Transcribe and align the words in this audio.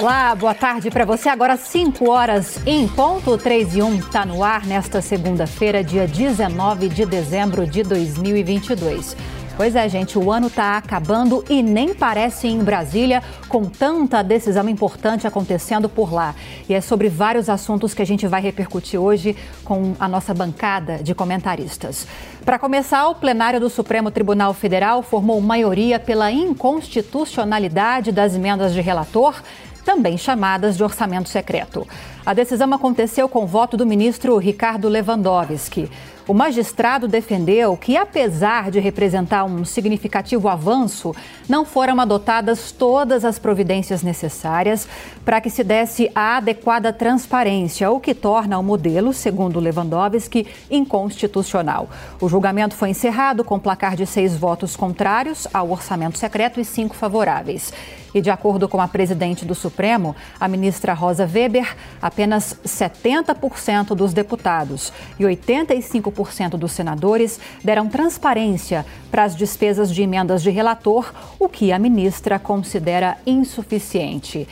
Olá, 0.00 0.34
boa 0.34 0.54
tarde 0.54 0.90
para 0.90 1.04
você. 1.04 1.28
Agora 1.28 1.58
5 1.58 2.08
horas 2.08 2.58
em 2.66 2.88
ponto, 2.88 3.36
3 3.36 3.76
e 3.76 3.82
1 3.82 3.96
está 3.96 4.24
no 4.24 4.42
ar 4.42 4.64
nesta 4.64 5.02
segunda-feira, 5.02 5.84
dia 5.84 6.06
19 6.06 6.88
de 6.88 7.04
dezembro 7.04 7.66
de 7.66 7.82
2022. 7.82 9.14
Pois 9.60 9.76
é, 9.76 9.86
gente, 9.90 10.18
o 10.18 10.32
ano 10.32 10.46
está 10.46 10.78
acabando 10.78 11.44
e 11.46 11.62
nem 11.62 11.92
parece 11.92 12.48
em 12.48 12.64
Brasília 12.64 13.22
com 13.46 13.66
tanta 13.66 14.22
decisão 14.22 14.66
importante 14.70 15.26
acontecendo 15.26 15.86
por 15.86 16.10
lá. 16.10 16.34
E 16.66 16.72
é 16.72 16.80
sobre 16.80 17.10
vários 17.10 17.50
assuntos 17.50 17.92
que 17.92 18.00
a 18.00 18.06
gente 18.06 18.26
vai 18.26 18.40
repercutir 18.40 18.98
hoje 18.98 19.36
com 19.62 19.94
a 20.00 20.08
nossa 20.08 20.32
bancada 20.32 21.02
de 21.02 21.14
comentaristas. 21.14 22.06
Para 22.42 22.58
começar, 22.58 23.06
o 23.08 23.14
plenário 23.14 23.60
do 23.60 23.68
Supremo 23.68 24.10
Tribunal 24.10 24.54
Federal 24.54 25.02
formou 25.02 25.38
maioria 25.42 26.00
pela 26.00 26.32
inconstitucionalidade 26.32 28.12
das 28.12 28.34
emendas 28.34 28.72
de 28.72 28.80
relator 28.80 29.42
também 29.84 30.16
chamadas 30.16 30.76
de 30.76 30.84
orçamento 30.84 31.28
secreto. 31.28 31.86
A 32.24 32.32
decisão 32.32 32.72
aconteceu 32.72 33.28
com 33.28 33.44
o 33.44 33.46
voto 33.46 33.76
do 33.76 33.86
ministro 33.86 34.36
Ricardo 34.38 34.88
Lewandowski. 34.88 35.90
O 36.30 36.32
magistrado 36.32 37.08
defendeu 37.08 37.76
que, 37.76 37.96
apesar 37.96 38.70
de 38.70 38.78
representar 38.78 39.42
um 39.42 39.64
significativo 39.64 40.48
avanço, 40.48 41.12
não 41.48 41.64
foram 41.64 41.98
adotadas 41.98 42.70
todas 42.70 43.24
as 43.24 43.36
providências 43.36 44.00
necessárias 44.04 44.86
para 45.24 45.40
que 45.40 45.50
se 45.50 45.64
desse 45.64 46.08
a 46.14 46.36
adequada 46.36 46.92
transparência, 46.92 47.90
o 47.90 47.98
que 47.98 48.14
torna 48.14 48.60
o 48.60 48.62
modelo, 48.62 49.12
segundo 49.12 49.58
Lewandowski, 49.58 50.46
inconstitucional. 50.70 51.90
O 52.20 52.28
julgamento 52.28 52.76
foi 52.76 52.90
encerrado 52.90 53.42
com 53.42 53.58
placar 53.58 53.96
de 53.96 54.06
seis 54.06 54.36
votos 54.36 54.76
contrários 54.76 55.48
ao 55.52 55.72
orçamento 55.72 56.16
secreto 56.16 56.60
e 56.60 56.64
cinco 56.64 56.94
favoráveis. 56.94 57.72
E, 58.14 58.20
de 58.20 58.30
acordo 58.30 58.68
com 58.68 58.80
a 58.80 58.88
presidente 58.88 59.44
do 59.44 59.54
Supremo, 59.54 60.16
a 60.38 60.48
ministra 60.48 60.92
Rosa 60.92 61.24
Weber, 61.24 61.76
apenas 62.00 62.58
70% 62.64 63.94
dos 63.94 64.12
deputados 64.12 64.92
e 65.18 65.24
85% 65.24 66.50
dos 66.50 66.72
senadores 66.72 67.38
deram 67.62 67.88
transparência 67.88 68.84
para 69.10 69.24
as 69.24 69.36
despesas 69.36 69.92
de 69.92 70.02
emendas 70.02 70.42
de 70.42 70.50
relator, 70.50 71.12
o 71.38 71.48
que 71.48 71.72
a 71.72 71.78
ministra 71.78 72.38
considera 72.38 73.16
insuficiente. 73.26 74.48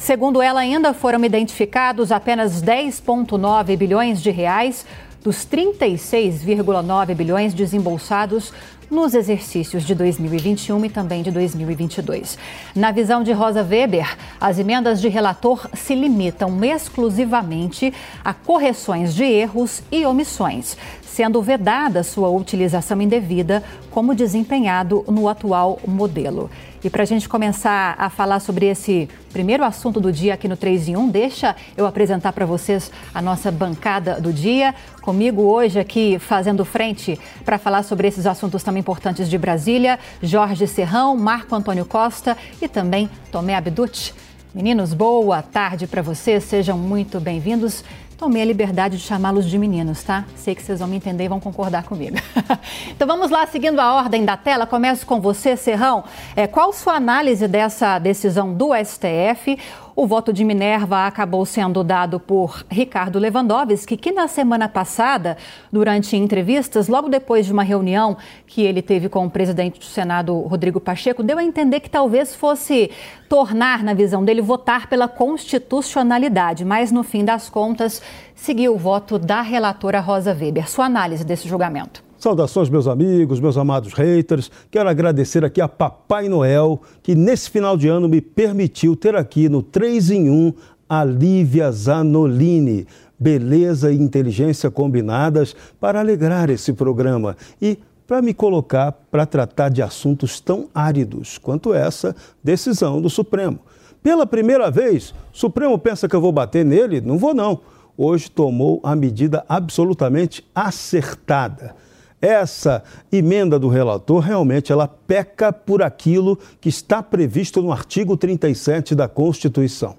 Segundo 0.00 0.40
ela, 0.40 0.60
ainda 0.60 0.94
foram 0.94 1.22
identificados 1.24 2.10
apenas 2.10 2.62
10,9 2.62 3.76
bilhões 3.76 4.22
de 4.22 4.30
reais 4.30 4.86
dos 5.22 5.46
36,9 5.46 7.14
bilhões 7.14 7.52
desembolsados 7.54 8.52
nos 8.90 9.14
exercícios 9.14 9.84
de 9.84 9.94
2021 9.94 10.84
e 10.84 10.90
também 10.90 11.22
de 11.22 11.30
2022. 11.30 12.36
Na 12.74 12.90
visão 12.90 13.22
de 13.22 13.32
Rosa 13.32 13.62
Weber, 13.62 14.16
as 14.40 14.58
emendas 14.58 15.00
de 15.00 15.08
relator 15.08 15.68
se 15.74 15.94
limitam 15.94 16.62
exclusivamente 16.64 17.94
a 18.24 18.34
correções 18.34 19.14
de 19.14 19.22
erros 19.22 19.82
e 19.92 20.04
omissões, 20.04 20.76
sendo 21.02 21.40
vedada 21.40 22.02
sua 22.02 22.28
utilização 22.30 23.00
indevida, 23.00 23.62
como 23.90 24.14
desempenhado 24.14 25.04
no 25.06 25.28
atual 25.28 25.78
modelo. 25.86 26.50
E 26.82 26.88
para 26.88 27.02
a 27.02 27.06
gente 27.06 27.28
começar 27.28 27.94
a 27.98 28.08
falar 28.08 28.40
sobre 28.40 28.64
esse 28.64 29.06
primeiro 29.34 29.62
assunto 29.62 30.00
do 30.00 30.10
dia 30.10 30.32
aqui 30.32 30.48
no 30.48 30.56
3 30.56 30.88
em 30.88 30.96
1, 30.96 31.08
deixa 31.10 31.54
eu 31.76 31.84
apresentar 31.86 32.32
para 32.32 32.46
vocês 32.46 32.90
a 33.12 33.20
nossa 33.20 33.52
bancada 33.52 34.18
do 34.18 34.32
dia. 34.32 34.74
Comigo 35.02 35.42
hoje 35.42 35.78
aqui 35.78 36.18
fazendo 36.18 36.64
frente 36.64 37.20
para 37.44 37.58
falar 37.58 37.82
sobre 37.82 38.08
esses 38.08 38.26
assuntos 38.26 38.62
tão 38.62 38.74
importantes 38.78 39.28
de 39.28 39.36
Brasília, 39.36 39.98
Jorge 40.22 40.66
Serrão, 40.66 41.14
Marco 41.18 41.54
Antônio 41.54 41.84
Costa 41.84 42.34
e 42.62 42.66
também 42.66 43.10
Tomé 43.30 43.56
Abducci. 43.56 44.14
Meninos, 44.54 44.94
boa 44.94 45.42
tarde 45.42 45.86
para 45.86 46.00
vocês, 46.00 46.44
sejam 46.44 46.78
muito 46.78 47.20
bem-vindos 47.20 47.84
tomei 48.20 48.42
a 48.42 48.44
liberdade 48.44 48.98
de 48.98 49.02
chamá-los 49.02 49.48
de 49.48 49.58
meninos, 49.58 50.04
tá? 50.04 50.26
Sei 50.36 50.54
que 50.54 50.62
vocês 50.62 50.78
vão 50.78 50.86
me 50.86 50.94
entender 50.94 51.24
e 51.24 51.28
vão 51.28 51.40
concordar 51.40 51.84
comigo. 51.84 52.18
então 52.92 53.08
vamos 53.08 53.30
lá, 53.30 53.46
seguindo 53.46 53.80
a 53.80 53.94
ordem 53.94 54.26
da 54.26 54.36
tela, 54.36 54.66
começo 54.66 55.06
com 55.06 55.22
você, 55.22 55.56
Serrão. 55.56 56.04
É, 56.36 56.46
qual 56.46 56.70
sua 56.70 56.96
análise 56.96 57.48
dessa 57.48 57.98
decisão 57.98 58.52
do 58.52 58.72
STF? 58.74 59.58
O 59.94 60.06
voto 60.06 60.32
de 60.32 60.44
Minerva 60.44 61.06
acabou 61.06 61.44
sendo 61.44 61.82
dado 61.82 62.20
por 62.20 62.64
Ricardo 62.70 63.18
Lewandowski, 63.18 63.96
que 63.96 64.12
na 64.12 64.28
semana 64.28 64.68
passada, 64.68 65.36
durante 65.72 66.16
entrevistas, 66.16 66.88
logo 66.88 67.08
depois 67.08 67.46
de 67.46 67.52
uma 67.52 67.62
reunião 67.62 68.16
que 68.46 68.62
ele 68.62 68.82
teve 68.82 69.08
com 69.08 69.26
o 69.26 69.30
presidente 69.30 69.78
do 69.78 69.84
Senado, 69.84 70.38
Rodrigo 70.40 70.80
Pacheco, 70.80 71.22
deu 71.22 71.38
a 71.38 71.44
entender 71.44 71.80
que 71.80 71.90
talvez 71.90 72.34
fosse 72.34 72.90
tornar, 73.28 73.82
na 73.82 73.94
visão 73.94 74.24
dele, 74.24 74.40
votar 74.40 74.88
pela 74.88 75.08
constitucionalidade, 75.08 76.64
mas 76.64 76.92
no 76.92 77.02
fim 77.02 77.24
das 77.24 77.48
contas 77.48 78.00
seguiu 78.34 78.74
o 78.74 78.78
voto 78.78 79.18
da 79.18 79.42
relatora 79.42 80.00
Rosa 80.00 80.32
Weber. 80.32 80.68
Sua 80.70 80.86
análise 80.86 81.24
desse 81.24 81.48
julgamento. 81.48 82.09
Saudações, 82.20 82.68
meus 82.68 82.86
amigos, 82.86 83.40
meus 83.40 83.56
amados 83.56 83.94
haters. 83.94 84.50
Quero 84.70 84.90
agradecer 84.90 85.42
aqui 85.42 85.58
a 85.58 85.66
Papai 85.66 86.28
Noel, 86.28 86.82
que 87.02 87.14
nesse 87.14 87.48
final 87.48 87.78
de 87.78 87.88
ano 87.88 88.10
me 88.10 88.20
permitiu 88.20 88.94
ter 88.94 89.16
aqui 89.16 89.48
no 89.48 89.62
3 89.62 90.10
em 90.10 90.28
1 90.28 90.52
a 90.86 91.02
Lívia 91.02 91.72
Zanolini. 91.72 92.86
Beleza 93.18 93.90
e 93.90 93.98
inteligência 93.98 94.70
combinadas 94.70 95.56
para 95.80 95.98
alegrar 95.98 96.50
esse 96.50 96.74
programa 96.74 97.38
e 97.60 97.78
para 98.06 98.20
me 98.20 98.34
colocar 98.34 98.92
para 99.10 99.24
tratar 99.24 99.70
de 99.70 99.80
assuntos 99.80 100.40
tão 100.40 100.68
áridos 100.74 101.38
quanto 101.38 101.72
essa 101.72 102.14
decisão 102.44 103.00
do 103.00 103.08
Supremo. 103.08 103.60
Pela 104.02 104.26
primeira 104.26 104.70
vez, 104.70 105.14
Supremo 105.32 105.78
pensa 105.78 106.06
que 106.06 106.14
eu 106.14 106.20
vou 106.20 106.32
bater 106.32 106.66
nele? 106.66 107.00
Não 107.00 107.16
vou, 107.16 107.32
não. 107.32 107.60
Hoje 107.96 108.30
tomou 108.30 108.78
a 108.82 108.94
medida 108.94 109.42
absolutamente 109.48 110.44
acertada 110.54 111.74
essa 112.20 112.82
emenda 113.10 113.58
do 113.58 113.68
relator 113.68 114.20
realmente 114.20 114.70
ela 114.70 114.86
peca 114.86 115.52
por 115.52 115.82
aquilo 115.82 116.38
que 116.60 116.68
está 116.68 117.02
previsto 117.02 117.62
no 117.62 117.72
artigo 117.72 118.16
37 118.16 118.94
da 118.94 119.08
Constituição. 119.08 119.96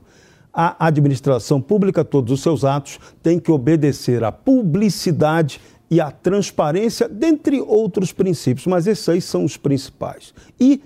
A 0.53 0.87
administração 0.87 1.61
pública, 1.61 2.03
todos 2.03 2.31
os 2.33 2.41
seus 2.41 2.63
atos, 2.63 2.99
têm 3.23 3.39
que 3.39 3.51
obedecer 3.51 4.23
à 4.23 4.31
publicidade 4.31 5.61
e 5.89 5.99
à 5.99 6.11
transparência, 6.11 7.07
dentre 7.07 7.61
outros 7.61 8.11
princípios, 8.11 8.67
mas 8.67 8.85
esses 8.85 9.07
aí 9.09 9.21
são 9.21 9.43
os 9.43 9.57
principais. 9.57 10.33
E 10.59 10.81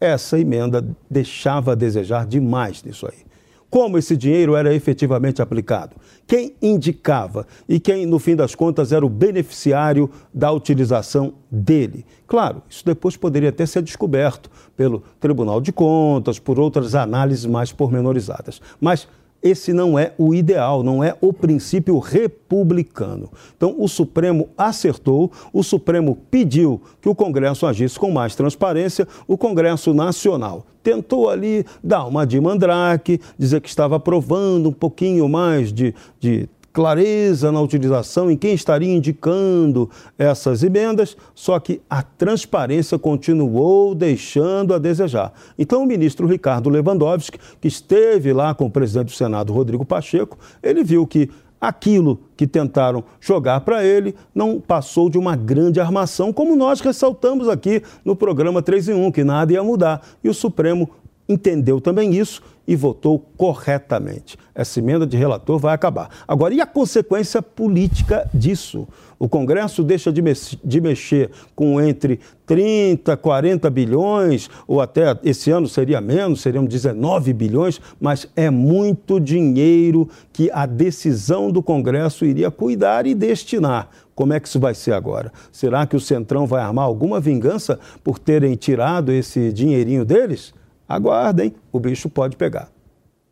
essa 0.00 0.38
emenda 0.38 0.86
deixava 1.10 1.72
a 1.72 1.74
desejar 1.74 2.26
demais 2.26 2.82
nisso 2.82 3.06
aí 3.06 3.26
como 3.70 3.98
esse 3.98 4.16
dinheiro 4.16 4.54
era 4.54 4.74
efetivamente 4.74 5.42
aplicado, 5.42 5.96
quem 6.26 6.54
indicava 6.60 7.46
e 7.68 7.78
quem, 7.78 8.06
no 8.06 8.18
fim 8.18 8.34
das 8.34 8.54
contas, 8.54 8.92
era 8.92 9.04
o 9.04 9.08
beneficiário 9.08 10.10
da 10.32 10.50
utilização 10.50 11.34
dele. 11.50 12.04
Claro, 12.26 12.62
isso 12.68 12.84
depois 12.84 13.16
poderia 13.16 13.50
até 13.50 13.66
ser 13.66 13.82
descoberto 13.82 14.50
pelo 14.76 15.02
Tribunal 15.20 15.60
de 15.60 15.72
Contas, 15.72 16.38
por 16.38 16.58
outras 16.58 16.94
análises 16.94 17.46
mais 17.46 17.72
pormenorizadas. 17.72 18.60
Mas 18.80 19.08
esse 19.46 19.72
não 19.72 19.98
é 19.98 20.12
o 20.18 20.34
ideal, 20.34 20.82
não 20.82 21.02
é 21.02 21.16
o 21.20 21.32
princípio 21.32 21.98
republicano. 21.98 23.30
Então, 23.56 23.74
o 23.78 23.88
Supremo 23.88 24.48
acertou, 24.56 25.30
o 25.52 25.62
Supremo 25.62 26.18
pediu 26.30 26.80
que 27.00 27.08
o 27.08 27.14
Congresso 27.14 27.66
agisse 27.66 27.98
com 27.98 28.10
mais 28.10 28.34
transparência, 28.34 29.06
o 29.26 29.36
Congresso 29.36 29.94
Nacional 29.94 30.66
tentou 30.82 31.28
ali 31.28 31.66
dar 31.82 32.04
uma 32.04 32.24
de 32.24 32.40
mandrake, 32.40 33.20
dizer 33.36 33.60
que 33.60 33.68
estava 33.68 33.96
aprovando 33.96 34.68
um 34.68 34.72
pouquinho 34.72 35.28
mais 35.28 35.72
de, 35.72 35.92
de 36.20 36.48
clareza 36.76 37.50
na 37.50 37.58
utilização, 37.58 38.30
em 38.30 38.36
quem 38.36 38.52
estaria 38.52 38.94
indicando 38.94 39.88
essas 40.18 40.62
emendas, 40.62 41.16
só 41.34 41.58
que 41.58 41.80
a 41.88 42.02
transparência 42.02 42.98
continuou 42.98 43.94
deixando 43.94 44.74
a 44.74 44.78
desejar. 44.78 45.32
Então, 45.58 45.82
o 45.82 45.86
ministro 45.86 46.26
Ricardo 46.26 46.68
Lewandowski, 46.68 47.38
que 47.62 47.66
esteve 47.66 48.30
lá 48.30 48.54
com 48.54 48.66
o 48.66 48.70
presidente 48.70 49.06
do 49.06 49.12
Senado, 49.12 49.54
Rodrigo 49.54 49.86
Pacheco, 49.86 50.36
ele 50.62 50.84
viu 50.84 51.06
que 51.06 51.30
aquilo 51.58 52.20
que 52.36 52.46
tentaram 52.46 53.02
jogar 53.18 53.60
para 53.60 53.82
ele 53.82 54.14
não 54.34 54.60
passou 54.60 55.08
de 55.08 55.16
uma 55.16 55.34
grande 55.34 55.80
armação, 55.80 56.30
como 56.30 56.54
nós 56.54 56.82
ressaltamos 56.82 57.48
aqui 57.48 57.82
no 58.04 58.14
programa 58.14 58.60
3 58.60 58.90
em 58.90 58.94
1, 59.06 59.12
que 59.12 59.24
nada 59.24 59.50
ia 59.50 59.64
mudar. 59.64 60.06
E 60.22 60.28
o 60.28 60.34
Supremo 60.34 60.90
entendeu 61.28 61.80
também 61.80 62.14
isso 62.14 62.42
e 62.66 62.74
votou 62.74 63.24
corretamente. 63.36 64.36
Essa 64.54 64.80
emenda 64.80 65.06
de 65.06 65.16
relator 65.16 65.58
vai 65.58 65.74
acabar. 65.74 66.10
Agora, 66.26 66.52
e 66.52 66.60
a 66.60 66.66
consequência 66.66 67.40
política 67.40 68.28
disso? 68.34 68.88
O 69.18 69.28
Congresso 69.28 69.82
deixa 69.82 70.12
de, 70.12 70.22
de 70.62 70.80
mexer 70.80 71.30
com 71.54 71.80
entre 71.80 72.20
30, 72.44 73.16
40 73.16 73.70
bilhões, 73.70 74.50
ou 74.66 74.80
até 74.80 75.18
esse 75.24 75.50
ano 75.50 75.66
seria 75.68 76.00
menos, 76.00 76.42
seriam 76.42 76.64
19 76.64 77.32
bilhões, 77.32 77.80
mas 77.98 78.28
é 78.36 78.50
muito 78.50 79.18
dinheiro 79.18 80.08
que 80.32 80.50
a 80.52 80.66
decisão 80.66 81.50
do 81.50 81.62
Congresso 81.62 82.26
iria 82.26 82.50
cuidar 82.50 83.06
e 83.06 83.14
destinar. 83.14 83.88
Como 84.14 84.32
é 84.32 84.40
que 84.40 84.48
isso 84.48 84.60
vai 84.60 84.74
ser 84.74 84.92
agora? 84.92 85.32
Será 85.52 85.86
que 85.86 85.96
o 85.96 86.00
Centrão 86.00 86.46
vai 86.46 86.62
armar 86.62 86.84
alguma 86.84 87.20
vingança 87.20 87.78
por 88.02 88.18
terem 88.18 88.54
tirado 88.54 89.12
esse 89.12 89.52
dinheirinho 89.52 90.04
deles? 90.04 90.52
Aguardem, 90.88 91.54
o 91.72 91.80
bicho 91.80 92.08
pode 92.08 92.36
pegar. 92.36 92.68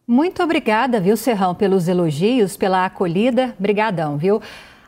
Muito 0.07 0.43
obrigada, 0.43 1.01
viu, 1.01 1.17
Serrão, 1.17 1.55
pelos 1.55 1.89
elogios, 1.89 2.57
pela 2.57 2.85
acolhida. 2.85 3.55
Obrigadão, 3.59 4.19
viu? 4.19 4.41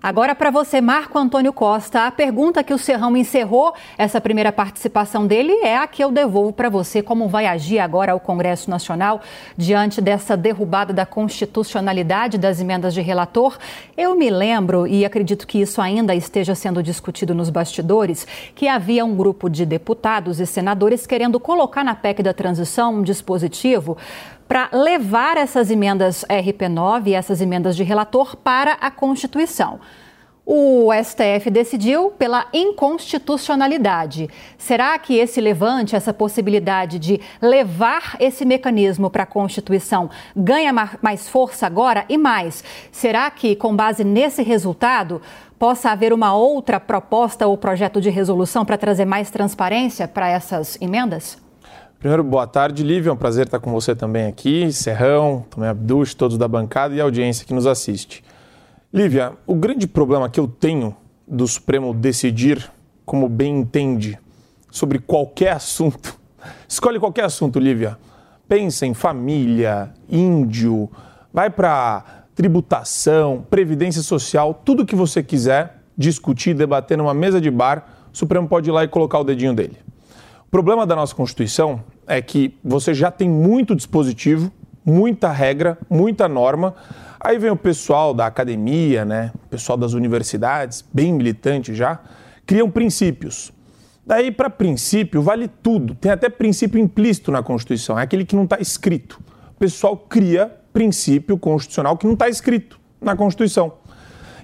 Agora, 0.07 0.37
para 0.37 0.53
você, 0.53 0.81
Marco 0.81 1.19
Antônio 1.19 1.53
Costa, 1.53 2.07
a 2.07 2.13
pergunta 2.13 2.63
que 2.63 2.73
o 2.73 2.79
Serrão 2.79 3.17
encerrou 3.17 3.75
essa 3.99 4.21
primeira 4.21 4.53
participação 4.53 5.27
dele 5.27 5.51
é 5.65 5.77
a 5.77 5.85
que 5.89 6.05
eu 6.05 6.13
devolvo 6.13 6.53
para 6.53 6.69
você. 6.69 7.03
Como 7.03 7.27
vai 7.27 7.45
agir 7.49 7.81
agora 7.81 8.15
o 8.15 8.21
Congresso 8.21 8.71
Nacional 8.71 9.21
diante 9.57 10.01
dessa 10.01 10.37
derrubada 10.37 10.93
da 10.93 11.05
constitucionalidade 11.05 12.39
das 12.39 12.61
emendas 12.61 12.95
de 12.95 13.01
relator? 13.01 13.59
Eu 13.97 14.15
me 14.15 14.31
lembro, 14.31 14.87
e 14.87 15.05
acredito 15.05 15.45
que 15.45 15.61
isso 15.61 15.83
ainda 15.83 16.15
esteja 16.15 16.55
sendo 16.55 16.85
discutido 16.85 17.35
nos 17.35 17.51
bastidores, 17.51 18.29
que 18.55 18.69
havia 18.69 19.05
um 19.05 19.17
grupo 19.17 19.51
de 19.51 19.67
deputados 19.67 20.39
e 20.39 20.47
senadores 20.47 21.05
querendo 21.05 21.41
colocar 21.41 21.83
na 21.83 21.97
PEC 21.97 22.23
da 22.23 22.33
transição 22.33 22.95
um 22.95 23.03
dispositivo 23.03 23.99
para 24.49 24.69
levar 24.73 25.37
essas 25.37 25.71
emendas 25.71 26.25
RP9 26.29 27.09
e 27.09 27.15
essas 27.15 27.41
emendas 27.41 27.77
de 27.77 27.83
relator 27.83 28.37
para 28.37 28.73
a 28.75 28.91
Constituição. 28.91 29.81
O 30.49 30.91
STF 30.93 31.51
decidiu 31.51 32.13
pela 32.13 32.47
inconstitucionalidade. 32.53 34.31
Será 34.57 34.97
que 34.97 35.17
esse 35.17 35.41
levante, 35.41 35.97
essa 35.97 36.15
possibilidade 36.15 37.01
de 37.01 37.21
levar 37.43 38.17
esse 38.21 38.45
mecanismo 38.45 39.11
para 39.11 39.25
a 39.25 39.27
Constituição, 39.27 40.09
ganha 40.37 40.73
mais 41.03 41.29
força 41.29 41.67
agora? 41.67 42.05
E 42.09 42.17
mais, 42.17 42.63
será 42.93 43.29
que, 43.29 43.57
com 43.57 43.75
base 43.75 44.05
nesse 44.05 44.45
resultado, 44.45 45.21
possa 45.59 45.91
haver 45.91 46.13
uma 46.13 46.33
outra 46.33 46.79
proposta 46.79 47.49
ou 47.49 47.59
projeto 47.59 48.01
de 48.01 48.09
resolução 48.09 48.65
para 48.65 48.79
trazer 48.79 49.05
mais 49.05 49.31
transparência 49.31 50.07
para 50.07 50.29
essas 50.29 50.81
emendas? 50.81 51.45
Primeiro, 51.99 52.23
boa 52.23 52.47
tarde, 52.47 52.85
Lívia. 52.85 53.09
É 53.09 53.13
um 53.13 53.17
prazer 53.17 53.47
estar 53.47 53.59
com 53.59 53.73
você 53.73 53.95
também 53.95 54.27
aqui, 54.27 54.71
Serrão, 54.71 55.47
também 55.49 55.69
Abduch, 55.71 56.15
todos 56.15 56.37
da 56.37 56.47
bancada 56.47 56.95
e 56.95 57.01
a 57.01 57.05
audiência 57.05 57.47
que 57.47 57.55
nos 57.55 57.67
assiste. 57.67 58.23
Lívia, 58.93 59.33
o 59.47 59.55
grande 59.55 59.87
problema 59.87 60.29
que 60.29 60.39
eu 60.39 60.47
tenho 60.47 60.95
do 61.27 61.49
Supremo 61.49 61.95
decidir 61.95 62.71
como 63.05 63.31
bem 63.31 63.61
entende 63.61 64.19
sobre 64.71 64.99
qualquer 64.99 65.53
assunto, 65.53 66.15
escolhe 66.69 67.01
qualquer 67.01 67.25
assunto, 67.25 67.59
Lívia. 67.59 67.97
Pensa 68.47 68.85
em 68.85 68.93
família, 68.93 69.91
índio, 70.09 70.91
vai 71.33 71.49
para 71.49 72.25
tributação, 72.35 73.45
previdência 73.49 74.03
social, 74.03 74.53
tudo 74.53 74.85
que 74.85 74.95
você 74.95 75.23
quiser 75.23 75.83
discutir, 75.97 76.55
debater 76.55 76.99
numa 76.99 77.15
mesa 77.15 77.41
de 77.41 77.51
bar, 77.51 77.87
o 78.13 78.17
Supremo 78.17 78.47
pode 78.47 78.69
ir 78.69 78.73
lá 78.73 78.85
e 78.85 78.89
colocar 78.89 79.19
o 79.19 79.25
dedinho 79.25 79.55
dele. 79.55 79.79
O 80.47 80.51
problema 80.51 80.87
da 80.87 80.95
nossa 80.95 81.15
Constituição 81.15 81.83
é 82.07 82.23
que 82.23 82.57
você 82.63 82.95
já 82.95 83.11
tem 83.11 83.29
muito 83.29 83.75
dispositivo, 83.75 84.51
muita 84.85 85.33
regra, 85.33 85.77
muita 85.91 86.29
norma. 86.29 86.75
Aí 87.19 87.37
vem 87.37 87.51
o 87.51 87.57
pessoal 87.57 88.15
da 88.15 88.27
academia, 88.27 89.05
né? 89.05 89.33
o 89.35 89.49
pessoal 89.49 89.77
das 89.77 89.93
universidades, 89.93 90.85
bem 90.93 91.13
militante 91.13 91.75
já, 91.75 91.99
criam 92.47 92.71
princípios. 92.71 93.53
Daí, 94.07 94.31
para 94.31 94.49
princípio, 94.49 95.21
vale 95.21 95.49
tudo. 95.49 95.97
Tem 95.97 96.13
até 96.13 96.29
princípio 96.29 96.79
implícito 96.79 97.33
na 97.33 97.43
Constituição, 97.43 97.99
é 97.99 98.03
aquele 98.03 98.25
que 98.25 98.37
não 98.37 98.45
está 98.45 98.61
escrito. 98.61 99.21
O 99.51 99.59
pessoal 99.59 99.97
cria 99.97 100.47
princípio 100.73 101.37
constitucional 101.37 101.97
que 101.97 102.07
não 102.07 102.13
está 102.13 102.29
escrito 102.29 102.79
na 103.01 103.17
Constituição. 103.17 103.73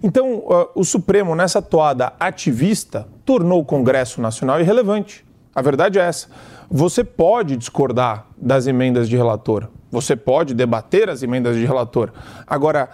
Então, 0.03 0.39
uh, 0.39 0.69
o 0.75 0.83
Supremo, 0.83 1.37
nessa 1.37 1.63
toada 1.63 2.13
ativista, 2.19 3.07
tornou 3.25 3.61
o 3.61 3.65
Congresso 3.65 4.21
Nacional 4.21 4.61
irrelevante. 4.61 5.25
A 5.55 5.61
verdade 5.61 5.99
é 5.99 6.03
essa. 6.03 6.29
Você 6.71 7.05
pode 7.05 7.57
discordar 7.57 8.27
das 8.37 8.67
emendas 8.67 9.09
de 9.09 9.17
relator, 9.17 9.69
você 9.91 10.17
pode 10.17 10.55
debater 10.55 11.11
as 11.11 11.23
emendas 11.23 11.57
de 11.57 11.67
relator. 11.67 12.11
Agora, 12.47 12.89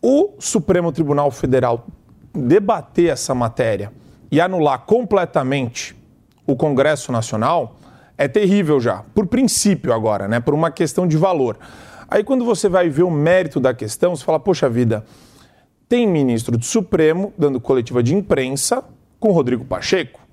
o 0.00 0.34
Supremo 0.38 0.92
Tribunal 0.92 1.30
Federal 1.30 1.86
debater 2.32 3.10
essa 3.10 3.34
matéria 3.34 3.92
e 4.30 4.40
anular 4.40 4.80
completamente 4.80 5.96
o 6.46 6.54
Congresso 6.54 7.10
Nacional 7.10 7.76
é 8.16 8.28
terrível 8.28 8.78
já, 8.78 9.04
por 9.14 9.26
princípio 9.26 9.92
agora, 9.92 10.28
né? 10.28 10.38
Por 10.38 10.54
uma 10.54 10.70
questão 10.70 11.06
de 11.06 11.16
valor. 11.16 11.58
Aí 12.08 12.22
quando 12.22 12.44
você 12.44 12.68
vai 12.68 12.88
ver 12.88 13.02
o 13.02 13.10
mérito 13.10 13.58
da 13.58 13.74
questão, 13.74 14.14
você 14.14 14.24
fala, 14.24 14.38
poxa 14.38 14.68
vida, 14.68 15.04
tem 15.88 16.06
ministro 16.06 16.56
do 16.56 16.64
Supremo 16.64 17.32
dando 17.36 17.60
coletiva 17.60 18.02
de 18.02 18.14
imprensa 18.14 18.84
com 19.18 19.32
Rodrigo 19.32 19.64
Pacheco 19.64 20.27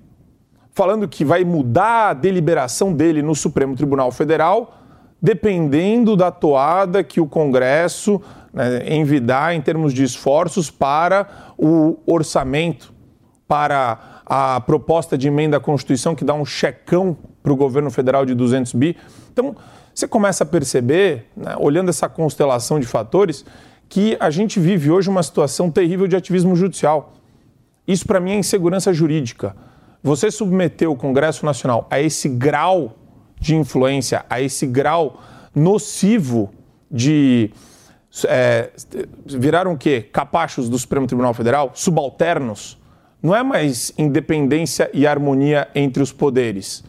falando 0.76 1.08
que 1.08 1.24
vai 1.24 1.42
mudar 1.42 2.10
a 2.10 2.12
deliberação 2.12 2.92
dele 2.92 3.22
no 3.22 3.34
Supremo 3.34 3.74
Tribunal 3.74 4.12
Federal, 4.12 4.76
dependendo 5.22 6.14
da 6.14 6.30
toada 6.30 7.02
que 7.02 7.18
o 7.18 7.26
Congresso 7.26 8.20
né, 8.52 8.94
envidar 8.94 9.54
em 9.54 9.60
termos 9.62 9.94
de 9.94 10.04
esforços 10.04 10.70
para 10.70 11.54
o 11.56 11.96
orçamento, 12.04 12.92
para 13.48 14.20
a 14.26 14.60
proposta 14.60 15.16
de 15.16 15.28
emenda 15.28 15.56
à 15.56 15.60
Constituição 15.60 16.14
que 16.14 16.26
dá 16.26 16.34
um 16.34 16.44
checão 16.44 17.16
para 17.42 17.54
o 17.54 17.56
governo 17.56 17.90
federal 17.90 18.26
de 18.26 18.34
200 18.34 18.74
bi. 18.74 18.98
Então, 19.32 19.56
você 19.94 20.06
começa 20.06 20.44
a 20.44 20.46
perceber, 20.46 21.24
né, 21.34 21.56
olhando 21.58 21.88
essa 21.88 22.06
constelação 22.06 22.78
de 22.78 22.86
fatores, 22.86 23.46
que 23.88 24.14
a 24.20 24.28
gente 24.28 24.60
vive 24.60 24.90
hoje 24.90 25.08
uma 25.08 25.22
situação 25.22 25.70
terrível 25.70 26.06
de 26.06 26.16
ativismo 26.16 26.54
judicial. 26.54 27.14
Isso, 27.88 28.06
para 28.06 28.20
mim, 28.20 28.32
é 28.32 28.34
insegurança 28.36 28.92
jurídica. 28.92 29.56
Você 30.06 30.30
submeteu 30.30 30.92
o 30.92 30.96
Congresso 30.96 31.44
Nacional 31.44 31.84
a 31.90 32.00
esse 32.00 32.28
grau 32.28 32.96
de 33.40 33.56
influência, 33.56 34.24
a 34.30 34.40
esse 34.40 34.64
grau 34.64 35.20
nocivo 35.52 36.54
de. 36.88 37.50
É, 38.28 38.70
viraram 39.24 39.72
o 39.72 39.76
quê? 39.76 40.08
Capachos 40.12 40.68
do 40.68 40.78
Supremo 40.78 41.08
Tribunal 41.08 41.34
Federal? 41.34 41.72
Subalternos? 41.74 42.78
Não 43.20 43.34
é 43.34 43.42
mais 43.42 43.92
independência 43.98 44.88
e 44.94 45.08
harmonia 45.08 45.66
entre 45.74 46.00
os 46.00 46.12
poderes. 46.12 46.84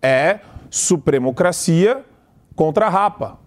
É 0.00 0.38
supremocracia 0.70 2.04
contra 2.54 2.86
a 2.86 2.88
rapa. 2.88 3.40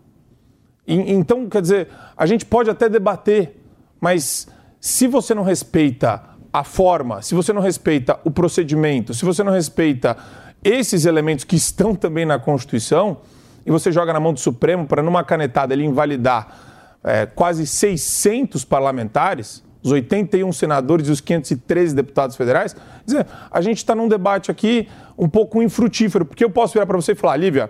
E, 0.86 0.96
então, 1.14 1.48
quer 1.48 1.62
dizer, 1.62 1.88
a 2.18 2.26
gente 2.26 2.46
pode 2.46 2.70
até 2.70 2.90
debater, 2.90 3.58
mas 4.02 4.50
se 4.82 5.08
você 5.08 5.34
não 5.34 5.44
respeita 5.44 6.33
a 6.54 6.64
forma, 6.64 7.24
se 7.24 7.34
você 7.34 7.52
não 7.52 7.62
respeita 7.62 8.20
o 8.24 8.30
procedimento, 8.30 9.12
se 9.12 9.26
você 9.26 9.44
não 9.44 9.52
respeita 9.52 10.16
esses 10.64 11.06
elementos 11.06 11.44
que 11.44 11.56
estão 11.56 11.96
também 11.96 12.26
na 12.26 12.38
Constituição, 12.38 13.18
e 13.66 13.72
você 13.72 13.92
joga 13.92 14.14
na 14.14 14.20
mão 14.20 14.34
do 14.34 14.40
Supremo 14.40 14.86
para, 14.86 15.02
numa 15.02 15.24
canetada, 15.24 15.74
ele 15.74 15.84
invalidar 15.84 17.00
é, 17.04 17.26
quase 17.26 17.66
600 17.66 18.64
parlamentares, 18.64 19.64
os 19.82 19.92
81 19.92 20.52
senadores 20.54 21.08
e 21.08 21.12
os 21.12 21.20
513 21.20 21.96
deputados 21.96 22.36
federais, 22.36 22.76
dizer, 23.06 23.26
a 23.50 23.60
gente 23.60 23.78
está 23.78 23.96
num 23.96 24.08
debate 24.08 24.52
aqui 24.52 24.88
um 25.18 25.28
pouco 25.28 25.62
infrutífero, 25.62 26.24
porque 26.24 26.44
eu 26.44 26.50
posso 26.50 26.74
virar 26.74 26.86
para 26.86 26.96
você 26.96 27.14
e 27.14 27.16
falar, 27.16 27.36
Lívia, 27.36 27.70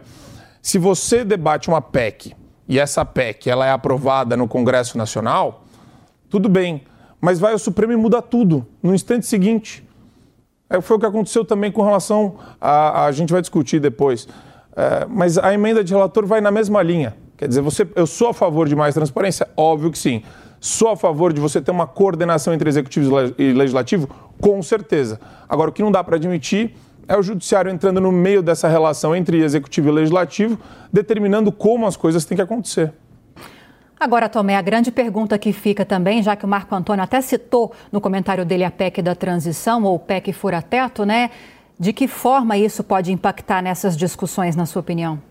se 0.62 0.78
você 0.78 1.24
debate 1.24 1.70
uma 1.70 1.82
PEC 1.82 2.36
e 2.68 2.80
essa 2.80 3.04
PEC 3.06 3.50
ela 3.50 3.66
é 3.66 3.72
aprovada 3.72 4.36
no 4.38 4.48
Congresso 4.48 4.98
Nacional, 4.98 5.66
tudo 6.30 6.50
bem 6.50 6.84
mas 7.24 7.40
vai 7.40 7.54
ao 7.54 7.58
Supremo 7.58 7.94
e 7.94 7.96
muda 7.96 8.22
tudo 8.22 8.68
no 8.84 8.94
instante 8.94 9.26
seguinte. 9.26 9.82
É, 10.70 10.82
foi 10.82 10.98
o 10.98 11.00
que 11.00 11.06
aconteceu 11.06 11.46
também 11.46 11.72
com 11.72 11.82
relação 11.82 12.36
a. 12.60 13.06
a 13.06 13.12
gente 13.14 13.32
vai 13.32 13.40
discutir 13.40 13.80
depois. 13.80 14.28
É, 14.76 15.06
mas 15.10 15.38
a 15.38 15.54
emenda 15.54 15.86
de 15.86 15.94
relator 15.94 16.26
vai 16.26 16.42
na 16.42 16.52
mesma 16.52 16.84
linha. 16.84 17.16
Quer 17.38 17.48
dizer, 17.48 17.62
você, 17.62 17.88
eu 17.96 18.06
sou 18.06 18.28
a 18.28 18.34
favor 18.34 18.68
de 18.68 18.76
mais 18.76 18.94
transparência? 18.94 19.48
Óbvio 19.56 19.90
que 19.90 19.98
sim. 19.98 20.22
Sou 20.60 20.90
a 20.90 20.98
favor 20.98 21.32
de 21.32 21.40
você 21.40 21.62
ter 21.62 21.72
uma 21.72 21.88
coordenação 21.88 22.54
entre 22.54 22.68
executivo 22.68 23.16
e 23.38 23.54
legislativo? 23.54 24.10
Com 24.42 24.62
certeza. 24.62 25.18
Agora, 25.48 25.70
o 25.70 25.74
que 25.74 25.82
não 25.82 25.94
dá 25.94 26.04
para 26.04 26.18
admitir 26.18 26.76
é 27.08 27.16
o 27.16 27.24
judiciário 27.24 27.72
entrando 27.72 28.02
no 28.02 28.12
meio 28.12 28.44
dessa 28.44 28.68
relação 28.68 29.16
entre 29.16 29.42
executivo 29.42 29.88
e 29.88 29.92
legislativo, 29.94 30.60
determinando 30.92 31.54
como 31.54 31.88
as 31.88 31.96
coisas 31.96 32.26
têm 32.26 32.36
que 32.36 32.42
acontecer. 32.42 32.92
Agora, 34.04 34.28
Tomé, 34.28 34.58
a 34.58 34.62
grande 34.62 34.92
pergunta 34.92 35.38
que 35.38 35.54
fica 35.54 35.86
também, 35.86 36.22
já 36.22 36.36
que 36.36 36.44
o 36.44 36.48
Marco 36.48 36.76
Antônio 36.76 37.02
até 37.02 37.22
citou 37.22 37.72
no 37.90 38.02
comentário 38.02 38.46
dele 38.46 38.66
a 38.66 38.70
PEC 38.70 39.02
da 39.02 39.16
transição, 39.16 39.82
ou 39.86 39.98
PEC 39.98 40.34
fura-teto, 40.34 41.06
né? 41.06 41.32
De 41.80 41.94
que 41.94 42.06
forma 42.06 42.58
isso 42.58 42.84
pode 42.84 43.14
impactar 43.14 43.62
nessas 43.64 43.96
discussões, 43.96 44.58
na 44.58 44.66
sua 44.66 44.82
opinião? 44.82 45.22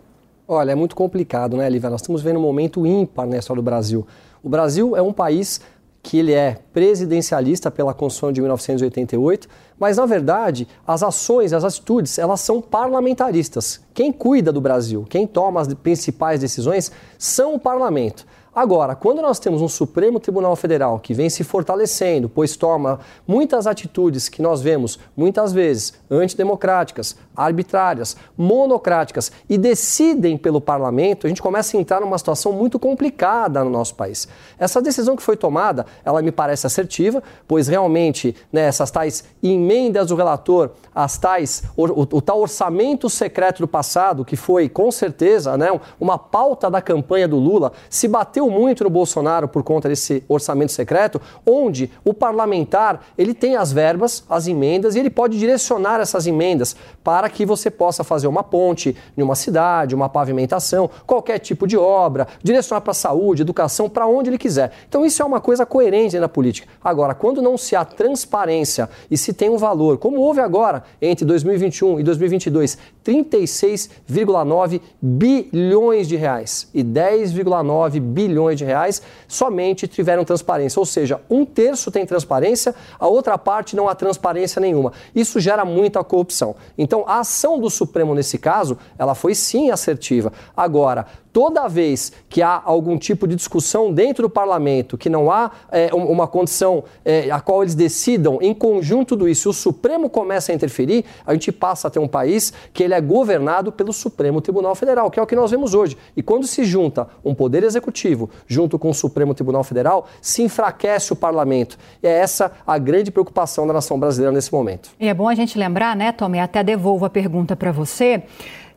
Olha, 0.48 0.72
é 0.72 0.74
muito 0.74 0.96
complicado, 0.96 1.54
né, 1.54 1.68
Lívia? 1.68 1.90
Nós 1.90 2.00
estamos 2.00 2.22
vendo 2.22 2.38
um 2.38 2.42
momento 2.42 2.86
ímpar 2.86 3.26
na 3.26 3.36
história 3.36 3.62
do 3.62 3.64
Brasil. 3.64 4.06
O 4.42 4.48
Brasil 4.48 4.96
é 4.96 5.02
um 5.02 5.12
país 5.12 5.60
que 6.02 6.18
ele 6.18 6.32
é 6.32 6.56
presidencialista 6.72 7.70
pela 7.70 7.92
Constituição 7.92 8.32
de 8.32 8.40
1988, 8.40 9.48
mas 9.78 9.98
na 9.98 10.06
verdade 10.06 10.66
as 10.86 11.02
ações, 11.02 11.52
as 11.52 11.62
atitudes, 11.62 12.18
elas 12.18 12.40
são 12.40 12.62
parlamentaristas. 12.62 13.82
Quem 13.92 14.10
cuida 14.10 14.50
do 14.50 14.62
Brasil, 14.62 15.04
quem 15.10 15.26
toma 15.26 15.60
as 15.60 15.72
principais 15.74 16.40
decisões 16.40 16.90
são 17.18 17.54
o 17.54 17.60
parlamento. 17.60 18.26
Agora, 18.54 18.94
quando 18.94 19.22
nós 19.22 19.38
temos 19.38 19.62
um 19.62 19.68
Supremo 19.68 20.20
Tribunal 20.20 20.54
Federal 20.56 21.00
que 21.00 21.14
vem 21.14 21.30
se 21.30 21.42
fortalecendo, 21.42 22.28
pois 22.28 22.54
toma 22.54 23.00
muitas 23.26 23.66
atitudes 23.66 24.28
que 24.28 24.42
nós 24.42 24.60
vemos 24.60 24.98
muitas 25.16 25.54
vezes 25.54 25.94
antidemocráticas, 26.10 27.16
arbitrárias, 27.36 28.16
monocráticas 28.36 29.32
e 29.48 29.56
decidem 29.56 30.36
pelo 30.36 30.60
parlamento, 30.60 31.26
a 31.26 31.28
gente 31.28 31.42
começa 31.42 31.76
a 31.76 31.80
entrar 31.80 32.00
numa 32.00 32.18
situação 32.18 32.52
muito 32.52 32.78
complicada 32.78 33.64
no 33.64 33.70
nosso 33.70 33.94
país. 33.94 34.28
Essa 34.58 34.80
decisão 34.80 35.16
que 35.16 35.22
foi 35.22 35.36
tomada, 35.36 35.86
ela 36.04 36.22
me 36.22 36.32
parece 36.32 36.66
assertiva, 36.66 37.22
pois 37.46 37.68
realmente 37.68 38.34
né, 38.52 38.62
essas 38.62 38.90
tais 38.90 39.24
emendas 39.42 40.08
do 40.08 40.14
relator, 40.14 40.70
as 40.94 41.16
tais, 41.18 41.62
o, 41.76 41.86
o, 41.86 42.00
o 42.02 42.20
tal 42.20 42.40
orçamento 42.40 43.08
secreto 43.08 43.60
do 43.60 43.68
passado, 43.68 44.24
que 44.24 44.36
foi 44.36 44.68
com 44.68 44.90
certeza 44.90 45.56
né, 45.56 45.68
uma 46.00 46.18
pauta 46.18 46.70
da 46.70 46.80
campanha 46.82 47.26
do 47.26 47.36
Lula, 47.36 47.72
se 47.88 48.06
bateu 48.06 48.50
muito 48.50 48.84
no 48.84 48.90
Bolsonaro 48.90 49.48
por 49.48 49.62
conta 49.62 49.88
desse 49.88 50.22
orçamento 50.28 50.72
secreto, 50.72 51.20
onde 51.46 51.90
o 52.04 52.12
parlamentar 52.12 53.00
ele 53.16 53.34
tem 53.34 53.56
as 53.56 53.72
verbas, 53.72 54.24
as 54.28 54.46
emendas, 54.46 54.94
e 54.94 55.00
ele 55.00 55.10
pode 55.10 55.38
direcionar 55.38 56.00
essas 56.00 56.26
emendas 56.26 56.76
para 57.02 57.21
que 57.28 57.46
você 57.46 57.70
possa 57.70 58.02
fazer 58.04 58.26
uma 58.26 58.42
ponte 58.42 58.96
em 59.16 59.22
uma 59.22 59.34
cidade, 59.34 59.94
uma 59.94 60.08
pavimentação, 60.08 60.90
qualquer 61.06 61.38
tipo 61.38 61.66
de 61.66 61.76
obra, 61.76 62.26
direcionar 62.42 62.80
para 62.80 62.94
saúde, 62.94 63.42
educação, 63.42 63.88
para 63.88 64.06
onde 64.06 64.30
ele 64.30 64.38
quiser. 64.38 64.72
Então 64.88 65.04
isso 65.04 65.22
é 65.22 65.24
uma 65.24 65.40
coisa 65.40 65.64
coerente 65.64 66.18
na 66.18 66.28
política. 66.28 66.68
Agora, 66.82 67.14
quando 67.14 67.40
não 67.40 67.56
se 67.56 67.76
há 67.76 67.84
transparência 67.84 68.88
e 69.10 69.16
se 69.16 69.32
tem 69.32 69.50
um 69.50 69.58
valor, 69.58 69.98
como 69.98 70.20
houve 70.20 70.40
agora 70.40 70.84
entre 71.00 71.24
2021 71.24 72.00
e 72.00 72.02
2022, 72.02 72.78
36,9 73.04 74.80
bilhões 75.00 76.08
de 76.08 76.16
reais 76.16 76.68
e 76.74 76.82
10,9 76.84 78.00
bilhões 78.00 78.32
bilhões 78.32 78.58
de 78.58 78.64
reais 78.64 79.02
somente 79.28 79.86
tiveram 79.86 80.24
transparência. 80.24 80.80
Ou 80.80 80.86
seja, 80.86 81.20
um 81.28 81.44
terço 81.44 81.90
tem 81.90 82.06
transparência, 82.06 82.74
a 82.98 83.06
outra 83.06 83.36
parte 83.36 83.76
não 83.76 83.88
há 83.88 83.94
transparência 83.94 84.60
nenhuma. 84.60 84.92
Isso 85.14 85.38
gera 85.38 85.64
muita 85.64 86.02
corrupção. 86.02 86.54
Então, 86.76 87.04
a 87.12 87.20
ação 87.20 87.58
do 87.60 87.68
Supremo 87.68 88.14
nesse 88.14 88.38
caso, 88.38 88.78
ela 88.96 89.14
foi 89.14 89.34
sim 89.34 89.70
assertiva. 89.70 90.32
Agora, 90.56 91.06
toda 91.32 91.68
vez 91.68 92.12
que 92.28 92.42
há 92.42 92.60
algum 92.64 92.98
tipo 92.98 93.26
de 93.26 93.34
discussão 93.34 93.92
dentro 93.92 94.22
do 94.22 94.30
parlamento, 94.30 94.98
que 94.98 95.08
não 95.08 95.30
há 95.30 95.50
é, 95.70 95.90
uma 95.92 96.26
condição 96.26 96.84
é, 97.04 97.30
a 97.30 97.40
qual 97.40 97.62
eles 97.62 97.74
decidam 97.74 98.38
em 98.40 98.52
conjunto 98.52 99.12
tudo 99.12 99.28
isso, 99.28 99.50
o 99.50 99.52
Supremo 99.52 100.08
começa 100.08 100.52
a 100.52 100.54
interferir, 100.54 101.04
a 101.26 101.34
gente 101.34 101.52
passa 101.52 101.88
a 101.88 101.90
ter 101.90 101.98
um 101.98 102.08
país 102.08 102.52
que 102.72 102.82
ele 102.82 102.94
é 102.94 103.00
governado 103.00 103.70
pelo 103.70 103.92
Supremo 103.92 104.40
Tribunal 104.40 104.74
Federal, 104.74 105.10
que 105.10 105.20
é 105.20 105.22
o 105.22 105.26
que 105.26 105.36
nós 105.36 105.50
vemos 105.50 105.74
hoje. 105.74 105.98
E 106.16 106.22
quando 106.22 106.46
se 106.46 106.64
junta 106.64 107.08
um 107.24 107.34
poder 107.34 107.62
executivo 107.62 108.30
junto 108.46 108.78
com 108.78 108.90
o 108.90 108.94
Supremo 108.94 109.34
Tribunal 109.34 109.62
Federal, 109.62 110.06
se 110.20 110.42
enfraquece 110.42 111.12
o 111.12 111.16
parlamento. 111.16 111.78
E 112.02 112.06
é 112.06 112.10
essa 112.10 112.52
a 112.66 112.78
grande 112.78 113.10
preocupação 113.10 113.66
da 113.66 113.72
nação 113.72 113.98
brasileira 113.98 114.32
nesse 114.32 114.52
momento. 114.52 114.90
E 114.98 115.08
é 115.08 115.14
bom 115.14 115.28
a 115.28 115.34
gente 115.34 115.58
lembrar, 115.58 115.94
né, 115.94 116.10
Tomé, 116.10 116.40
até 116.40 116.62
devolvo 116.62 117.04
a 117.04 117.10
pergunta 117.10 117.54
para 117.54 117.70
você 117.70 118.22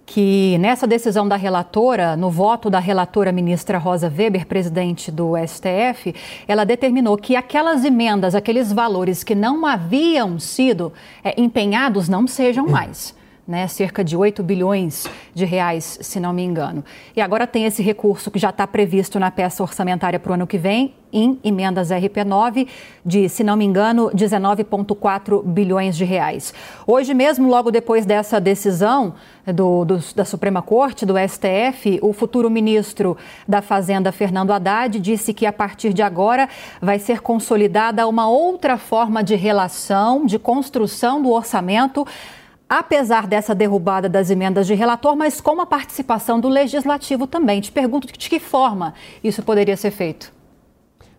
que 0.06 0.58
nessa 0.60 0.86
decisão 0.86 1.28
da 1.28 1.36
relatora, 1.36 2.16
no 2.16 2.30
voto 2.30 2.70
da 2.70 2.80
relatora 2.80 3.32
ministra 3.32 3.78
Rosa 3.78 4.08
Weber, 4.16 4.46
presidente 4.46 5.12
do 5.12 5.34
STF, 5.36 6.14
ela 6.48 6.64
determinou 6.64 7.18
que 7.18 7.36
aquelas 7.36 7.84
emendas, 7.84 8.36
aqueles 8.36 8.72
valores 8.72 9.24
que 9.24 9.34
não 9.34 9.66
haviam 9.66 10.38
sido 10.38 10.94
é, 11.24 11.40
empenhados 11.42 12.08
não 12.08 12.28
sejam 12.28 12.68
mais 12.68 13.15
né, 13.48 13.68
cerca 13.68 14.04
de 14.04 14.18
8 14.18 14.42
bilhões 14.42 15.08
de 15.34 15.46
reais, 15.46 16.00
se 16.02 16.20
não 16.20 16.34
me 16.34 16.44
engano. 16.44 16.84
E 17.16 17.22
agora 17.22 17.46
tem 17.46 17.66
esse 17.66 17.84
recurso 17.84 18.32
que 18.32 18.40
já 18.40 18.50
está 18.50 18.66
previsto 18.66 19.20
na 19.20 19.30
peça 19.30 19.62
orçamentária 19.62 20.20
para 20.20 20.32
o 20.32 20.34
ano 20.34 20.48
que 20.48 20.58
vem, 20.58 20.94
em 21.14 21.40
emendas 21.44 21.92
RP9, 21.92 22.68
de, 23.06 23.30
se 23.30 23.42
não 23.42 23.56
me 23.56 23.64
engano, 23.64 24.10
19,4 24.14 25.42
bilhões 25.44 25.96
de 25.96 26.04
reais. 26.04 26.54
Hoje 26.86 27.14
mesmo, 27.14 27.48
logo 27.48 27.72
depois 27.72 28.06
dessa 28.06 28.42
decisão 28.42 29.14
do, 29.46 29.86
do, 29.86 30.00
da 30.14 30.26
Suprema 30.26 30.62
Corte, 30.62 31.06
do 31.06 31.14
STF, 31.18 32.00
o 32.02 32.12
futuro 32.12 32.50
ministro 32.50 33.16
da 33.48 33.62
Fazenda, 33.62 34.12
Fernando 34.12 34.52
Haddad, 34.52 35.00
disse 35.00 35.34
que 35.34 35.46
a 35.46 35.54
partir 35.54 35.94
de 35.94 36.02
agora 36.02 36.50
vai 36.82 37.00
ser 37.00 37.22
consolidada 37.22 38.08
uma 38.08 38.28
outra 38.28 38.78
forma 38.78 39.24
de 39.24 39.36
relação, 39.36 40.26
de 40.26 40.38
construção 40.38 41.22
do 41.22 41.32
orçamento 41.32 42.06
apesar 42.70 43.28
dessa 43.28 43.56
derrubada 43.56 44.10
das 44.10 44.30
emendas 44.30 44.68
de 44.68 44.74
relator, 44.74 45.16
mas 45.16 45.40
com 45.40 45.62
a 45.62 45.66
participação 45.66 46.40
do 46.40 46.50
legislativo 46.50 47.28
também. 47.28 47.62
Te 47.62 47.72
pergunto 47.72 48.08
de 48.08 48.30
que 48.30 48.40
forma 48.40 48.94
isso 49.24 49.42
poderia 49.44 49.78
ser 49.78 49.92
feito. 49.92 50.35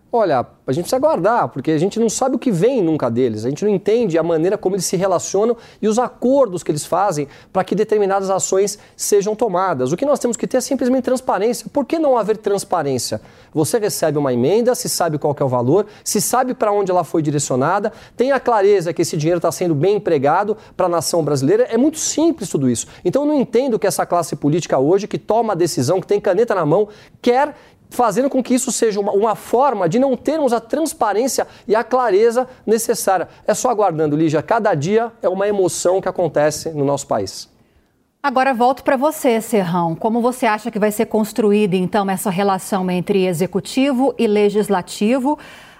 Olha, 0.09 0.45
a 0.65 0.71
gente 0.71 0.83
precisa 0.83 0.95
aguardar, 0.95 1.49
porque 1.49 1.69
a 1.69 1.77
gente 1.77 1.99
não 1.99 2.09
sabe 2.09 2.37
o 2.37 2.39
que 2.39 2.49
vem 2.49 2.81
nunca 2.81 3.11
deles, 3.11 3.43
a 3.43 3.49
gente 3.49 3.65
não 3.65 3.71
entende 3.71 4.17
a 4.17 4.23
maneira 4.23 4.57
como 4.57 4.73
eles 4.73 4.85
se 4.85 4.95
relacionam 4.95 5.57
e 5.81 5.87
os 5.87 5.99
acordos 5.99 6.63
que 6.63 6.71
eles 6.71 6.85
fazem 6.85 7.27
para 7.51 7.61
que 7.61 7.75
determinadas 7.75 8.29
ações 8.29 8.79
sejam 8.95 9.35
tomadas. 9.35 9.91
O 9.91 9.97
que 9.97 10.05
nós 10.05 10.17
temos 10.17 10.37
que 10.37 10.47
ter 10.47 10.57
é 10.57 10.61
simplesmente 10.61 11.03
transparência. 11.03 11.67
Por 11.73 11.85
que 11.85 11.99
não 11.99 12.17
haver 12.17 12.37
transparência? 12.37 13.19
Você 13.53 13.79
recebe 13.79 14.17
uma 14.17 14.33
emenda, 14.33 14.75
se 14.75 14.87
sabe 14.87 15.17
qual 15.17 15.35
é 15.37 15.43
o 15.43 15.47
valor, 15.49 15.85
se 16.05 16.21
sabe 16.21 16.53
para 16.53 16.71
onde 16.71 16.89
ela 16.89 17.03
foi 17.03 17.21
direcionada, 17.21 17.91
tem 18.15 18.31
a 18.31 18.39
clareza 18.39 18.93
que 18.93 19.01
esse 19.01 19.17
dinheiro 19.17 19.39
está 19.39 19.51
sendo 19.51 19.75
bem 19.75 19.97
empregado 19.97 20.55
para 20.75 20.85
a 20.85 20.89
nação 20.89 21.21
brasileira. 21.21 21.63
É 21.63 21.77
muito 21.77 21.99
simples 21.99 22.49
tudo 22.49 22.69
isso. 22.69 22.87
Então 23.03 23.23
eu 23.23 23.27
não 23.27 23.35
entendo 23.35 23.77
que 23.77 23.85
essa 23.85 24.05
classe 24.05 24.37
política 24.37 24.79
hoje, 24.79 25.05
que 25.05 25.17
toma 25.17 25.51
a 25.51 25.55
decisão, 25.55 25.99
que 25.99 26.07
tem 26.07 26.19
caneta 26.19 26.55
na 26.55 26.65
mão, 26.65 26.87
quer 27.21 27.55
fazendo 27.89 28.29
com 28.29 28.43
que 28.43 28.53
isso 28.53 28.71
seja 28.71 28.99
uma, 28.99 29.11
uma, 29.11 29.35
forma 29.35 29.87
de 29.87 29.99
não 29.99 30.15
termos 30.15 30.53
a 30.53 30.59
transparência 30.59 31.47
e 31.67 31.75
a 31.75 31.83
clareza 31.83 32.47
necessária. 32.65 33.27
É 33.45 33.53
só 33.53 33.69
aguardando, 33.69 34.15
Lígia. 34.15 34.41
Cada 34.41 34.73
dia 34.73 35.11
é 35.21 35.29
uma 35.29 35.47
emoção 35.47 36.01
que 36.01 36.09
acontece 36.09 36.69
no 36.69 36.85
nosso 36.85 37.07
país. 37.07 37.49
Agora 38.21 38.53
volto 38.53 38.83
para 38.83 38.97
você, 38.97 39.39
Serrão. 39.39 39.95
Como 39.95 40.21
você 40.21 40.45
acha 40.45 40.69
que 40.69 40.79
vai 40.79 40.91
ser 40.91 41.05
construída 41.05 41.75
então 41.75 42.09
essa 42.09 42.29
relação 42.29 42.89
entre 42.91 43.25
executivo 43.25 44.13
e 44.17 44.27
legislativo? 44.27 45.37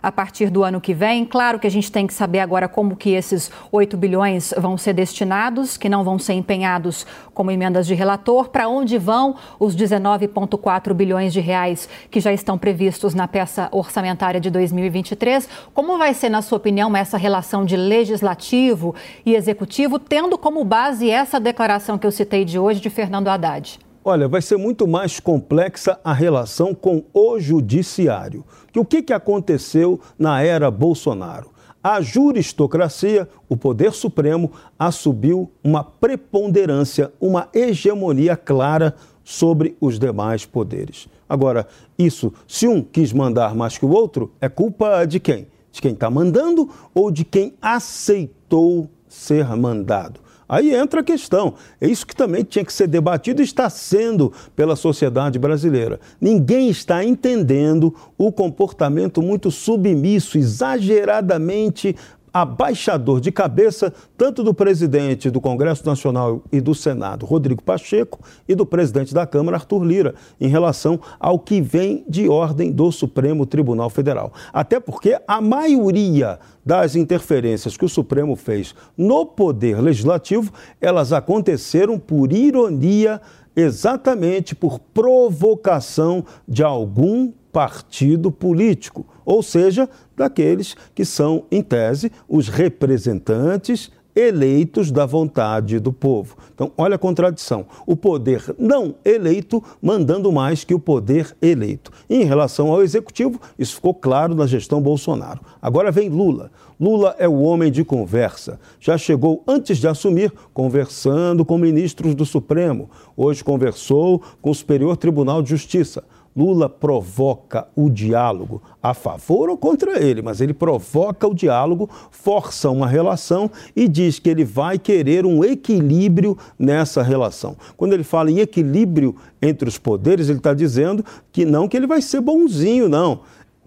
A 0.07 0.11
partir 0.11 0.49
do 0.49 0.63
ano 0.63 0.79
que 0.79 0.93
vem. 0.93 1.25
Claro 1.25 1.59
que 1.59 1.67
a 1.67 1.69
gente 1.69 1.91
tem 1.91 2.07
que 2.07 2.13
saber 2.13 2.39
agora 2.39 2.69
como 2.69 2.95
que 2.95 3.09
esses 3.09 3.51
8 3.69 3.97
bilhões 3.97 4.53
vão 4.57 4.77
ser 4.77 4.93
destinados, 4.93 5.75
que 5.75 5.89
não 5.89 6.01
vão 6.01 6.17
ser 6.17 6.31
empenhados 6.31 7.05
como 7.33 7.51
emendas 7.51 7.85
de 7.85 7.93
relator, 7.93 8.47
para 8.47 8.69
onde 8.69 8.97
vão 8.97 9.35
os 9.59 9.75
19,4 9.75 10.93
bilhões 10.93 11.33
de 11.33 11.41
reais 11.41 11.89
que 12.09 12.21
já 12.21 12.31
estão 12.31 12.57
previstos 12.57 13.13
na 13.13 13.27
peça 13.27 13.67
orçamentária 13.69 14.39
de 14.39 14.49
2023. 14.49 15.49
Como 15.73 15.97
vai 15.97 16.13
ser, 16.13 16.29
na 16.29 16.41
sua 16.41 16.57
opinião, 16.57 16.95
essa 16.95 17.17
relação 17.17 17.65
de 17.65 17.75
legislativo 17.75 18.95
e 19.25 19.35
executivo, 19.35 19.99
tendo 19.99 20.37
como 20.37 20.63
base 20.63 21.09
essa 21.09 21.37
declaração 21.37 21.97
que 21.97 22.07
eu 22.07 22.11
citei 22.11 22.45
de 22.45 22.57
hoje 22.57 22.79
de 22.79 22.89
Fernando 22.89 23.27
Haddad? 23.27 23.77
Olha, 24.09 24.25
vai 24.25 24.41
ser 24.41 24.55
muito 24.55 24.87
mais 24.87 25.19
complexa 25.19 25.99
a 26.01 26.13
relação 26.13 26.73
com 26.73 27.03
o 27.13 27.37
judiciário. 27.41 28.45
Que 28.77 28.81
o 28.81 28.85
que, 28.85 29.01
que 29.01 29.13
aconteceu 29.13 29.99
na 30.19 30.43
era 30.43 30.69
Bolsonaro? 30.69 31.49
A 31.81 31.99
juristocracia, 31.99 33.27
o 33.49 33.57
poder 33.57 33.91
supremo, 33.91 34.51
assumiu 34.77 35.51
uma 35.63 35.83
preponderância, 35.83 37.11
uma 37.19 37.49
hegemonia 37.55 38.37
clara 38.37 38.95
sobre 39.23 39.75
os 39.81 39.97
demais 39.97 40.45
poderes. 40.45 41.07
Agora, 41.27 41.65
isso, 41.97 42.31
se 42.47 42.67
um 42.67 42.83
quis 42.83 43.11
mandar 43.11 43.55
mais 43.55 43.79
que 43.79 43.85
o 43.85 43.89
outro, 43.89 44.31
é 44.39 44.47
culpa 44.47 45.05
de 45.05 45.19
quem? 45.19 45.47
De 45.71 45.81
quem 45.81 45.93
está 45.93 46.11
mandando 46.11 46.69
ou 46.93 47.09
de 47.09 47.25
quem 47.25 47.55
aceitou 47.59 48.87
ser 49.07 49.47
mandado? 49.55 50.19
Aí 50.47 50.73
entra 50.73 51.01
a 51.01 51.03
questão. 51.03 51.55
É 51.79 51.87
isso 51.87 52.05
que 52.07 52.15
também 52.15 52.43
tinha 52.43 52.63
que 52.63 52.71
ser 52.71 52.87
debatido 52.87 53.41
e 53.41 53.45
está 53.45 53.69
sendo 53.69 54.31
pela 54.55 54.75
sociedade 54.75 55.37
brasileira. 55.37 55.99
Ninguém 56.21 56.69
está 56.69 57.03
entendendo 57.03 57.93
o 58.17 58.31
comportamento 58.31 59.21
muito 59.21 59.51
submisso, 59.51 60.37
exageradamente 60.37 61.95
abaixador 62.41 63.19
de 63.19 63.31
cabeça 63.31 63.93
tanto 64.17 64.43
do 64.43 64.53
presidente 64.53 65.29
do 65.29 65.41
Congresso 65.41 65.85
Nacional 65.85 66.41
e 66.51 66.61
do 66.61 66.75
Senado, 66.75 67.25
Rodrigo 67.25 67.63
Pacheco, 67.63 68.19
e 68.47 68.53
do 68.53 68.65
presidente 68.65 69.13
da 69.13 69.25
Câmara, 69.25 69.57
Arthur 69.57 69.83
Lira, 69.83 70.15
em 70.39 70.47
relação 70.47 70.99
ao 71.19 71.39
que 71.39 71.61
vem 71.61 72.03
de 72.07 72.29
ordem 72.29 72.71
do 72.71 72.91
Supremo 72.91 73.45
Tribunal 73.45 73.89
Federal. 73.89 74.31
Até 74.53 74.79
porque 74.79 75.19
a 75.27 75.41
maioria 75.41 76.39
das 76.65 76.95
interferências 76.95 77.77
que 77.77 77.85
o 77.85 77.89
Supremo 77.89 78.35
fez 78.35 78.75
no 78.97 79.25
poder 79.25 79.81
legislativo, 79.81 80.51
elas 80.81 81.13
aconteceram 81.13 81.97
por 81.97 82.31
ironia, 82.33 83.21
exatamente 83.57 84.53
por 84.53 84.77
provocação 84.77 86.23
de 86.47 86.63
algum 86.63 87.33
partido 87.51 88.31
político, 88.31 89.03
ou 89.25 89.41
seja, 89.41 89.89
daqueles 90.15 90.75
que 90.93 91.03
são, 91.03 91.45
em 91.49 91.63
tese, 91.63 92.11
os 92.29 92.49
representantes 92.49 93.91
eleitos 94.17 94.89
da 94.89 95.05
vontade 95.05 95.79
do 95.79 95.93
povo. 95.93 96.35
Então, 96.55 96.71
olha 96.75 96.95
a 96.95 96.97
contradição. 96.99 97.67
O 97.85 97.95
poder 97.95 98.43
não 98.57 98.95
eleito 99.05 99.63
mandando 99.79 100.31
mais 100.31 100.63
que 100.63 100.73
o 100.73 100.79
poder 100.79 101.37
eleito. 101.39 101.91
em 102.09 102.23
relação 102.23 102.71
ao 102.71 102.81
executivo, 102.81 103.39
isso 103.59 103.75
ficou 103.75 103.93
claro 103.93 104.33
na 104.33 104.47
gestão 104.47 104.81
Bolsonaro. 104.81 105.41
Agora 105.61 105.91
vem 105.91 106.09
Lula. 106.09 106.49
Lula 106.79 107.15
é 107.19 107.27
o 107.27 107.41
homem 107.41 107.71
de 107.71 107.83
conversa. 107.83 108.59
Já 108.79 108.97
chegou 108.97 109.43
antes 109.47 109.77
de 109.77 109.87
assumir 109.87 110.31
conversando 110.51 111.45
com 111.45 111.57
ministros 111.57 112.15
do 112.15 112.25
Supremo. 112.25 112.89
Hoje 113.15 113.43
conversou 113.43 114.21
com 114.41 114.49
o 114.49 114.55
Superior 114.55 114.97
Tribunal 114.97 115.43
de 115.43 115.49
Justiça. 115.49 116.03
Lula 116.37 116.69
provoca 116.69 117.67
o 117.75 117.89
diálogo 117.89 118.61
a 118.81 118.93
favor 118.93 119.49
ou 119.49 119.57
contra 119.57 119.99
ele, 119.99 120.21
mas 120.21 120.39
ele 120.39 120.53
provoca 120.53 121.27
o 121.27 121.33
diálogo, 121.33 121.89
força 122.11 122.69
uma 122.69 122.87
relação 122.87 123.49
e 123.75 123.87
diz 123.87 124.19
que 124.19 124.29
ele 124.29 124.45
vai 124.45 124.77
querer 124.77 125.25
um 125.25 125.43
equilíbrio 125.43 126.37
nessa 126.59 127.01
relação. 127.01 127.57
Quando 127.75 127.93
ele 127.93 128.03
fala 128.03 128.29
em 128.29 128.37
equilíbrio 128.37 129.15
entre 129.41 129.67
os 129.67 129.79
poderes, 129.79 130.29
ele 130.29 130.37
está 130.37 130.53
dizendo 130.53 131.03
que 131.31 131.43
não 131.43 131.67
que 131.67 131.75
ele 131.75 131.87
vai 131.87 132.03
ser 132.03 132.21
bonzinho, 132.21 132.87
não. 132.87 133.21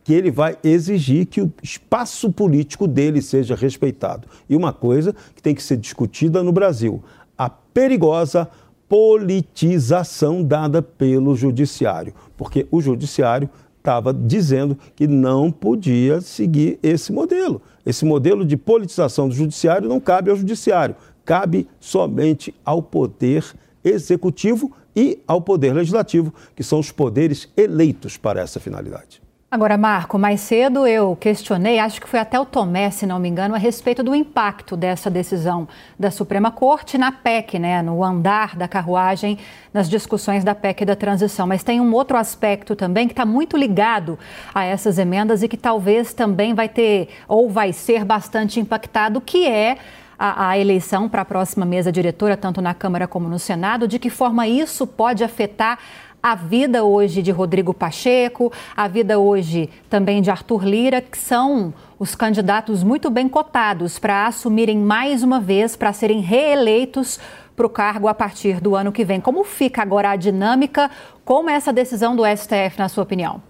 Que 0.05 0.15
ele 0.15 0.31
vai 0.31 0.57
exigir 0.63 1.27
que 1.27 1.41
o 1.41 1.53
espaço 1.61 2.33
político 2.33 2.87
dele 2.87 3.21
seja 3.21 3.57
respeitado. 3.57 4.29
E 4.49 4.55
uma 4.55 4.73
coisa 4.73 5.13
que 5.35 5.43
tem 5.43 5.57
que 5.57 5.63
ser 5.63 5.77
discutida 5.77 6.41
no 6.43 6.53
Brasil: 6.53 7.03
a 7.37 7.51
perigosa 7.51 8.49
politização 8.91 10.43
dada 10.43 10.83
pelo 10.83 11.37
judiciário, 11.37 12.13
porque 12.37 12.67
o 12.73 12.83
judiciário 12.83 13.49
estava 13.79 14.13
dizendo 14.13 14.77
que 14.97 15.07
não 15.07 15.49
podia 15.53 16.21
seguir 16.21 16.77
esse 16.83 17.13
modelo. 17.13 17.63
Esse 17.87 18.05
modelo 18.05 18.45
de 18.45 18.57
politização 18.57 19.29
do 19.29 19.35
judiciário 19.35 19.89
não 19.89 20.01
cabe 20.01 20.29
ao 20.29 20.37
judiciário, 20.37 20.97
cabe 21.25 21.69
somente 21.79 22.53
ao 22.65 22.83
poder 22.83 23.45
executivo 23.85 24.73
e 24.95 25.21
ao 25.25 25.41
poder 25.41 25.73
legislativo, 25.73 26.35
que 26.57 26.65
são 26.65 26.81
os 26.81 26.91
poderes 26.91 27.49
eleitos 27.57 28.17
para 28.17 28.41
essa 28.41 28.59
finalidade. 28.59 29.23
Agora, 29.53 29.77
Marco, 29.77 30.17
mais 30.17 30.43
cedo 30.43 30.87
eu 30.87 31.17
questionei, 31.17 31.81
acho 31.81 32.01
que 32.01 32.09
foi 32.09 32.21
até 32.21 32.39
o 32.39 32.47
Tomé, 32.47 32.89
se 32.89 33.05
não 33.05 33.19
me 33.19 33.29
engano, 33.29 33.53
a 33.53 33.59
respeito 33.59 34.01
do 34.01 34.15
impacto 34.15 34.77
dessa 34.77 35.11
decisão 35.11 35.67
da 35.99 36.09
Suprema 36.09 36.53
Corte 36.53 36.97
na 36.97 37.11
PEC, 37.11 37.59
né, 37.59 37.83
no 37.83 38.05
andar 38.05 38.55
da 38.55 38.69
carruagem, 38.69 39.39
nas 39.75 39.91
discussões 39.91 40.45
da 40.45 40.55
PEC 40.55 40.85
da 40.85 40.95
transição. 40.95 41.49
Mas 41.49 41.65
tem 41.65 41.81
um 41.81 41.93
outro 41.93 42.17
aspecto 42.17 42.77
também 42.77 43.09
que 43.09 43.13
está 43.13 43.27
muito 43.27 43.57
ligado 43.57 44.17
a 44.55 44.63
essas 44.63 45.01
emendas 45.01 45.43
e 45.43 45.49
que 45.49 45.57
talvez 45.57 46.13
também 46.13 46.55
vai 46.55 46.69
ter, 46.69 47.09
ou 47.27 47.51
vai 47.51 47.73
ser 47.73 48.05
bastante 48.05 48.61
impactado, 48.61 49.21
que 49.21 49.49
é 49.49 49.79
a, 50.17 50.51
a, 50.51 50.59
eleição 50.59 51.09
para 51.09 51.23
a 51.23 51.25
próxima 51.25 51.67
mesa 51.67 51.91
diretora, 51.91 52.37
tanto 52.37 52.61
na 52.61 52.75
Câmara 52.75 53.09
como 53.09 53.27
no 53.27 53.39
Senado, 53.39 53.89
de 53.89 53.99
que 53.99 54.11
forma 54.11 54.47
isso 54.47 54.87
pode 54.87 55.25
afetar 55.25 55.79
a 56.23 56.35
vida 56.35 56.85
hoje 56.85 57.23
de 57.23 57.31
Rodrigo 57.31 57.73
Pacheco, 57.73 58.53
a 58.77 58.87
vida 58.87 59.19
hoje 59.19 59.71
também 59.89 60.21
de 60.21 60.31
Arthur 60.31 60.65
Lira, 60.65 61.01
que 61.01 61.17
são 61.17 61.73
os 61.99 62.15
candidatos 62.15 62.83
muito 62.83 63.11
bem 63.11 63.29
cotados 63.29 63.99
para 63.99 64.27
assumirem 64.27 64.79
mais 64.79 65.23
uma 65.23 65.41
vez, 65.41 65.77
para 65.77 65.93
serem 65.93 66.21
reeleitos 66.21 67.19
para 67.57 67.67
o 67.67 67.71
cargo 67.71 68.09
a 68.09 68.15
partir 68.15 68.61
do 68.61 68.75
ano 68.75 68.93
que 68.93 69.05
vem. 69.05 69.21
Como 69.21 69.45
fica 69.45 69.83
agora 69.83 70.11
a 70.11 70.17
dinâmica? 70.17 70.91
Como 71.25 71.51
é 71.51 71.55
essa 71.55 71.73
decisão 71.73 72.15
do 72.17 72.23
STF, 72.25 72.79
na 72.79 72.89
sua 72.89 73.03
opinião? 73.03 73.43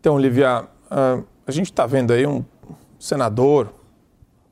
Então, 0.00 0.18
Lívia, 0.18 0.66
ah, 0.90 1.20
a 1.46 1.50
gente 1.50 1.66
está 1.66 1.86
vendo 1.86 2.12
aí 2.12 2.26
um 2.26 2.44
senador, 2.98 3.72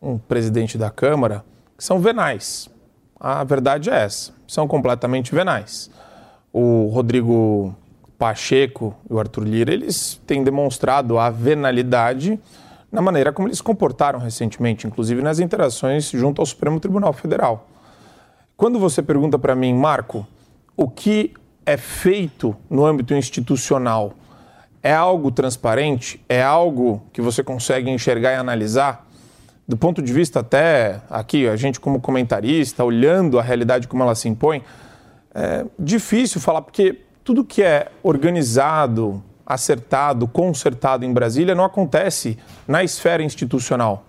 um 0.00 0.18
presidente 0.18 0.76
da 0.76 0.90
Câmara, 0.90 1.44
que 1.76 1.84
são 1.84 1.98
venais. 2.00 2.68
A 3.18 3.42
verdade 3.44 3.90
é 3.90 4.04
essa, 4.04 4.34
são 4.46 4.68
completamente 4.68 5.34
venais 5.34 5.90
o 6.58 6.88
Rodrigo 6.88 7.76
Pacheco 8.18 8.96
e 9.10 9.12
o 9.12 9.18
Arthur 9.18 9.44
Lira, 9.44 9.74
eles 9.74 10.18
têm 10.26 10.42
demonstrado 10.42 11.18
a 11.18 11.28
venalidade 11.28 12.40
na 12.90 13.02
maneira 13.02 13.30
como 13.30 13.46
eles 13.46 13.58
se 13.58 13.62
comportaram 13.62 14.18
recentemente, 14.18 14.86
inclusive 14.86 15.20
nas 15.20 15.38
interações 15.38 16.10
junto 16.10 16.40
ao 16.40 16.46
Supremo 16.46 16.80
Tribunal 16.80 17.12
Federal. 17.12 17.68
Quando 18.56 18.78
você 18.78 19.02
pergunta 19.02 19.38
para 19.38 19.54
mim, 19.54 19.74
Marco, 19.74 20.26
o 20.74 20.88
que 20.88 21.34
é 21.66 21.76
feito 21.76 22.56
no 22.70 22.86
âmbito 22.86 23.12
institucional 23.12 24.14
é 24.82 24.94
algo 24.94 25.30
transparente? 25.30 26.24
É 26.26 26.42
algo 26.42 27.02
que 27.12 27.20
você 27.20 27.44
consegue 27.44 27.90
enxergar 27.90 28.32
e 28.32 28.36
analisar? 28.36 29.06
Do 29.68 29.76
ponto 29.76 30.00
de 30.00 30.10
vista 30.10 30.40
até 30.40 31.02
aqui, 31.10 31.46
a 31.46 31.56
gente 31.56 31.78
como 31.78 32.00
comentarista, 32.00 32.82
olhando 32.82 33.38
a 33.38 33.42
realidade 33.42 33.86
como 33.86 34.02
ela 34.02 34.14
se 34.14 34.26
impõe, 34.26 34.62
é 35.38 35.66
difícil 35.78 36.40
falar, 36.40 36.62
porque 36.62 37.02
tudo 37.22 37.44
que 37.44 37.62
é 37.62 37.90
organizado, 38.02 39.22
acertado, 39.44 40.26
consertado 40.26 41.04
em 41.04 41.12
Brasília 41.12 41.54
não 41.54 41.62
acontece 41.62 42.38
na 42.66 42.82
esfera 42.82 43.22
institucional. 43.22 44.06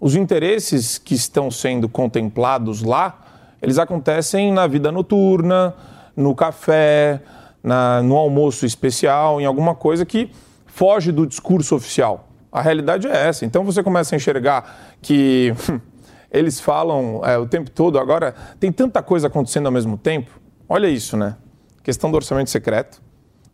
Os 0.00 0.16
interesses 0.16 0.98
que 0.98 1.14
estão 1.14 1.52
sendo 1.52 1.88
contemplados 1.88 2.82
lá, 2.82 3.16
eles 3.62 3.78
acontecem 3.78 4.52
na 4.52 4.66
vida 4.66 4.90
noturna, 4.90 5.72
no 6.16 6.34
café, 6.34 7.22
na, 7.62 8.02
no 8.02 8.16
almoço 8.16 8.66
especial, 8.66 9.40
em 9.40 9.44
alguma 9.44 9.74
coisa 9.74 10.04
que 10.04 10.32
foge 10.66 11.12
do 11.12 11.28
discurso 11.28 11.76
oficial. 11.76 12.28
A 12.50 12.60
realidade 12.60 13.06
é 13.06 13.28
essa. 13.28 13.44
Então 13.44 13.62
você 13.62 13.84
começa 13.84 14.14
a 14.14 14.16
enxergar 14.16 14.96
que 15.00 15.54
eles 16.28 16.58
falam 16.58 17.20
é, 17.24 17.38
o 17.38 17.46
tempo 17.46 17.70
todo, 17.70 18.00
agora 18.00 18.34
tem 18.58 18.72
tanta 18.72 19.00
coisa 19.00 19.28
acontecendo 19.28 19.66
ao 19.66 19.72
mesmo 19.72 19.96
tempo 19.96 20.45
Olha 20.68 20.88
isso, 20.88 21.16
né? 21.16 21.36
Questão 21.82 22.10
do 22.10 22.16
orçamento 22.16 22.50
secreto. 22.50 23.00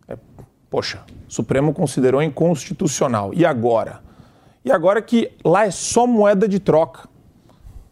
É, 0.09 0.17
poxa, 0.71 1.03
o 1.29 1.33
Supremo 1.33 1.75
considerou 1.75 2.23
inconstitucional. 2.23 3.33
E 3.35 3.45
agora? 3.45 4.01
E 4.65 4.73
agora 4.73 5.03
que 5.03 5.31
lá 5.45 5.67
é 5.67 5.71
só 5.71 6.07
moeda 6.07 6.49
de 6.49 6.59
troca. 6.59 7.09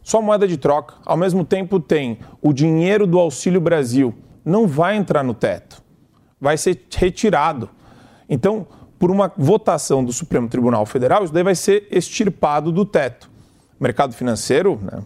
Só 0.03 0.23
moeda 0.23 0.49
de 0.49 0.57
troca. 0.57 0.95
Ao 1.05 1.17
mesmo 1.17 1.45
tempo 1.45 1.79
tem 1.79 2.19
o 2.41 2.53
dinheiro 2.53 3.07
do 3.07 3.19
Auxílio 3.19 3.61
Brasil. 3.61 4.15
Não 4.45 4.67
vai 4.67 4.97
entrar 4.97 5.23
no 5.23 5.35
teto. 5.35 5.83
Vai 6.41 6.57
ser 6.57 6.87
retirado. 6.97 7.69
Então, 8.29 8.67
por 8.99 9.11
uma 9.11 9.31
votação 9.37 10.05
do 10.05 10.13
Supremo 10.13 10.49
Tribunal 10.49 10.87
Federal, 10.87 11.25
isso 11.25 11.33
daí 11.33 11.43
vai 11.43 11.55
ser 11.55 11.87
extirpado 11.91 12.73
do 12.73 12.87
teto. 12.87 13.31
Mercado 13.79 14.15
financeiro, 14.15 14.79
né, 14.83 15.03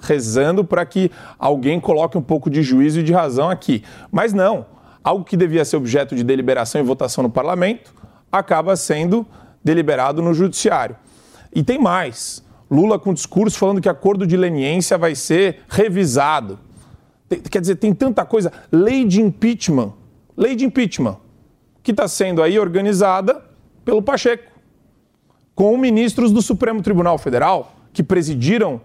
rezando 0.00 0.64
para 0.64 0.84
que 0.84 1.10
alguém 1.38 1.80
coloque 1.80 2.16
um 2.16 2.22
pouco 2.22 2.50
de 2.50 2.62
juízo 2.62 3.00
e 3.00 3.02
de 3.02 3.12
razão 3.12 3.50
aqui. 3.50 3.82
Mas 4.10 4.32
não, 4.32 4.66
algo 5.02 5.24
que 5.24 5.36
devia 5.36 5.64
ser 5.64 5.76
objeto 5.76 6.14
de 6.14 6.24
deliberação 6.24 6.80
e 6.80 6.84
votação 6.84 7.22
no 7.22 7.30
parlamento 7.30 7.94
acaba 8.30 8.76
sendo 8.76 9.26
deliberado 9.62 10.22
no 10.22 10.34
judiciário. 10.34 10.96
E 11.54 11.62
tem 11.62 11.78
mais. 11.78 12.44
Lula 12.70 12.98
com 12.98 13.14
discurso 13.14 13.58
falando 13.58 13.80
que 13.80 13.88
acordo 13.88 14.26
de 14.26 14.36
leniência 14.36 14.98
vai 14.98 15.14
ser 15.14 15.60
revisado. 15.68 16.58
Tem, 17.28 17.40
quer 17.40 17.60
dizer, 17.60 17.76
tem 17.76 17.94
tanta 17.94 18.24
coisa. 18.24 18.52
Lei 18.70 19.04
de 19.04 19.20
impeachment. 19.20 19.92
Lei 20.36 20.54
de 20.54 20.64
impeachment. 20.64 21.16
Que 21.82 21.92
está 21.92 22.06
sendo 22.08 22.42
aí 22.42 22.58
organizada 22.58 23.42
pelo 23.84 24.02
Pacheco. 24.02 24.52
Com 25.54 25.76
ministros 25.78 26.32
do 26.32 26.42
Supremo 26.42 26.82
Tribunal 26.82 27.16
Federal, 27.16 27.72
que 27.92 28.02
presidiram 28.02 28.80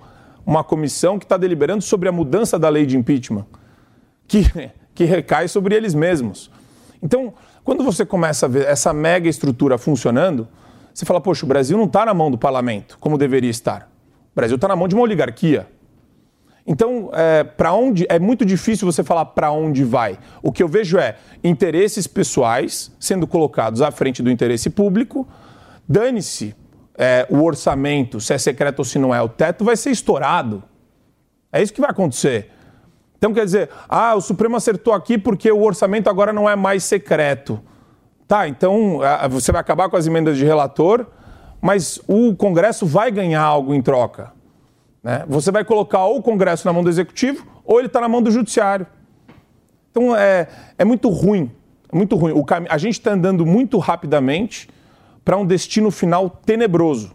uma 0.46 0.64
comissão 0.64 1.18
que 1.20 1.26
está 1.26 1.38
deliberando 1.38 1.84
sobre 1.84 2.10
a 2.10 2.12
mudança 2.12 2.58
da 2.58 2.70
lei 2.70 2.86
de 2.86 2.98
impeachment, 2.98 3.46
que, 4.28 4.44
que 4.94 5.06
recai 5.06 5.48
sobre 5.48 5.76
eles 5.76 5.94
mesmos. 5.94 6.52
Então, 7.02 7.34
quando 7.64 7.84
você 7.84 8.06
começa 8.06 8.46
a 8.46 8.50
ver 8.50 8.68
essa 8.68 8.94
mega 8.94 9.30
estrutura 9.30 9.78
funcionando, 9.78 10.48
você 10.94 11.06
fala, 11.06 11.22
poxa, 11.22 11.46
o 11.46 11.48
Brasil 11.48 11.78
não 11.78 11.86
está 11.86 12.06
na 12.06 12.14
mão 12.14 12.30
do 12.30 12.38
parlamento, 12.38 12.98
como 13.00 13.18
deveria 13.18 13.50
estar. 13.50 13.90
O 14.32 14.36
Brasil 14.36 14.56
está 14.56 14.68
na 14.68 14.76
mão 14.76 14.88
de 14.88 14.96
uma 14.96 15.04
oligarquia. 15.04 15.68
Então, 16.66 17.10
é, 17.14 17.44
para 17.44 17.74
onde 17.74 18.06
é 18.08 18.20
muito 18.20 18.46
difícil 18.46 18.86
você 18.86 19.04
falar 19.04 19.26
para 19.26 19.52
onde 19.52 19.84
vai. 19.84 20.20
O 20.44 20.52
que 20.52 20.62
eu 20.62 20.68
vejo 20.68 20.98
é 20.98 21.18
interesses 21.44 22.06
pessoais 22.08 22.92
sendo 23.00 23.26
colocados 23.26 23.82
à 23.82 23.90
frente 23.90 24.22
do 24.22 24.30
interesse 24.30 24.70
público. 24.70 25.28
Dane-se 25.88 26.56
é, 26.98 27.26
o 27.30 27.44
orçamento, 27.44 28.20
se 28.20 28.34
é 28.34 28.38
secreto 28.38 28.80
ou 28.80 28.86
se 28.86 29.00
não 29.00 29.14
é. 29.14 29.22
O 29.22 29.30
teto 29.30 29.64
vai 29.64 29.76
ser 29.76 29.92
estourado. 29.92 30.64
É 31.52 31.62
isso 31.62 31.74
que 31.74 31.82
vai 31.82 31.90
acontecer. 31.90 32.52
Então 33.18 33.34
quer 33.34 33.46
dizer, 33.46 33.70
ah, 33.88 34.16
o 34.16 34.22
Supremo 34.22 34.56
acertou 34.56 34.94
aqui 34.94 35.18
porque 35.18 35.52
o 35.52 35.62
orçamento 35.62 36.10
agora 36.10 36.34
não 36.34 36.50
é 36.50 36.56
mais 36.56 36.84
secreto. 36.84 37.62
Tá, 38.28 38.48
então 38.48 39.00
você 39.30 39.52
vai 39.52 39.60
acabar 39.60 39.90
com 39.90 39.98
as 39.98 40.08
emendas 40.08 40.38
de 40.38 40.46
relator, 40.46 41.06
mas 41.60 42.00
o 42.08 42.34
Congresso 42.34 42.86
vai 42.86 43.12
ganhar 43.12 43.42
algo 43.42 43.74
em 43.74 43.82
troca. 43.82 44.32
Né? 45.04 45.26
Você 45.28 45.52
vai 45.52 45.66
colocar 45.66 46.06
ou 46.06 46.18
o 46.18 46.22
Congresso 46.22 46.66
na 46.66 46.74
mão 46.74 46.82
do 46.82 46.90
Executivo 46.90 47.46
ou 47.66 47.78
ele 47.78 47.88
está 47.88 48.00
na 48.00 48.08
mão 48.08 48.22
do 48.22 48.32
Judiciário. 48.32 48.88
Então 49.92 50.16
é, 50.16 50.48
é 50.78 50.86
muito 50.86 51.10
ruim, 51.10 51.52
muito 51.92 52.16
ruim. 52.16 52.32
O 52.32 52.44
cam... 52.44 52.66
A 52.70 52.78
gente 52.78 52.94
está 52.94 53.12
andando 53.12 53.46
muito 53.46 53.78
rapidamente 53.78 54.70
para 55.24 55.38
um 55.38 55.46
destino 55.46 55.92
final 55.92 56.30
tenebroso, 56.30 57.12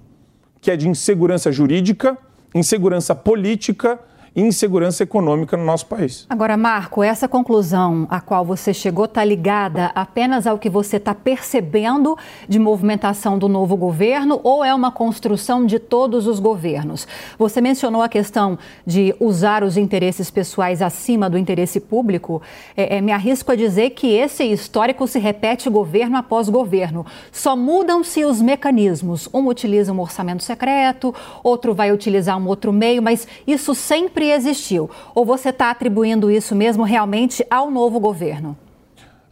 que 0.60 0.70
é 0.70 0.76
de 0.76 0.88
insegurança 0.88 1.50
jurídica, 1.50 2.16
insegurança 2.54 3.14
política 3.14 3.98
insegurança 4.36 5.02
econômica 5.02 5.56
no 5.56 5.64
nosso 5.64 5.86
país. 5.86 6.26
Agora, 6.28 6.56
Marco, 6.58 7.02
essa 7.02 7.26
conclusão 7.26 8.06
a 8.10 8.20
qual 8.20 8.44
você 8.44 8.74
chegou 8.74 9.06
está 9.06 9.24
ligada 9.24 9.90
apenas 9.94 10.46
ao 10.46 10.58
que 10.58 10.68
você 10.68 10.98
está 10.98 11.14
percebendo 11.14 12.18
de 12.46 12.58
movimentação 12.58 13.38
do 13.38 13.48
novo 13.48 13.76
governo 13.76 14.38
ou 14.44 14.62
é 14.62 14.74
uma 14.74 14.92
construção 14.92 15.64
de 15.64 15.78
todos 15.78 16.26
os 16.26 16.38
governos? 16.38 17.08
Você 17.38 17.62
mencionou 17.62 18.02
a 18.02 18.08
questão 18.08 18.58
de 18.86 19.14
usar 19.18 19.64
os 19.64 19.78
interesses 19.78 20.30
pessoais 20.30 20.82
acima 20.82 21.30
do 21.30 21.38
interesse 21.38 21.80
público. 21.80 22.42
É, 22.76 22.98
é, 22.98 23.00
me 23.00 23.12
arrisco 23.12 23.52
a 23.52 23.56
dizer 23.56 23.90
que 23.90 24.08
esse 24.08 24.44
histórico 24.44 25.06
se 25.06 25.18
repete 25.18 25.70
governo 25.70 26.18
após 26.18 26.50
governo. 26.50 27.06
Só 27.32 27.56
mudam-se 27.56 28.22
os 28.24 28.42
mecanismos. 28.42 29.28
Um 29.32 29.46
utiliza 29.46 29.92
um 29.92 30.00
orçamento 30.00 30.42
secreto, 30.42 31.14
outro 31.42 31.72
vai 31.72 31.90
utilizar 31.90 32.36
um 32.36 32.46
outro 32.46 32.72
meio, 32.72 33.02
mas 33.02 33.26
isso 33.46 33.74
sempre 33.74 34.25
existiu? 34.30 34.90
Ou 35.14 35.24
você 35.24 35.50
está 35.50 35.70
atribuindo 35.70 36.30
isso 36.30 36.54
mesmo 36.54 36.84
realmente 36.84 37.46
ao 37.50 37.70
novo 37.70 38.00
governo? 38.00 38.56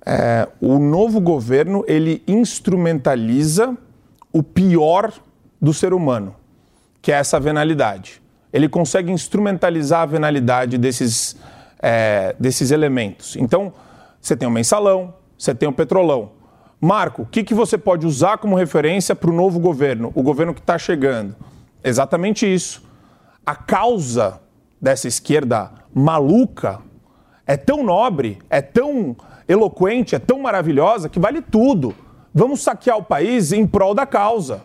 É, 0.07 0.48
o 0.61 0.78
novo 0.78 1.20
governo 1.20 1.85
ele 1.88 2.22
instrumentaliza 2.26 3.76
o 4.33 4.42
pior 4.42 5.12
do 5.61 5.72
ser 5.72 5.94
humano, 5.94 6.35
que 7.00 7.11
é 7.11 7.16
essa 7.16 7.40
venalidade. 7.40 8.20
Ele 8.52 8.68
consegue 8.68 9.11
instrumentalizar 9.11 10.02
a 10.02 10.07
venalidade 10.07 10.76
desses, 10.76 11.37
é, 11.80 12.37
desses 12.38 12.70
elementos. 12.70 13.35
Então, 13.37 13.72
você 14.20 14.37
tem 14.37 14.46
o 14.46 14.50
mensalão, 14.50 15.14
você 15.38 15.54
tem 15.54 15.68
o 15.68 15.72
petrolão. 15.72 16.33
Marco, 16.80 17.22
o 17.22 17.26
que, 17.26 17.42
que 17.42 17.54
você 17.54 17.78
pode 17.78 18.07
usar 18.07 18.37
como 18.37 18.57
referência 18.57 19.14
para 19.14 19.30
o 19.30 19.33
novo 19.33 19.59
governo, 19.59 20.12
o 20.14 20.22
governo 20.22 20.52
que 20.52 20.61
está 20.61 20.76
chegando? 20.76 21.35
Exatamente 21.83 22.52
isso. 22.52 22.83
A 23.44 23.54
causa 23.54 24.40
dessa 24.85 25.09
esquerda 25.09 25.70
maluca 25.94 26.79
é 27.47 27.57
tão 27.57 27.83
nobre, 27.83 28.38
é 28.51 28.61
tão 28.61 29.16
eloquente, 29.49 30.14
é 30.14 30.18
tão 30.18 30.38
maravilhosa 30.40 31.09
que 31.09 31.18
vale 31.18 31.40
tudo. 31.40 31.94
Vamos 32.35 32.61
saquear 32.61 32.99
o 32.99 33.03
país 33.03 33.51
em 33.51 33.66
prol 33.66 33.94
da 33.94 34.05
causa. 34.05 34.61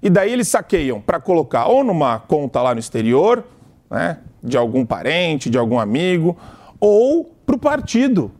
E 0.00 0.08
daí 0.08 0.32
eles 0.32 0.46
saqueiam 0.46 1.00
para 1.00 1.18
colocar 1.18 1.66
ou 1.66 1.82
numa 1.82 2.20
conta 2.20 2.62
lá 2.62 2.74
no 2.74 2.78
exterior, 2.78 3.44
né, 3.90 4.18
de 4.40 4.56
algum 4.56 4.86
parente, 4.86 5.50
de 5.50 5.58
algum 5.58 5.80
amigo, 5.80 6.36
ou 6.78 7.24
para 7.44 7.56
o 7.56 7.58
partido. 7.58 8.30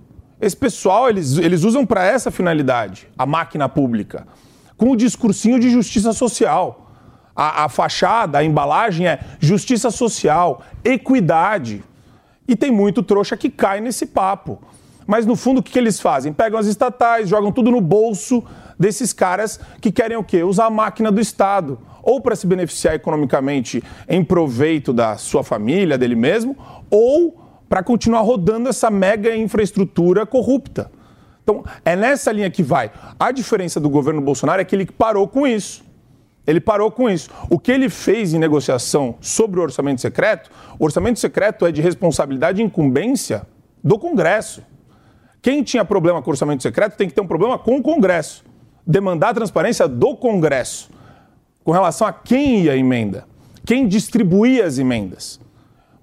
Esse 0.40 0.56
pessoal, 0.56 1.10
eles, 1.10 1.36
eles 1.38 1.64
usam 1.64 1.84
para 1.84 2.04
essa 2.04 2.30
finalidade, 2.30 3.08
a 3.18 3.26
máquina 3.26 3.68
pública, 3.68 4.28
com 4.76 4.90
o 4.90 4.96
discursinho 4.96 5.58
de 5.58 5.70
justiça 5.70 6.12
social 6.12 6.79
a, 7.40 7.64
a 7.64 7.68
fachada, 7.70 8.36
a 8.36 8.44
embalagem 8.44 9.06
é 9.06 9.18
justiça 9.38 9.90
social, 9.90 10.60
equidade. 10.84 11.82
E 12.46 12.54
tem 12.54 12.70
muito 12.70 13.02
trouxa 13.02 13.34
que 13.34 13.48
cai 13.48 13.80
nesse 13.80 14.04
papo. 14.04 14.60
Mas 15.06 15.24
no 15.24 15.34
fundo, 15.34 15.60
o 15.60 15.62
que, 15.62 15.72
que 15.72 15.78
eles 15.78 15.98
fazem? 15.98 16.34
Pegam 16.34 16.58
as 16.58 16.66
estatais, 16.66 17.30
jogam 17.30 17.50
tudo 17.50 17.70
no 17.70 17.80
bolso 17.80 18.44
desses 18.78 19.14
caras 19.14 19.58
que 19.80 19.90
querem 19.90 20.18
o 20.18 20.22
quê? 20.22 20.42
Usar 20.42 20.66
a 20.66 20.70
máquina 20.70 21.10
do 21.10 21.18
Estado. 21.18 21.78
Ou 22.02 22.20
para 22.20 22.36
se 22.36 22.46
beneficiar 22.46 22.94
economicamente 22.94 23.82
em 24.06 24.22
proveito 24.22 24.92
da 24.92 25.16
sua 25.16 25.42
família, 25.42 25.96
dele 25.96 26.16
mesmo, 26.16 26.58
ou 26.90 27.42
para 27.70 27.82
continuar 27.82 28.20
rodando 28.20 28.68
essa 28.68 28.90
mega 28.90 29.34
infraestrutura 29.34 30.26
corrupta. 30.26 30.90
Então, 31.42 31.64
é 31.86 31.96
nessa 31.96 32.30
linha 32.32 32.50
que 32.50 32.62
vai. 32.62 32.90
A 33.18 33.32
diferença 33.32 33.80
do 33.80 33.88
governo 33.88 34.20
Bolsonaro 34.20 34.60
é 34.60 34.64
que 34.64 34.76
ele 34.76 34.84
parou 34.84 35.26
com 35.26 35.46
isso. 35.46 35.88
Ele 36.46 36.60
parou 36.60 36.90
com 36.90 37.08
isso. 37.08 37.30
O 37.48 37.58
que 37.58 37.70
ele 37.70 37.88
fez 37.88 38.32
em 38.34 38.38
negociação 38.38 39.16
sobre 39.20 39.60
o 39.60 39.62
orçamento 39.62 40.00
secreto, 40.00 40.50
o 40.78 40.84
orçamento 40.84 41.18
secreto 41.18 41.66
é 41.66 41.72
de 41.72 41.80
responsabilidade 41.80 42.60
e 42.60 42.64
incumbência 42.64 43.46
do 43.82 43.98
Congresso. 43.98 44.62
Quem 45.42 45.62
tinha 45.62 45.84
problema 45.84 46.20
com 46.20 46.30
o 46.30 46.32
orçamento 46.32 46.62
secreto 46.62 46.96
tem 46.96 47.08
que 47.08 47.14
ter 47.14 47.20
um 47.20 47.26
problema 47.26 47.58
com 47.58 47.76
o 47.76 47.82
Congresso. 47.82 48.44
Demandar 48.86 49.30
a 49.30 49.34
transparência 49.34 49.86
do 49.86 50.16
Congresso 50.16 50.90
com 51.62 51.72
relação 51.72 52.06
a 52.06 52.12
quem 52.12 52.62
ia 52.62 52.72
a 52.72 52.76
emenda, 52.76 53.26
quem 53.64 53.86
distribuía 53.86 54.66
as 54.66 54.78
emendas. 54.78 55.40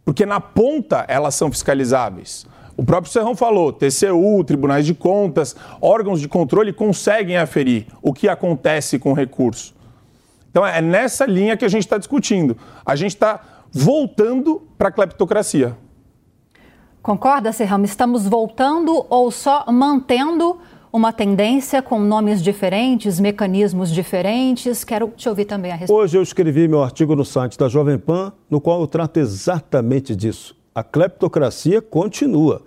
Porque 0.05 0.25
na 0.25 0.39
ponta 0.39 1.03
elas 1.07 1.35
são 1.35 1.51
fiscalizáveis. 1.51 2.45
O 2.77 2.83
próprio 2.83 3.11
Serrão 3.11 3.35
falou: 3.35 3.73
TCU, 3.73 4.43
tribunais 4.45 4.85
de 4.85 4.93
contas, 4.93 5.55
órgãos 5.81 6.21
de 6.21 6.27
controle 6.27 6.71
conseguem 6.71 7.35
aferir 7.35 7.87
o 8.01 8.13
que 8.13 8.29
acontece 8.29 8.97
com 8.97 9.11
o 9.11 9.15
recurso. 9.15 9.75
Então 10.57 10.65
é 10.65 10.81
nessa 10.81 11.23
linha 11.23 11.55
que 11.55 11.63
a 11.63 11.67
gente 11.67 11.83
está 11.83 11.99
discutindo. 11.99 12.57
A 12.83 12.95
gente 12.95 13.11
está 13.13 13.39
voltando 13.71 14.63
para 14.75 14.87
a 14.87 14.91
cleptocracia. 14.91 15.77
Concorda, 16.99 17.51
Serramo? 17.51 17.85
Estamos 17.85 18.27
voltando 18.27 19.05
ou 19.07 19.29
só 19.29 19.65
mantendo 19.71 20.57
uma 20.91 21.13
tendência 21.13 21.79
com 21.79 21.99
nomes 21.99 22.41
diferentes, 22.41 23.19
mecanismos 23.19 23.91
diferentes? 23.91 24.83
Quero 24.83 25.13
te 25.15 25.29
ouvir 25.29 25.45
também 25.45 25.71
a 25.71 25.75
respeito. 25.75 25.95
Hoje 25.95 26.17
eu 26.17 26.23
escrevi 26.23 26.67
meu 26.67 26.81
artigo 26.81 27.15
no 27.15 27.23
site 27.23 27.55
da 27.55 27.69
Jovem 27.69 27.99
Pan, 27.99 28.33
no 28.49 28.59
qual 28.59 28.81
eu 28.81 28.87
trato 28.87 29.19
exatamente 29.19 30.15
disso. 30.15 30.57
A 30.73 30.83
cleptocracia 30.83 31.83
continua. 31.83 32.63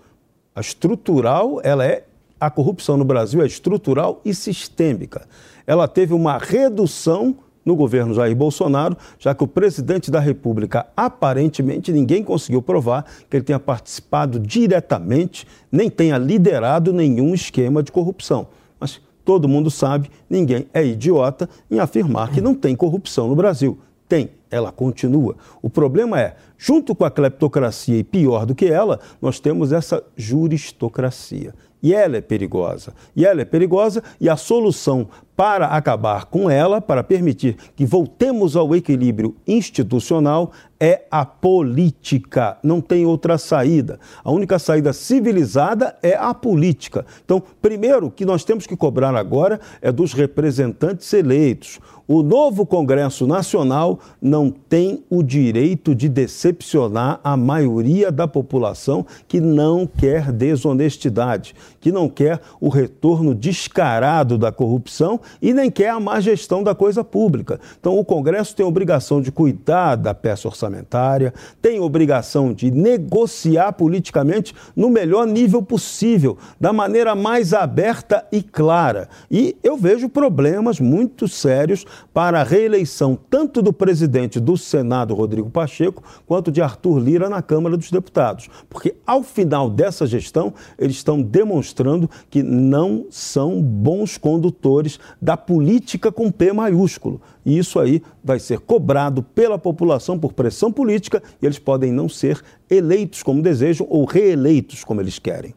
A 0.55 0.61
estrutural, 0.61 1.61
ela 1.64 1.85
é 1.85 2.05
a 2.38 2.48
corrupção 2.50 2.96
no 2.96 3.05
Brasil 3.05 3.42
é 3.42 3.46
estrutural 3.46 4.20
e 4.24 4.33
sistêmica. 4.33 5.26
Ela 5.66 5.88
teve 5.88 6.14
uma 6.14 6.38
redução 6.38 7.37
no 7.64 7.77
governo 7.77 8.14
Jair 8.14 8.35
Bolsonaro, 8.35 8.96
já 9.18 9.35
que 9.35 9.44
o 9.44 9.46
presidente 9.46 10.11
da 10.11 10.20
República, 10.20 10.87
aparentemente, 10.96 11.92
ninguém 11.92 12.23
conseguiu 12.23 12.62
provar 12.62 13.05
que 13.29 13.37
ele 13.37 13.44
tenha 13.44 13.59
participado 13.59 14.38
diretamente, 14.38 15.46
nem 15.70 15.90
tenha 15.90 16.18
liderado 16.18 16.92
nenhum 16.92 17.35
esquema 17.35 17.83
de 17.83 17.92
corrupção. 17.92 18.49
Mas 18.79 19.01
todo 19.25 19.49
mundo 19.49 19.70
sabe, 19.70 20.11
ninguém 20.29 20.66
é 20.73 20.85
idiota 20.85 21.49
em 21.70 21.79
afirmar 21.79 22.31
que 22.31 22.40
não 22.40 22.55
tem 22.55 22.75
corrupção 22.75 23.29
no 23.29 23.37
Brasil. 23.37 23.79
Tem, 24.09 24.31
ela 24.51 24.73
continua. 24.73 25.37
O 25.62 25.70
problema 25.70 26.20
é, 26.20 26.35
junto 26.59 26.96
com 26.96 27.05
a 27.05 27.11
cleptocracia 27.11 27.96
e 27.96 28.03
pior 28.03 28.44
do 28.44 28.57
que 28.57 28.66
ela, 28.66 28.99
nós 29.23 29.38
temos 29.38 29.70
essa 29.70 30.03
juristocracia. 30.16 31.55
E 31.82 31.94
ela 31.94 32.16
é 32.16 32.20
perigosa. 32.20 32.92
E 33.16 33.24
ela 33.24 33.40
é 33.40 33.44
perigosa 33.44 34.02
e 34.20 34.28
a 34.28 34.36
solução 34.36 35.08
para 35.40 35.68
acabar 35.68 36.26
com 36.26 36.50
ela, 36.50 36.82
para 36.82 37.02
permitir 37.02 37.56
que 37.74 37.86
voltemos 37.86 38.56
ao 38.56 38.76
equilíbrio 38.76 39.34
institucional, 39.48 40.52
é 40.78 41.04
a 41.10 41.24
política. 41.24 42.58
Não 42.62 42.78
tem 42.78 43.06
outra 43.06 43.38
saída. 43.38 43.98
A 44.22 44.30
única 44.30 44.58
saída 44.58 44.92
civilizada 44.92 45.96
é 46.02 46.14
a 46.14 46.34
política. 46.34 47.06
Então, 47.24 47.42
primeiro, 47.62 48.08
o 48.08 48.10
que 48.10 48.26
nós 48.26 48.44
temos 48.44 48.66
que 48.66 48.76
cobrar 48.76 49.14
agora 49.14 49.58
é 49.80 49.90
dos 49.90 50.12
representantes 50.12 51.10
eleitos. 51.14 51.80
O 52.12 52.25
novo 52.25 52.66
Congresso 52.66 53.25
Nacional 53.25 54.01
não 54.20 54.51
tem 54.51 55.05
o 55.09 55.23
direito 55.23 55.94
de 55.94 56.09
decepcionar 56.09 57.20
a 57.23 57.37
maioria 57.37 58.11
da 58.11 58.27
população 58.27 59.07
que 59.29 59.40
não 59.40 59.87
quer 59.87 60.33
desonestidade, 60.33 61.55
que 61.81 61.92
não 61.92 62.09
quer 62.09 62.40
o 62.61 62.68
retorno 62.68 63.33
descarado 63.33 64.37
da 64.37 64.51
corrupção 64.51 65.20
e 65.40 65.55
nem 65.55 65.70
quer 65.70 65.90
a 65.90 66.01
má 66.01 66.18
gestão 66.18 66.64
da 66.64 66.75
coisa 66.75 67.05
pública. 67.05 67.61
Então, 67.79 67.96
o 67.96 68.05
Congresso 68.05 68.57
tem 68.57 68.66
obrigação 68.66 69.23
de 69.23 69.31
cuidar 69.31 69.94
da 69.94 70.12
peça 70.12 70.49
orçamentária, 70.49 71.33
tem 71.62 71.79
obrigação 71.79 72.53
de 72.53 72.73
negociar 72.73 73.70
politicamente 73.75 74.53
no 74.75 74.90
melhor 74.90 75.29
nível 75.29 75.62
possível, 75.62 76.37
da 76.59 76.73
maneira 76.73 77.14
mais 77.14 77.55
aberta 77.55 78.27
e 78.33 78.42
clara. 78.42 79.09
E 79.31 79.57
eu 79.62 79.77
vejo 79.77 80.09
problemas 80.09 80.81
muito 80.81 81.29
sérios 81.29 81.87
para 82.12 82.40
a 82.40 82.44
reeleição 82.44 83.18
tanto 83.28 83.62
do 83.62 83.72
presidente 83.72 84.40
do 84.40 84.56
Senado, 84.56 85.14
Rodrigo 85.14 85.50
Pacheco, 85.50 86.02
quanto 86.26 86.50
de 86.50 86.60
Arthur 86.60 86.98
Lira 86.98 87.28
na 87.28 87.42
Câmara 87.42 87.76
dos 87.76 87.90
Deputados. 87.90 88.48
Porque 88.68 88.94
ao 89.06 89.22
final 89.22 89.70
dessa 89.70 90.06
gestão, 90.06 90.52
eles 90.78 90.96
estão 90.96 91.20
demonstrando 91.20 92.10
que 92.28 92.42
não 92.42 93.06
são 93.10 93.60
bons 93.62 94.18
condutores 94.18 94.98
da 95.20 95.36
política 95.36 96.10
com 96.10 96.30
P 96.30 96.52
maiúsculo. 96.52 97.20
E 97.44 97.56
isso 97.56 97.78
aí 97.78 98.02
vai 98.22 98.38
ser 98.38 98.60
cobrado 98.60 99.22
pela 99.22 99.58
população 99.58 100.18
por 100.18 100.32
pressão 100.32 100.70
política 100.70 101.22
e 101.40 101.46
eles 101.46 101.58
podem 101.58 101.92
não 101.92 102.08
ser 102.08 102.42
eleitos 102.68 103.22
como 103.22 103.42
desejam 103.42 103.86
ou 103.88 104.04
reeleitos 104.04 104.84
como 104.84 105.00
eles 105.00 105.18
querem. 105.18 105.54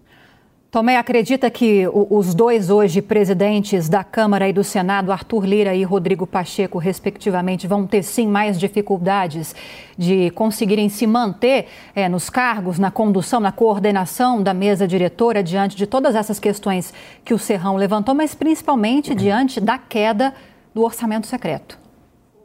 Tomé 0.74 0.98
acredita 0.98 1.52
que 1.52 1.88
os 1.94 2.34
dois 2.34 2.72
hoje 2.72 3.00
presidentes 3.00 3.88
da 3.88 4.04
Câmara 4.04 4.50
e 4.50 4.52
do 4.52 4.64
Senado, 4.64 5.12
Arthur 5.12 5.46
Lira 5.46 5.76
e 5.76 5.84
Rodrigo 5.84 6.26
Pacheco, 6.26 6.80
respectivamente, 6.80 7.68
vão 7.68 7.86
ter 7.86 8.02
sim 8.02 8.28
mais 8.28 8.60
dificuldades 8.60 9.56
de 9.96 10.32
conseguirem 10.32 10.90
se 10.90 11.06
manter 11.06 11.68
é, 11.94 12.10
nos 12.10 12.28
cargos, 12.28 12.80
na 12.80 12.90
condução, 12.90 13.40
na 13.40 13.52
coordenação 13.52 14.42
da 14.42 14.52
mesa 14.52 14.88
diretora 14.88 15.44
diante 15.44 15.78
de 15.78 15.86
todas 15.86 16.16
essas 16.16 16.40
questões 16.40 16.92
que 17.24 17.36
o 17.36 17.38
Serrão 17.38 17.76
levantou, 17.76 18.16
mas 18.16 18.34
principalmente 18.34 19.14
diante 19.14 19.62
da 19.62 19.78
queda 19.78 20.34
do 20.74 20.82
orçamento 20.82 21.28
secreto. 21.28 21.78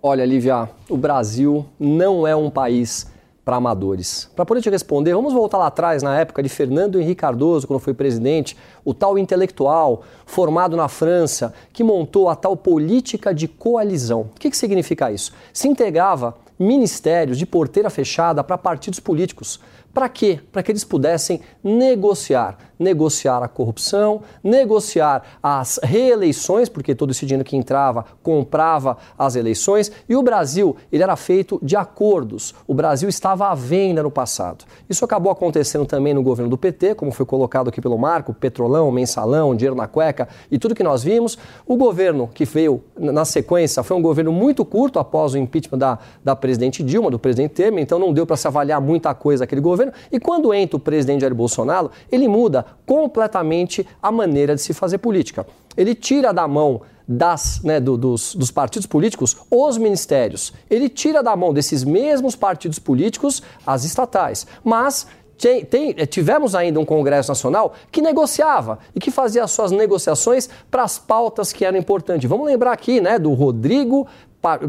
Olha, 0.02 0.26
Lívia, 0.26 0.68
o 0.86 0.98
Brasil 0.98 1.64
não 1.80 2.26
é 2.26 2.36
um 2.36 2.50
país 2.50 3.10
para 3.48 3.56
amadores. 3.56 4.30
Para 4.36 4.44
poder 4.44 4.60
te 4.60 4.68
responder, 4.68 5.14
vamos 5.14 5.32
voltar 5.32 5.56
lá 5.56 5.68
atrás, 5.68 6.02
na 6.02 6.20
época 6.20 6.42
de 6.42 6.50
Fernando 6.50 7.00
Henrique 7.00 7.22
Cardoso, 7.22 7.66
quando 7.66 7.80
foi 7.80 7.94
presidente, 7.94 8.54
o 8.84 8.92
tal 8.92 9.16
intelectual 9.16 10.02
formado 10.26 10.76
na 10.76 10.86
França 10.86 11.54
que 11.72 11.82
montou 11.82 12.28
a 12.28 12.36
tal 12.36 12.54
política 12.58 13.32
de 13.32 13.48
coalizão. 13.48 14.28
O 14.36 14.38
que, 14.38 14.50
que 14.50 14.56
significa 14.56 15.10
isso? 15.10 15.32
Se 15.50 15.66
integrava 15.66 16.36
ministérios 16.58 17.38
de 17.38 17.46
porteira 17.46 17.88
fechada 17.88 18.44
para 18.44 18.58
partidos 18.58 19.00
políticos. 19.00 19.58
Para 19.94 20.10
quê? 20.10 20.40
Para 20.52 20.62
que 20.62 20.70
eles 20.70 20.84
pudessem 20.84 21.40
negociar 21.64 22.58
negociar 22.78 23.42
a 23.42 23.48
corrupção, 23.48 24.22
negociar 24.42 25.22
as 25.42 25.80
reeleições, 25.82 26.68
porque 26.68 26.94
todo 26.94 27.10
esse 27.10 27.26
dinheiro 27.26 27.44
que 27.44 27.56
entrava 27.56 28.04
comprava 28.22 28.96
as 29.18 29.36
eleições, 29.36 29.90
e 30.08 30.14
o 30.14 30.22
Brasil 30.22 30.76
ele 30.92 31.02
era 31.02 31.16
feito 31.16 31.58
de 31.62 31.76
acordos. 31.76 32.54
O 32.66 32.74
Brasil 32.74 33.08
estava 33.08 33.48
à 33.48 33.54
venda 33.54 34.02
no 34.02 34.10
passado. 34.10 34.64
Isso 34.88 35.04
acabou 35.04 35.32
acontecendo 35.32 35.86
também 35.86 36.14
no 36.14 36.22
governo 36.22 36.50
do 36.50 36.58
PT, 36.58 36.94
como 36.94 37.10
foi 37.10 37.26
colocado 37.26 37.68
aqui 37.68 37.80
pelo 37.80 37.98
Marco, 37.98 38.32
petrolão, 38.32 38.90
mensalão, 38.90 39.54
dinheiro 39.54 39.74
na 39.74 39.86
cueca 39.86 40.28
e 40.50 40.58
tudo 40.58 40.74
que 40.74 40.82
nós 40.82 41.02
vimos. 41.02 41.38
O 41.66 41.76
governo 41.76 42.28
que 42.32 42.44
veio 42.44 42.82
na 42.96 43.24
sequência 43.24 43.82
foi 43.82 43.96
um 43.96 44.02
governo 44.02 44.32
muito 44.32 44.64
curto 44.64 44.98
após 44.98 45.34
o 45.34 45.38
impeachment 45.38 45.78
da, 45.78 45.98
da 46.24 46.36
presidente 46.36 46.82
Dilma, 46.82 47.10
do 47.10 47.18
presidente 47.18 47.54
Temer, 47.54 47.82
então 47.82 47.98
não 47.98 48.12
deu 48.12 48.26
para 48.26 48.36
se 48.36 48.46
avaliar 48.46 48.80
muita 48.80 49.14
coisa 49.14 49.44
aquele 49.44 49.60
governo. 49.60 49.92
E 50.10 50.20
quando 50.20 50.52
entra 50.54 50.76
o 50.76 50.80
presidente 50.80 51.20
Jair 51.22 51.34
Bolsonaro, 51.34 51.90
ele 52.10 52.28
muda 52.28 52.66
completamente 52.86 53.86
a 54.02 54.10
maneira 54.10 54.54
de 54.54 54.62
se 54.62 54.72
fazer 54.72 54.98
política. 54.98 55.46
Ele 55.76 55.94
tira 55.94 56.32
da 56.32 56.48
mão 56.48 56.82
das, 57.06 57.62
né, 57.62 57.80
do, 57.80 57.96
dos, 57.96 58.34
dos, 58.34 58.50
partidos 58.50 58.86
políticos 58.86 59.36
os 59.50 59.78
ministérios. 59.78 60.52
Ele 60.68 60.88
tira 60.88 61.22
da 61.22 61.34
mão 61.34 61.54
desses 61.54 61.82
mesmos 61.84 62.36
partidos 62.36 62.78
políticos 62.78 63.42
as 63.66 63.84
estatais. 63.84 64.46
Mas 64.62 65.06
tem, 65.38 65.64
tem, 65.64 65.94
eh, 65.96 66.04
tivemos 66.04 66.54
ainda 66.54 66.80
um 66.80 66.84
Congresso 66.84 67.30
Nacional 67.30 67.72
que 67.92 68.02
negociava 68.02 68.80
e 68.94 68.98
que 68.98 69.10
fazia 69.10 69.44
as 69.44 69.52
suas 69.52 69.70
negociações 69.70 70.50
para 70.70 70.82
as 70.82 70.98
pautas 70.98 71.52
que 71.52 71.64
eram 71.64 71.78
importantes. 71.78 72.28
Vamos 72.28 72.46
lembrar 72.46 72.72
aqui 72.72 73.00
né, 73.00 73.18
do 73.18 73.32
Rodrigo 73.32 74.06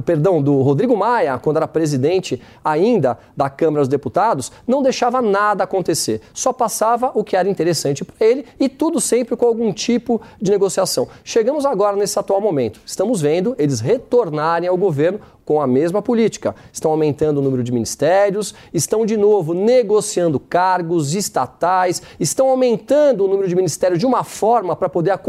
perdão, 0.06 0.42
do 0.42 0.62
Rodrigo 0.62 0.96
Maia, 0.98 1.38
quando 1.38 1.58
era 1.58 1.68
presidente 1.68 2.42
ainda 2.64 3.18
da 3.36 3.50
Câmara 3.50 3.82
dos 3.82 3.88
Deputados, 3.88 4.52
não 4.68 4.82
deixava 4.82 5.22
nada 5.22 5.64
acontecer. 5.64 6.22
Só 6.34 6.52
passava 6.52 7.12
o 7.14 7.24
que 7.24 7.36
era 7.36 7.50
interessante 7.50 8.04
para 8.04 8.26
ele 8.26 8.46
e 8.60 8.68
tudo 8.68 9.00
sempre 9.00 9.36
com 9.36 9.46
algum 9.46 9.72
tipo 9.72 10.22
de 10.42 10.52
negociação. 10.52 11.08
Chegamos 11.24 11.66
agora 11.66 11.96
nesse 11.96 12.18
atual 12.18 12.42
momento. 12.42 12.82
Estamos 12.86 13.22
vendo 13.22 13.56
eles 13.58 13.80
retornarem 13.80 14.68
ao 14.68 14.78
governo 14.78 15.20
com 15.50 15.60
a 15.60 15.66
mesma 15.66 16.00
política. 16.00 16.54
Estão 16.72 16.92
aumentando 16.92 17.40
o 17.40 17.42
número 17.42 17.64
de 17.64 17.72
ministérios, 17.72 18.54
estão 18.72 19.04
de 19.04 19.18
novo 19.18 19.56
negociando 19.56 20.40
cargos 20.40 21.16
estatais, 21.16 22.04
estão 22.20 22.50
aumentando 22.50 23.26
o 23.26 23.28
número 23.28 23.48
de 23.48 23.56
ministérios 23.56 23.98
de 23.98 24.06
uma 24.06 24.24
forma 24.24 24.76
para 24.76 24.88
poder, 24.88 25.20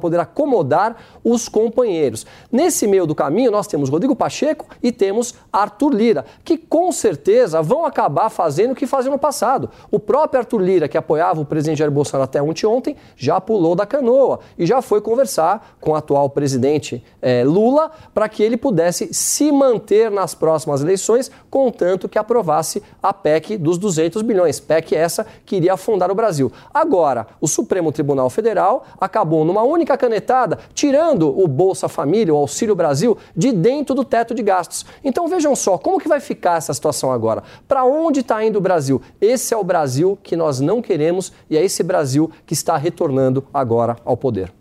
poder 0.00 0.18
acomodar 0.18 0.96
os 1.22 1.46
companheiros. 1.46 2.24
Nesse 2.50 2.86
meio 2.86 3.04
do 3.04 3.14
caminho, 3.14 3.50
nós 3.50 3.66
temos 3.66 3.90
Rodrigo 3.90 4.16
Pacheco 4.16 4.64
e 4.82 4.90
temos 4.90 5.34
Arthur 5.52 5.92
Lira, 5.92 6.24
que 6.42 6.56
com 6.56 6.90
certeza 6.90 7.60
vão 7.60 7.84
acabar 7.84 8.30
fazendo 8.30 8.70
o 8.70 8.74
que 8.74 8.86
faziam 8.86 9.12
no 9.12 9.18
passado. 9.18 9.68
O 9.90 9.98
próprio 9.98 10.40
Arthur 10.40 10.62
Lira, 10.62 10.88
que 10.88 10.96
apoiava 10.96 11.42
o 11.42 11.44
presidente 11.44 11.80
Jair 11.80 11.90
Bolsonaro 11.90 12.24
até 12.24 12.40
ontem, 12.40 12.96
já 13.14 13.42
pulou 13.42 13.74
da 13.74 13.84
canoa 13.84 14.40
e 14.58 14.64
já 14.64 14.80
foi 14.80 15.02
conversar 15.02 15.76
com 15.82 15.90
o 15.90 15.94
atual 15.94 16.30
presidente 16.30 17.04
eh, 17.20 17.44
Lula 17.44 17.90
para 18.14 18.26
que 18.26 18.42
ele 18.42 18.56
pudesse 18.56 19.12
se 19.12 19.52
manter 19.52 19.65
manter 19.66 20.10
nas 20.10 20.34
próximas 20.34 20.80
eleições, 20.80 21.30
contanto 21.50 22.08
que 22.08 22.18
aprovasse 22.18 22.82
a 23.02 23.12
PEC 23.12 23.56
dos 23.56 23.78
200 23.78 24.22
bilhões, 24.22 24.60
PEC 24.60 24.94
essa 24.94 25.26
que 25.44 25.56
iria 25.56 25.72
afundar 25.74 26.10
o 26.10 26.14
Brasil. 26.14 26.52
Agora, 26.72 27.26
o 27.40 27.48
Supremo 27.48 27.90
Tribunal 27.90 28.30
Federal 28.30 28.84
acabou 29.00 29.44
numa 29.44 29.62
única 29.62 29.96
canetada 29.98 30.58
tirando 30.72 31.28
o 31.36 31.48
Bolsa 31.48 31.88
Família, 31.88 32.32
o 32.32 32.36
Auxílio 32.36 32.76
Brasil, 32.76 33.18
de 33.36 33.50
dentro 33.52 33.94
do 33.94 34.04
teto 34.04 34.34
de 34.34 34.42
gastos. 34.42 34.86
Então 35.02 35.26
vejam 35.26 35.56
só, 35.56 35.76
como 35.76 35.98
que 35.98 36.08
vai 36.08 36.20
ficar 36.20 36.58
essa 36.58 36.72
situação 36.72 37.10
agora? 37.10 37.42
Para 37.66 37.84
onde 37.84 38.20
está 38.20 38.44
indo 38.44 38.58
o 38.58 38.62
Brasil? 38.62 39.02
Esse 39.20 39.52
é 39.52 39.56
o 39.56 39.64
Brasil 39.64 40.16
que 40.22 40.36
nós 40.36 40.60
não 40.60 40.80
queremos 40.80 41.32
e 41.50 41.56
é 41.56 41.64
esse 41.64 41.82
Brasil 41.82 42.30
que 42.46 42.54
está 42.54 42.76
retornando 42.76 43.44
agora 43.52 43.96
ao 44.04 44.16
poder. 44.16 44.52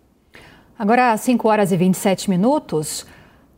Agora, 0.77 1.15
5 1.15 1.47
horas 1.47 1.71
e 1.71 1.77
27 1.77 2.29
minutos. 2.29 3.05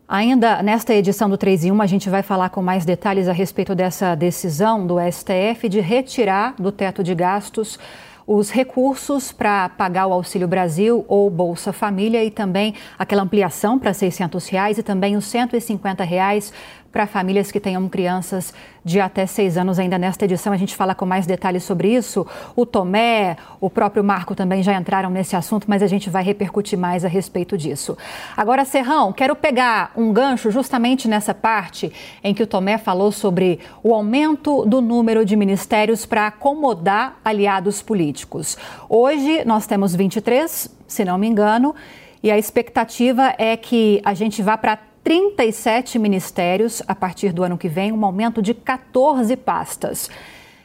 Ainda 0.09 0.63
nesta 0.63 0.93
edição 0.93 1.29
do 1.29 1.37
3 1.37 1.65
em 1.65 1.71
1, 1.73 1.81
a 1.81 1.85
gente 1.85 2.09
vai 2.09 2.23
falar 2.23 2.47
com 2.49 2.61
mais 2.61 2.85
detalhes 2.85 3.27
a 3.27 3.33
respeito 3.33 3.75
dessa 3.75 4.15
decisão 4.15 4.87
do 4.87 4.95
STF 5.01 5.67
de 5.67 5.81
retirar 5.81 6.55
do 6.57 6.71
teto 6.71 7.03
de 7.03 7.13
gastos 7.13 7.77
os 8.25 8.49
recursos 8.49 9.33
para 9.33 9.67
pagar 9.67 10.07
o 10.07 10.13
Auxílio 10.13 10.47
Brasil 10.47 11.03
ou 11.09 11.29
Bolsa 11.29 11.73
Família 11.73 12.23
e 12.23 12.31
também 12.31 12.73
aquela 12.97 13.23
ampliação 13.23 13.77
para 13.77 13.93
600 13.93 14.47
reais 14.47 14.77
e 14.77 14.83
também 14.83 15.17
os 15.17 15.25
150 15.25 16.05
reais 16.05 16.53
para 16.91 17.05
famílias 17.05 17.51
que 17.51 17.59
tenham 17.59 17.87
crianças 17.89 18.53
de 18.83 18.99
até 18.99 19.25
seis 19.25 19.57
anos. 19.57 19.79
Ainda 19.79 19.97
nesta 19.97 20.25
edição 20.25 20.53
a 20.53 20.57
gente 20.57 20.75
fala 20.75 20.95
com 20.95 21.05
mais 21.05 21.25
detalhes 21.25 21.63
sobre 21.63 21.93
isso. 21.93 22.25
O 22.55 22.65
Tomé, 22.65 23.35
o 23.59 23.69
próprio 23.69 24.03
Marco 24.03 24.33
também 24.33 24.63
já 24.63 24.73
entraram 24.73 25.09
nesse 25.09 25.35
assunto, 25.35 25.65
mas 25.67 25.83
a 25.83 25.87
gente 25.87 26.09
vai 26.09 26.23
repercutir 26.23 26.77
mais 26.79 27.03
a 27.03 27.07
respeito 27.07 27.57
disso. 27.57 27.97
Agora, 28.35 28.65
Serrão, 28.65 29.11
quero 29.11 29.35
pegar 29.35 29.91
um 29.95 30.11
gancho 30.13 30.49
justamente 30.49 31.07
nessa 31.07 31.33
parte 31.33 31.91
em 32.23 32.33
que 32.33 32.43
o 32.43 32.47
Tomé 32.47 32.77
falou 32.77 33.11
sobre 33.11 33.59
o 33.83 33.93
aumento 33.93 34.65
do 34.65 34.81
número 34.81 35.25
de 35.25 35.35
ministérios 35.35 36.05
para 36.05 36.27
acomodar 36.27 37.19
aliados 37.23 37.81
políticos. 37.81 38.57
Hoje 38.89 39.43
nós 39.45 39.67
temos 39.67 39.93
23, 39.93 40.75
se 40.87 41.05
não 41.05 41.17
me 41.17 41.27
engano, 41.27 41.75
e 42.23 42.31
a 42.31 42.37
expectativa 42.37 43.33
é 43.37 43.55
que 43.55 44.01
a 44.03 44.13
gente 44.13 44.41
vá 44.41 44.57
para 44.57 44.79
37 45.07 45.97
ministérios 45.97 46.83
a 46.85 46.93
partir 46.93 47.31
do 47.31 47.41
ano 47.41 47.57
que 47.57 47.69
vem, 47.69 47.93
um 47.93 48.03
aumento 48.03 48.41
de 48.41 48.53
14 48.53 49.37
pastas. 49.37 50.09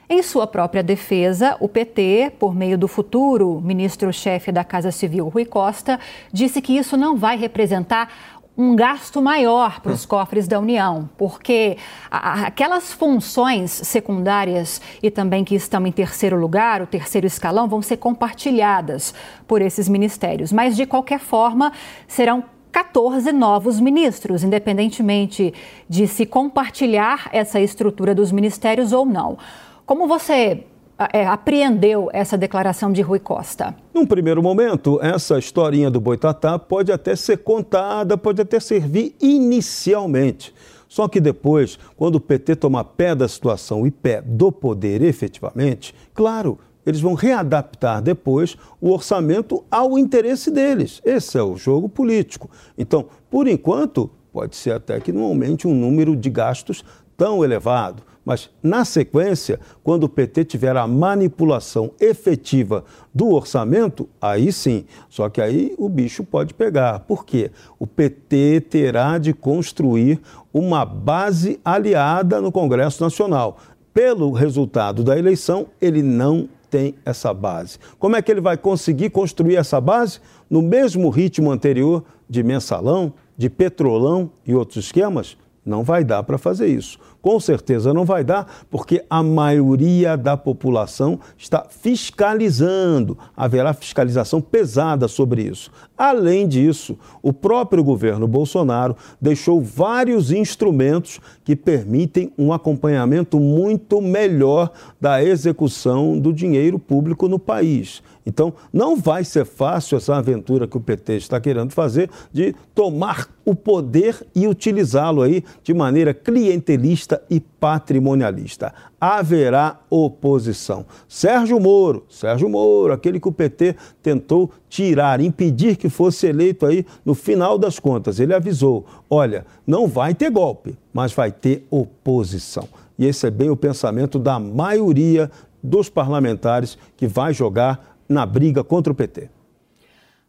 Em 0.08 0.20
sua 0.20 0.48
própria 0.48 0.82
defesa, 0.82 1.56
o 1.60 1.68
PT, 1.68 2.32
por 2.40 2.52
meio 2.52 2.76
do 2.76 2.88
futuro 2.88 3.60
ministro-chefe 3.60 4.50
da 4.50 4.64
Casa 4.64 4.90
Civil, 4.90 5.28
Rui 5.28 5.44
Costa, 5.44 6.00
disse 6.32 6.60
que 6.60 6.76
isso 6.76 6.96
não 6.96 7.16
vai 7.16 7.36
representar 7.36 8.12
um 8.58 8.74
gasto 8.74 9.22
maior 9.22 9.80
para 9.80 9.92
os 9.92 10.04
cofres 10.04 10.48
da 10.48 10.58
União, 10.58 11.08
porque 11.16 11.78
aquelas 12.10 12.92
funções 12.92 13.70
secundárias 13.70 14.82
e 15.00 15.08
também 15.08 15.44
que 15.44 15.54
estão 15.54 15.86
em 15.86 15.92
terceiro 15.92 16.36
lugar, 16.36 16.82
o 16.82 16.86
terceiro 16.88 17.28
escalão, 17.28 17.68
vão 17.68 17.80
ser 17.80 17.98
compartilhadas 17.98 19.14
por 19.46 19.62
esses 19.62 19.88
ministérios. 19.88 20.52
Mas, 20.52 20.74
de 20.74 20.84
qualquer 20.84 21.20
forma, 21.20 21.72
serão 22.08 22.42
14 22.72 23.30
novos 23.32 23.78
ministros, 23.78 24.42
independentemente 24.42 25.52
de 25.86 26.08
se 26.08 26.24
compartilhar 26.24 27.28
essa 27.30 27.60
estrutura 27.60 28.14
dos 28.14 28.32
ministérios 28.32 28.92
ou 28.92 29.04
não. 29.04 29.36
Como 29.84 30.08
você 30.08 30.64
é, 31.12 31.26
apreendeu 31.26 32.08
essa 32.12 32.38
declaração 32.38 32.90
de 32.90 33.02
Rui 33.02 33.18
Costa? 33.18 33.74
Num 33.92 34.06
primeiro 34.06 34.42
momento, 34.42 34.98
essa 35.02 35.38
historinha 35.38 35.90
do 35.90 36.00
Boitatá 36.00 36.58
pode 36.58 36.90
até 36.90 37.14
ser 37.14 37.38
contada, 37.38 38.16
pode 38.16 38.40
até 38.40 38.58
servir 38.58 39.14
inicialmente. 39.20 40.54
Só 40.88 41.08
que 41.08 41.20
depois, 41.20 41.78
quando 41.96 42.16
o 42.16 42.20
PT 42.20 42.56
toma 42.56 42.84
pé 42.84 43.14
da 43.14 43.26
situação 43.28 43.86
e 43.86 43.90
pé 43.90 44.22
do 44.22 44.50
poder 44.50 45.02
efetivamente, 45.02 45.94
claro, 46.14 46.58
eles 46.84 47.00
vão 47.00 47.14
readaptar 47.14 48.02
depois 48.02 48.56
o 48.80 48.90
orçamento 48.90 49.64
ao 49.70 49.98
interesse 49.98 50.50
deles. 50.50 51.00
Esse 51.04 51.38
é 51.38 51.42
o 51.42 51.56
jogo 51.56 51.88
político. 51.88 52.50
Então, 52.76 53.06
por 53.30 53.46
enquanto, 53.46 54.10
pode 54.32 54.56
ser 54.56 54.72
até 54.72 54.98
que 55.00 55.12
não 55.12 55.24
aumente 55.24 55.68
um 55.68 55.74
número 55.74 56.16
de 56.16 56.30
gastos 56.30 56.84
tão 57.16 57.44
elevado, 57.44 58.02
Mas, 58.24 58.50
na 58.62 58.84
sequência, 58.84 59.58
quando 59.82 60.04
o 60.04 60.08
PT 60.08 60.44
tiver 60.44 60.76
a 60.76 60.86
manipulação 60.86 61.90
efetiva 62.00 62.84
do 63.12 63.30
orçamento, 63.30 64.08
aí 64.20 64.52
sim. 64.52 64.84
Só 65.08 65.28
que 65.28 65.40
aí 65.40 65.74
o 65.76 65.88
bicho 65.88 66.22
pode 66.22 66.54
pegar. 66.54 67.00
Por 67.00 67.24
quê? 67.24 67.50
O 67.78 67.86
PT 67.86 68.66
terá 68.70 69.18
de 69.18 69.32
construir 69.32 70.20
uma 70.52 70.84
base 70.84 71.60
aliada 71.64 72.40
no 72.40 72.52
Congresso 72.52 73.02
Nacional. 73.02 73.58
Pelo 73.92 74.30
resultado 74.30 75.02
da 75.02 75.18
eleição, 75.18 75.66
ele 75.80 76.02
não 76.02 76.48
tem 76.72 76.94
essa 77.04 77.34
base. 77.34 77.78
Como 77.98 78.16
é 78.16 78.22
que 78.22 78.32
ele 78.32 78.40
vai 78.40 78.56
conseguir 78.56 79.10
construir 79.10 79.56
essa 79.56 79.78
base? 79.78 80.20
No 80.48 80.62
mesmo 80.62 81.10
ritmo 81.10 81.50
anterior 81.50 82.02
de 82.26 82.42
mensalão, 82.42 83.12
de 83.36 83.50
petrolão 83.50 84.30
e 84.46 84.54
outros 84.54 84.86
esquemas? 84.86 85.36
Não 85.66 85.84
vai 85.84 86.02
dar 86.02 86.22
para 86.22 86.38
fazer 86.38 86.68
isso. 86.68 86.98
Com 87.22 87.38
certeza 87.38 87.94
não 87.94 88.04
vai 88.04 88.24
dar, 88.24 88.64
porque 88.68 89.04
a 89.08 89.22
maioria 89.22 90.16
da 90.16 90.36
população 90.36 91.20
está 91.38 91.64
fiscalizando. 91.70 93.16
Haverá 93.36 93.72
fiscalização 93.72 94.40
pesada 94.40 95.06
sobre 95.06 95.42
isso. 95.42 95.70
Além 95.96 96.48
disso, 96.48 96.98
o 97.22 97.32
próprio 97.32 97.84
governo 97.84 98.26
Bolsonaro 98.26 98.96
deixou 99.20 99.62
vários 99.62 100.32
instrumentos 100.32 101.20
que 101.44 101.54
permitem 101.54 102.32
um 102.36 102.52
acompanhamento 102.52 103.38
muito 103.38 104.00
melhor 104.02 104.72
da 105.00 105.22
execução 105.22 106.18
do 106.18 106.32
dinheiro 106.32 106.76
público 106.76 107.28
no 107.28 107.38
país. 107.38 108.02
Então, 108.24 108.54
não 108.72 108.96
vai 108.96 109.24
ser 109.24 109.44
fácil 109.44 109.96
essa 109.96 110.14
aventura 110.14 110.66
que 110.66 110.76
o 110.76 110.80
PT 110.80 111.16
está 111.16 111.40
querendo 111.40 111.72
fazer 111.72 112.08
de 112.32 112.54
tomar 112.74 113.28
o 113.44 113.54
poder 113.54 114.24
e 114.34 114.46
utilizá-lo 114.46 115.22
aí 115.22 115.44
de 115.62 115.74
maneira 115.74 116.14
clientelista 116.14 117.20
e 117.28 117.40
patrimonialista. 117.40 118.72
Haverá 119.00 119.80
oposição. 119.90 120.86
Sérgio 121.08 121.58
Moro, 121.58 122.04
Sérgio 122.08 122.48
Moro, 122.48 122.92
aquele 122.92 123.18
que 123.18 123.28
o 123.28 123.32
PT 123.32 123.74
tentou 124.00 124.50
tirar, 124.68 125.20
impedir 125.20 125.76
que 125.76 125.88
fosse 125.88 126.28
eleito 126.28 126.64
aí 126.64 126.86
no 127.04 127.14
final 127.14 127.58
das 127.58 127.80
contas, 127.80 128.20
ele 128.20 128.32
avisou: 128.32 128.86
olha, 129.10 129.44
não 129.66 129.88
vai 129.88 130.14
ter 130.14 130.30
golpe, 130.30 130.76
mas 130.92 131.12
vai 131.12 131.32
ter 131.32 131.66
oposição. 131.70 132.68
E 132.96 133.06
esse 133.06 133.26
é 133.26 133.30
bem 133.30 133.50
o 133.50 133.56
pensamento 133.56 134.18
da 134.18 134.38
maioria 134.38 135.28
dos 135.62 135.88
parlamentares 135.88 136.76
que 136.96 137.06
vai 137.06 137.32
jogar 137.32 137.91
na 138.12 138.24
briga 138.26 138.62
contra 138.62 138.92
o 138.92 138.96
PT. 138.96 139.30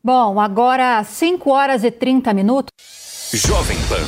Bom, 0.03 0.39
agora 0.39 1.03
5 1.03 1.49
horas 1.49 1.83
e 1.83 1.91
30 1.91 2.33
minutos. 2.33 2.71
Jovem 3.33 3.77
Pan 3.87 4.03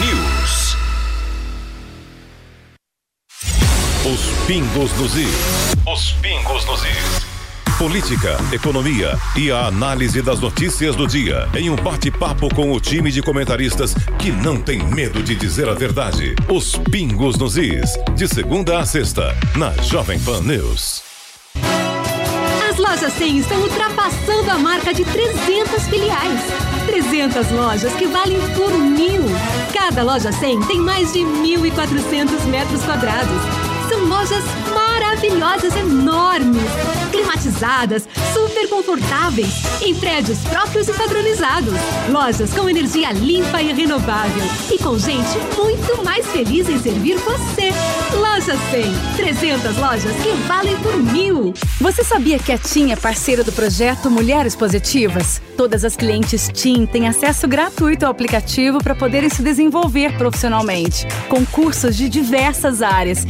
News. 0.00 0.76
Os 4.06 4.46
pingos 4.46 4.92
nos 4.98 5.16
is. 5.16 5.74
Os 5.86 6.12
pingos 6.14 6.64
nos 6.66 6.80
is. 6.82 7.24
Política, 7.78 8.36
economia 8.52 9.18
e 9.36 9.50
a 9.50 9.66
análise 9.66 10.22
das 10.22 10.40
notícias 10.40 10.96
do 10.96 11.06
dia 11.06 11.48
em 11.54 11.68
um 11.70 11.76
bate-papo 11.76 12.48
com 12.54 12.72
o 12.72 12.80
time 12.80 13.10
de 13.10 13.20
comentaristas 13.20 13.94
que 14.18 14.30
não 14.30 14.60
tem 14.60 14.78
medo 14.78 15.22
de 15.22 15.34
dizer 15.34 15.68
a 15.68 15.74
verdade. 15.74 16.34
Os 16.48 16.76
pingos 16.90 17.36
nos 17.36 17.56
is. 17.56 17.98
De 18.16 18.26
segunda 18.26 18.78
a 18.78 18.86
sexta, 18.86 19.36
na 19.56 19.70
Jovem 19.82 20.18
Pan 20.20 20.40
News. 20.40 21.02
As 22.74 22.80
lojas 22.80 23.12
100 23.12 23.38
estão 23.38 23.60
ultrapassando 23.60 24.50
a 24.50 24.58
marca 24.58 24.92
de 24.92 25.04
300 25.04 25.86
filiais. 25.86 26.40
300 26.86 27.52
lojas 27.52 27.92
que 27.94 28.08
valem 28.08 28.40
por 28.56 28.72
mil. 28.76 29.22
Cada 29.72 30.02
loja 30.02 30.32
100 30.32 30.60
tem 30.62 30.80
mais 30.80 31.12
de 31.12 31.20
1.400 31.20 32.44
metros 32.46 32.82
quadrados. 32.82 33.73
Lojas 33.96 34.44
maravilhosas, 34.74 35.76
enormes, 35.76 36.62
climatizadas, 37.10 38.08
super 38.32 38.68
confortáveis, 38.68 39.62
em 39.82 39.94
prédios 39.94 40.38
próprios 40.40 40.88
e 40.88 40.92
padronizados. 40.92 41.74
Lojas 42.08 42.52
com 42.52 42.68
energia 42.68 43.12
limpa 43.12 43.62
e 43.62 43.72
renovável. 43.72 44.42
E 44.72 44.78
com 44.78 44.98
gente 44.98 45.38
muito 45.56 46.04
mais 46.04 46.26
feliz 46.26 46.68
em 46.68 46.78
servir 46.78 47.16
você. 47.18 47.72
Loja 48.16 48.56
100. 48.70 49.16
300 49.16 49.76
lojas 49.76 50.12
que 50.22 50.32
valem 50.46 50.76
por 50.78 50.96
mil. 50.96 51.54
Você 51.80 52.02
sabia 52.02 52.38
que 52.38 52.52
a 52.52 52.58
TIM 52.58 52.92
é 52.92 52.96
parceira 52.96 53.44
do 53.44 53.52
projeto 53.52 54.10
Mulheres 54.10 54.56
Positivas? 54.56 55.40
Todas 55.56 55.84
as 55.84 55.96
clientes 55.96 56.50
TIM 56.52 56.86
têm 56.86 57.06
acesso 57.06 57.46
gratuito 57.46 58.04
ao 58.04 58.10
aplicativo 58.10 58.82
para 58.82 58.94
poderem 58.94 59.30
se 59.30 59.42
desenvolver 59.42 60.16
profissionalmente, 60.16 61.06
com 61.28 61.44
cursos 61.46 61.96
de 61.96 62.08
diversas 62.08 62.82
áreas, 62.82 63.24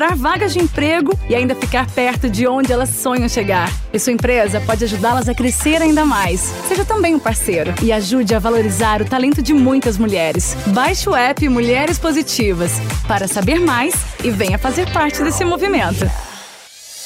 encontrar 0.00 0.16
vagas 0.16 0.54
de 0.54 0.58
emprego 0.58 1.12
e 1.28 1.34
ainda 1.34 1.54
ficar 1.54 1.86
perto 1.90 2.28
de 2.30 2.46
onde 2.46 2.72
elas 2.72 2.88
sonham 2.88 3.28
chegar. 3.28 3.70
E 3.92 3.98
sua 3.98 4.12
empresa 4.12 4.60
pode 4.60 4.84
ajudá-las 4.84 5.28
a 5.28 5.34
crescer 5.34 5.82
ainda 5.82 6.04
mais. 6.06 6.40
Seja 6.66 6.84
também 6.84 7.14
um 7.14 7.18
parceiro 7.18 7.74
e 7.82 7.92
ajude 7.92 8.34
a 8.34 8.38
valorizar 8.38 9.02
o 9.02 9.04
talento 9.04 9.42
de 9.42 9.52
muitas 9.52 9.98
mulheres. 9.98 10.56
Baixe 10.68 11.08
o 11.08 11.14
app 11.14 11.46
Mulheres 11.48 11.98
Positivas 11.98 12.72
para 13.06 13.28
saber 13.28 13.60
mais 13.60 13.94
e 14.24 14.30
venha 14.30 14.56
fazer 14.56 14.90
parte 14.90 15.22
desse 15.22 15.44
movimento. 15.44 16.10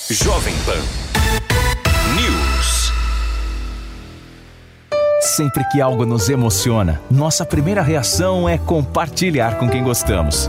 Jovem 0.08 0.54
Pan 0.64 0.80
News. 2.14 2.92
Sempre 5.20 5.64
que 5.72 5.80
algo 5.80 6.06
nos 6.06 6.28
emociona, 6.28 7.00
nossa 7.10 7.44
primeira 7.44 7.82
reação 7.82 8.48
é 8.48 8.56
compartilhar 8.56 9.58
com 9.58 9.68
quem 9.68 9.82
gostamos. 9.82 10.48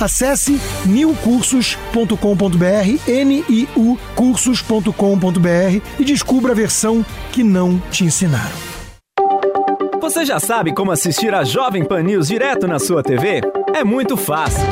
Acesse 0.00 0.58
niucursos.com.br, 0.86 2.16
N-I-U 3.06 3.98
cursos.com.br 4.14 5.80
e 5.98 6.04
descubra 6.04 6.52
a 6.52 6.54
versão 6.54 7.04
que 7.30 7.44
não 7.44 7.78
te 7.90 8.04
ensinaram. 8.04 8.70
Você 10.00 10.24
já 10.24 10.40
sabe 10.40 10.72
como 10.72 10.90
assistir 10.90 11.34
a 11.34 11.44
Jovem 11.44 11.84
Pan 11.84 12.02
News 12.02 12.28
direto 12.28 12.66
na 12.66 12.78
sua 12.78 13.02
TV? 13.02 13.42
É 13.74 13.84
muito 13.84 14.16
fácil. 14.16 14.66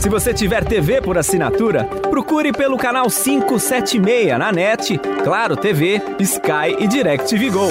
Se 0.00 0.08
você 0.08 0.34
tiver 0.34 0.64
TV 0.64 1.00
por 1.00 1.16
assinatura, 1.16 1.84
procure 2.10 2.52
pelo 2.52 2.76
canal 2.76 3.06
576 3.06 4.38
na 4.38 4.52
NET, 4.52 4.98
Claro 5.22 5.56
TV, 5.56 6.02
Sky 6.18 6.76
e 6.80 6.88
DirecTV 6.88 7.50
Go. 7.50 7.70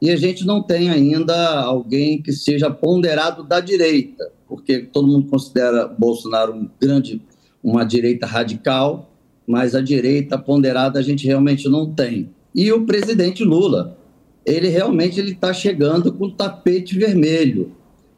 e 0.00 0.10
a 0.10 0.16
gente 0.16 0.46
não 0.46 0.62
tem 0.62 0.88
ainda 0.88 1.60
alguém 1.60 2.22
que 2.22 2.32
seja 2.32 2.70
ponderado 2.70 3.44
da 3.44 3.60
direita, 3.60 4.32
porque 4.48 4.78
todo 4.80 5.06
mundo 5.06 5.28
considera 5.28 5.86
Bolsonaro 5.86 6.54
um 6.54 6.68
grande, 6.80 7.20
uma 7.62 7.84
direita 7.84 8.26
radical, 8.26 9.10
mas 9.46 9.74
a 9.74 9.82
direita 9.82 10.38
ponderada 10.38 10.98
a 10.98 11.02
gente 11.02 11.26
realmente 11.26 11.68
não 11.68 11.92
tem. 11.92 12.30
E 12.54 12.72
o 12.72 12.86
presidente 12.86 13.44
Lula, 13.44 13.98
ele 14.44 14.68
realmente 14.68 15.20
ele 15.20 15.32
está 15.32 15.52
chegando 15.52 16.12
com 16.12 16.26
o 16.26 16.32
tapete 16.32 16.98
vermelho. 16.98 17.72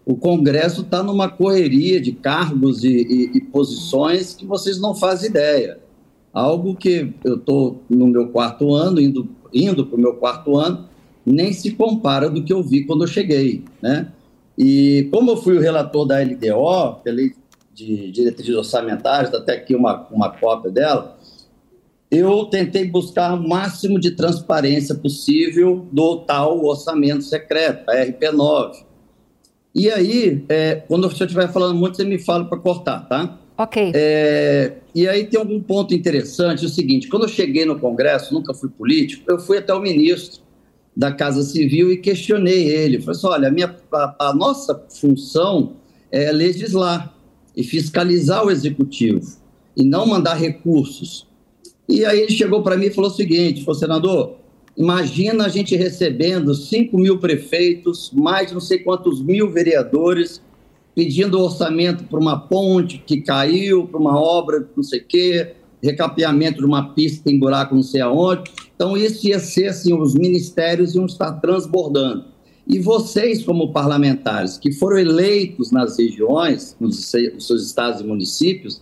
o 0.04 0.16
Congresso 0.16 0.82
está 0.82 1.02
numa 1.02 1.28
correria 1.28 2.00
de 2.00 2.12
cargos 2.12 2.82
e, 2.84 2.88
e, 2.88 3.36
e, 3.36 3.40
posições 3.40 4.34
que 4.34 4.44
vocês 4.44 4.80
não 4.80 4.94
fazem 4.94 5.30
ideia. 5.30 5.78
Algo 6.32 6.74
que 6.74 7.12
eu 7.24 7.36
estou 7.36 7.82
no 7.88 8.06
meu 8.06 8.28
quarto 8.28 8.72
ano, 8.72 9.00
indo, 9.00 9.28
indo 9.52 9.86
para 9.86 9.96
o 9.96 10.00
meu 10.00 10.14
quarto 10.14 10.56
ano, 10.56 10.88
nem 11.24 11.52
se 11.52 11.72
compara 11.72 12.28
do 12.28 12.42
que 12.42 12.52
eu 12.52 12.62
vi 12.62 12.84
quando 12.84 13.04
eu 13.04 13.08
cheguei. 13.08 13.64
Né? 13.80 14.08
E 14.56 15.08
como 15.12 15.30
eu 15.30 15.36
fui 15.36 15.56
o 15.56 15.60
relator 15.60 16.06
da 16.06 16.20
LDO, 16.20 17.00
pela 17.02 17.16
lei 17.16 17.32
de 17.74 18.10
diretrizes 18.10 18.54
orçamentárias, 18.54 19.32
até 19.32 19.54
aqui 19.54 19.74
uma, 19.74 20.06
uma 20.10 20.30
cópia 20.30 20.70
dela, 20.70 21.16
eu 22.10 22.44
tentei 22.44 22.84
buscar 22.84 23.32
o 23.32 23.48
máximo 23.48 23.98
de 23.98 24.10
transparência 24.10 24.94
possível 24.94 25.86
do 25.90 26.18
tal 26.18 26.62
orçamento 26.62 27.22
secreto, 27.22 27.88
a 27.88 27.94
RP9. 27.94 28.84
E 29.74 29.90
aí, 29.90 30.44
é, 30.50 30.74
quando 30.86 31.08
você 31.08 31.24
estiver 31.24 31.50
falando 31.50 31.74
muito, 31.74 31.96
você 31.96 32.04
me 32.04 32.18
fala 32.18 32.44
para 32.44 32.58
cortar, 32.58 33.08
tá? 33.08 33.38
Ok. 33.56 33.92
É, 33.94 34.74
e 34.94 35.08
aí 35.08 35.24
tem 35.24 35.40
algum 35.40 35.58
ponto 35.62 35.94
interessante, 35.94 36.64
é 36.64 36.66
o 36.66 36.70
seguinte, 36.70 37.08
quando 37.08 37.22
eu 37.22 37.28
cheguei 37.28 37.64
no 37.64 37.78
Congresso, 37.78 38.34
nunca 38.34 38.52
fui 38.52 38.68
político, 38.68 39.24
eu 39.30 39.38
fui 39.38 39.56
até 39.56 39.72
o 39.72 39.80
ministro 39.80 40.42
da 40.96 41.10
Casa 41.12 41.42
Civil 41.42 41.90
e 41.90 41.96
questionei 41.96 42.68
ele. 42.68 43.00
Falei 43.00 43.16
assim, 43.16 43.26
olha, 43.26 43.48
a, 43.48 43.50
minha, 43.50 43.76
a, 43.92 44.28
a 44.28 44.34
nossa 44.34 44.84
função 44.88 45.72
é 46.10 46.30
legislar 46.30 47.14
e 47.56 47.62
fiscalizar 47.62 48.44
o 48.44 48.50
Executivo 48.50 49.26
e 49.76 49.82
não 49.82 50.06
mandar 50.06 50.34
recursos. 50.34 51.26
E 51.88 52.04
aí 52.04 52.20
ele 52.20 52.32
chegou 52.32 52.62
para 52.62 52.76
mim 52.76 52.86
e 52.86 52.90
falou 52.90 53.10
o 53.10 53.14
seguinte, 53.14 53.64
falou, 53.64 53.78
senador, 53.78 54.36
imagina 54.76 55.44
a 55.44 55.48
gente 55.48 55.74
recebendo 55.76 56.54
5 56.54 56.96
mil 56.98 57.18
prefeitos, 57.18 58.10
mais 58.12 58.52
não 58.52 58.60
sei 58.60 58.78
quantos 58.78 59.22
mil 59.22 59.50
vereadores, 59.50 60.40
pedindo 60.94 61.40
orçamento 61.40 62.04
para 62.04 62.20
uma 62.20 62.38
ponte 62.38 62.98
que 62.98 63.22
caiu, 63.22 63.86
para 63.86 63.98
uma 63.98 64.20
obra 64.20 64.68
não 64.76 64.82
sei 64.82 65.00
o 65.00 65.04
quê, 65.04 65.54
recapeamento 65.82 66.58
de 66.58 66.66
uma 66.66 66.90
pista 66.90 67.24
tem 67.24 67.38
buraco 67.38 67.74
não 67.74 67.82
sei 67.82 68.00
aonde. 68.00 68.50
Então 68.74 68.96
isso 68.96 69.26
ia 69.26 69.38
ser 69.38 69.68
assim, 69.68 69.92
os 69.94 70.14
ministérios 70.14 70.94
iam 70.94 71.06
estar 71.06 71.32
transbordando. 71.34 72.24
E 72.66 72.78
vocês, 72.78 73.44
como 73.44 73.72
parlamentares, 73.72 74.56
que 74.56 74.72
foram 74.72 74.98
eleitos 74.98 75.70
nas 75.70 75.98
regiões, 75.98 76.76
nos 76.78 77.04
seus 77.06 77.66
estados 77.66 78.00
e 78.00 78.04
municípios, 78.04 78.80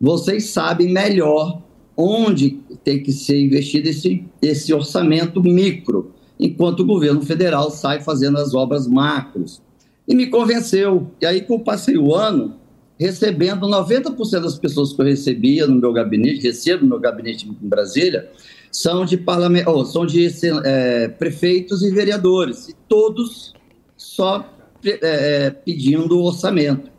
vocês 0.00 0.46
sabem 0.50 0.92
melhor 0.92 1.62
onde 1.96 2.58
tem 2.84 3.02
que 3.02 3.12
ser 3.12 3.40
investido 3.40 3.88
esse, 3.88 4.24
esse 4.40 4.72
orçamento 4.72 5.42
micro, 5.42 6.12
enquanto 6.38 6.80
o 6.80 6.86
governo 6.86 7.22
federal 7.22 7.70
sai 7.70 8.00
fazendo 8.00 8.38
as 8.38 8.54
obras 8.54 8.86
macros. 8.86 9.62
E 10.06 10.14
me 10.14 10.26
convenceu. 10.26 11.10
E 11.20 11.26
aí 11.26 11.40
que 11.40 11.52
eu 11.52 11.60
passei 11.60 11.96
o 11.96 12.14
ano 12.14 12.56
recebendo 12.98 13.66
90% 13.66 14.40
das 14.40 14.58
pessoas 14.58 14.92
que 14.92 15.00
eu 15.00 15.06
recebia 15.06 15.66
no 15.66 15.74
meu 15.76 15.92
gabinete, 15.92 16.42
recebo 16.42 16.82
no 16.82 16.90
meu 16.90 17.00
gabinete 17.00 17.48
em 17.48 17.68
Brasília, 17.68 18.30
são 18.72 19.04
de, 19.04 19.16
parlament... 19.16 19.64
Oh, 19.66 19.84
são 19.84 20.06
de 20.06 20.26
é, 20.64 21.08
prefeitos 21.08 21.82
e 21.82 21.90
vereadores, 21.90 22.68
e 22.68 22.74
todos 22.88 23.52
só 23.96 24.44
é, 24.84 25.50
pedindo 25.50 26.20
orçamento 26.20 26.90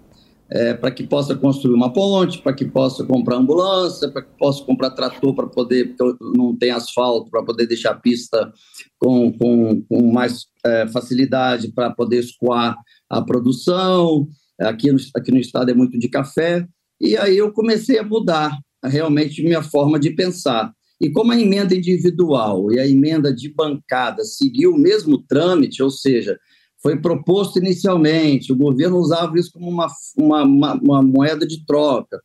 é, 0.54 0.74
para 0.76 0.92
que 0.92 1.04
possa 1.04 1.36
construir 1.36 1.74
uma 1.74 1.92
ponte, 1.92 2.40
para 2.40 2.54
que 2.54 2.64
possa 2.64 3.04
comprar 3.04 3.38
ambulância, 3.38 4.08
para 4.10 4.22
que 4.22 4.38
possa 4.38 4.64
comprar 4.64 4.92
trator 4.92 5.34
para 5.34 5.48
poder, 5.48 5.96
porque 5.96 6.16
não 6.22 6.56
tem 6.56 6.70
asfalto, 6.70 7.32
para 7.32 7.44
poder 7.44 7.66
deixar 7.66 7.92
a 7.92 7.96
pista 7.96 8.54
com, 9.00 9.34
com, 9.34 9.82
com 9.82 10.12
mais 10.12 10.46
é, 10.64 10.88
facilidade 10.88 11.72
para 11.72 11.90
poder 11.90 12.20
escoar 12.20 12.78
a 13.10 13.22
produção. 13.22 14.28
Aqui 14.62 14.92
no, 14.92 15.00
aqui 15.16 15.32
no 15.32 15.40
estado 15.40 15.72
é 15.72 15.74
muito 15.74 15.98
de 15.98 16.08
café. 16.08 16.68
E 17.02 17.18
aí 17.18 17.36
eu 17.36 17.52
comecei 17.52 17.98
a 17.98 18.04
mudar 18.04 18.56
realmente 18.84 19.42
minha 19.42 19.64
forma 19.64 20.00
de 20.00 20.12
pensar. 20.12 20.72
E 21.04 21.12
como 21.12 21.34
a 21.34 21.38
emenda 21.38 21.76
individual 21.76 22.72
e 22.72 22.80
a 22.80 22.88
emenda 22.88 23.36
de 23.36 23.54
bancada 23.54 24.24
seguiu 24.24 24.72
o 24.72 24.78
mesmo 24.78 25.18
trâmite, 25.18 25.84
ou 25.84 25.92
seja, 25.92 26.40
foi 26.82 26.98
proposto 26.98 27.60
inicialmente, 27.60 28.54
o 28.54 28.56
governo 28.56 28.98
usava 29.00 29.38
isso 29.38 29.52
como 29.52 29.70
uma, 29.70 29.88
uma, 30.18 30.44
uma, 30.44 30.74
uma 30.76 31.02
moeda 31.02 31.46
de 31.46 31.66
troca. 31.66 32.22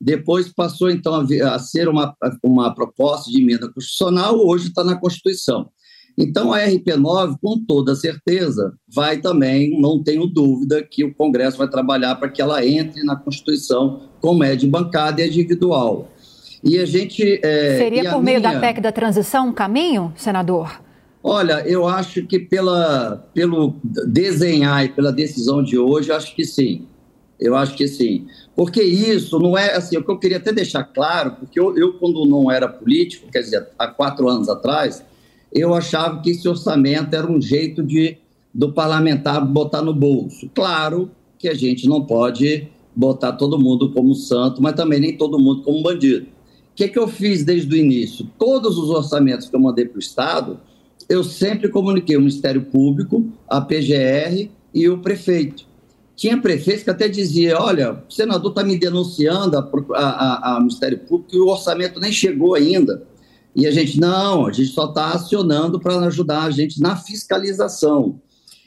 Depois 0.00 0.50
passou, 0.50 0.90
então, 0.90 1.14
a, 1.14 1.54
a, 1.54 1.58
ser 1.58 1.88
uma, 1.88 2.16
uma 2.42 2.74
proposta 2.74 3.30
de 3.30 3.42
emenda 3.42 3.70
constitucional, 3.70 4.38
hoje 4.38 4.68
está 4.68 4.82
na 4.82 4.96
Constituição. 4.96 5.68
Então, 6.16 6.54
a 6.54 6.60
RP9, 6.60 7.36
com 7.38 7.62
toda 7.66 7.94
certeza, 7.94 8.72
vai 8.88 9.20
também, 9.20 9.78
não 9.78 10.02
tenho 10.02 10.26
dúvida, 10.26 10.82
que 10.82 11.04
o 11.04 11.14
Congresso 11.14 11.58
vai 11.58 11.68
trabalhar 11.68 12.14
para 12.16 12.30
que 12.30 12.40
ela 12.40 12.66
entre 12.66 13.02
na 13.02 13.14
Constituição 13.14 14.08
como 14.22 14.42
é 14.42 14.56
de 14.56 14.66
bancada 14.66 15.20
e 15.20 15.28
individual. 15.28 16.11
E 16.62 16.78
a 16.78 16.86
gente. 16.86 17.40
É, 17.42 17.78
Seria 17.78 18.10
por 18.10 18.22
meio 18.22 18.40
minha... 18.40 18.52
da 18.52 18.60
PEC 18.60 18.80
da 18.80 18.92
transição 18.92 19.48
um 19.48 19.52
caminho, 19.52 20.12
senador? 20.16 20.80
Olha, 21.22 21.60
eu 21.66 21.86
acho 21.86 22.26
que 22.26 22.38
pela, 22.38 23.28
pelo 23.32 23.74
desenhar 23.82 24.84
e 24.84 24.88
pela 24.88 25.12
decisão 25.12 25.62
de 25.62 25.78
hoje, 25.78 26.10
acho 26.10 26.34
que 26.34 26.44
sim. 26.44 26.86
Eu 27.38 27.56
acho 27.56 27.76
que 27.76 27.86
sim. 27.86 28.26
Porque 28.56 28.82
isso 28.82 29.38
não 29.38 29.56
é 29.56 29.74
assim, 29.74 29.96
o 29.96 30.04
que 30.04 30.10
eu 30.10 30.18
queria 30.18 30.38
até 30.38 30.52
deixar 30.52 30.84
claro, 30.84 31.36
porque 31.38 31.58
eu, 31.58 31.76
eu, 31.76 31.94
quando 31.94 32.24
não 32.26 32.50
era 32.50 32.68
político, 32.68 33.30
quer 33.30 33.40
dizer, 33.40 33.68
há 33.78 33.86
quatro 33.86 34.28
anos 34.28 34.48
atrás, 34.48 35.04
eu 35.52 35.74
achava 35.74 36.20
que 36.20 36.30
esse 36.30 36.48
orçamento 36.48 37.14
era 37.14 37.30
um 37.30 37.40
jeito 37.40 37.82
de 37.82 38.18
do 38.54 38.72
parlamentar 38.72 39.44
botar 39.44 39.80
no 39.80 39.94
bolso. 39.94 40.50
Claro 40.54 41.10
que 41.38 41.48
a 41.48 41.54
gente 41.54 41.88
não 41.88 42.04
pode 42.04 42.68
botar 42.94 43.32
todo 43.32 43.58
mundo 43.58 43.90
como 43.92 44.14
santo, 44.14 44.62
mas 44.62 44.74
também 44.74 45.00
nem 45.00 45.16
todo 45.16 45.38
mundo 45.38 45.62
como 45.62 45.82
bandido. 45.82 46.26
O 46.72 46.74
que, 46.74 46.88
que 46.88 46.98
eu 46.98 47.06
fiz 47.06 47.44
desde 47.44 47.74
o 47.74 47.76
início? 47.76 48.26
Todos 48.38 48.78
os 48.78 48.88
orçamentos 48.88 49.46
que 49.46 49.54
eu 49.54 49.60
mandei 49.60 49.84
para 49.84 49.96
o 49.96 50.00
Estado, 50.00 50.58
eu 51.06 51.22
sempre 51.22 51.68
comuniquei 51.68 52.16
o 52.16 52.20
Ministério 52.20 52.62
Público, 52.62 53.30
a 53.46 53.60
PGR 53.60 54.50
e 54.72 54.88
o 54.88 54.98
prefeito. 54.98 55.66
Tinha 56.16 56.40
prefeitos 56.40 56.84
que 56.84 56.90
até 56.90 57.08
dizia, 57.08 57.60
olha, 57.60 58.02
o 58.08 58.12
senador 58.12 58.50
está 58.50 58.64
me 58.64 58.78
denunciando 58.78 59.56
ao 59.58 60.60
Ministério 60.60 60.98
Público 61.00 61.36
e 61.36 61.38
o 61.38 61.48
orçamento 61.48 62.00
nem 62.00 62.10
chegou 62.10 62.54
ainda. 62.54 63.02
E 63.54 63.66
a 63.66 63.70
gente, 63.70 64.00
não, 64.00 64.46
a 64.46 64.52
gente 64.52 64.70
só 64.70 64.86
está 64.86 65.12
acionando 65.12 65.78
para 65.78 65.98
ajudar 66.06 66.44
a 66.44 66.50
gente 66.50 66.80
na 66.80 66.96
fiscalização. 66.96 68.18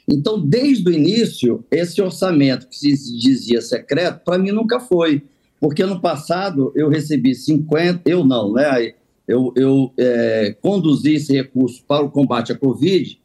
Então, 0.08 0.38
desde 0.40 0.88
o 0.88 0.92
início, 0.92 1.64
esse 1.70 2.00
orçamento 2.00 2.68
que 2.68 2.76
se 2.76 3.18
dizia 3.18 3.60
secreto, 3.60 4.22
para 4.24 4.38
mim 4.38 4.52
nunca 4.52 4.78
foi. 4.78 5.24
Porque 5.66 5.82
ano 5.82 6.00
passado 6.00 6.70
eu 6.76 6.88
recebi 6.88 7.34
50, 7.34 8.08
eu 8.08 8.24
não, 8.24 8.52
né? 8.52 8.92
eu, 9.26 9.52
eu 9.56 9.92
é, 9.98 10.56
conduzi 10.62 11.14
esse 11.14 11.32
recurso 11.32 11.82
para 11.88 12.04
o 12.04 12.08
combate 12.08 12.52
à 12.52 12.54
Covid 12.56 13.20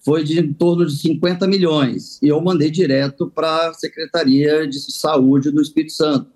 foi 0.00 0.24
de 0.24 0.40
em 0.40 0.52
torno 0.52 0.84
de 0.84 0.98
50 0.98 1.46
milhões. 1.46 2.18
E 2.20 2.26
eu 2.26 2.40
mandei 2.40 2.68
direto 2.68 3.30
para 3.32 3.68
a 3.68 3.74
Secretaria 3.74 4.66
de 4.66 4.80
Saúde 4.92 5.52
do 5.52 5.62
Espírito 5.62 5.92
Santo, 5.92 6.26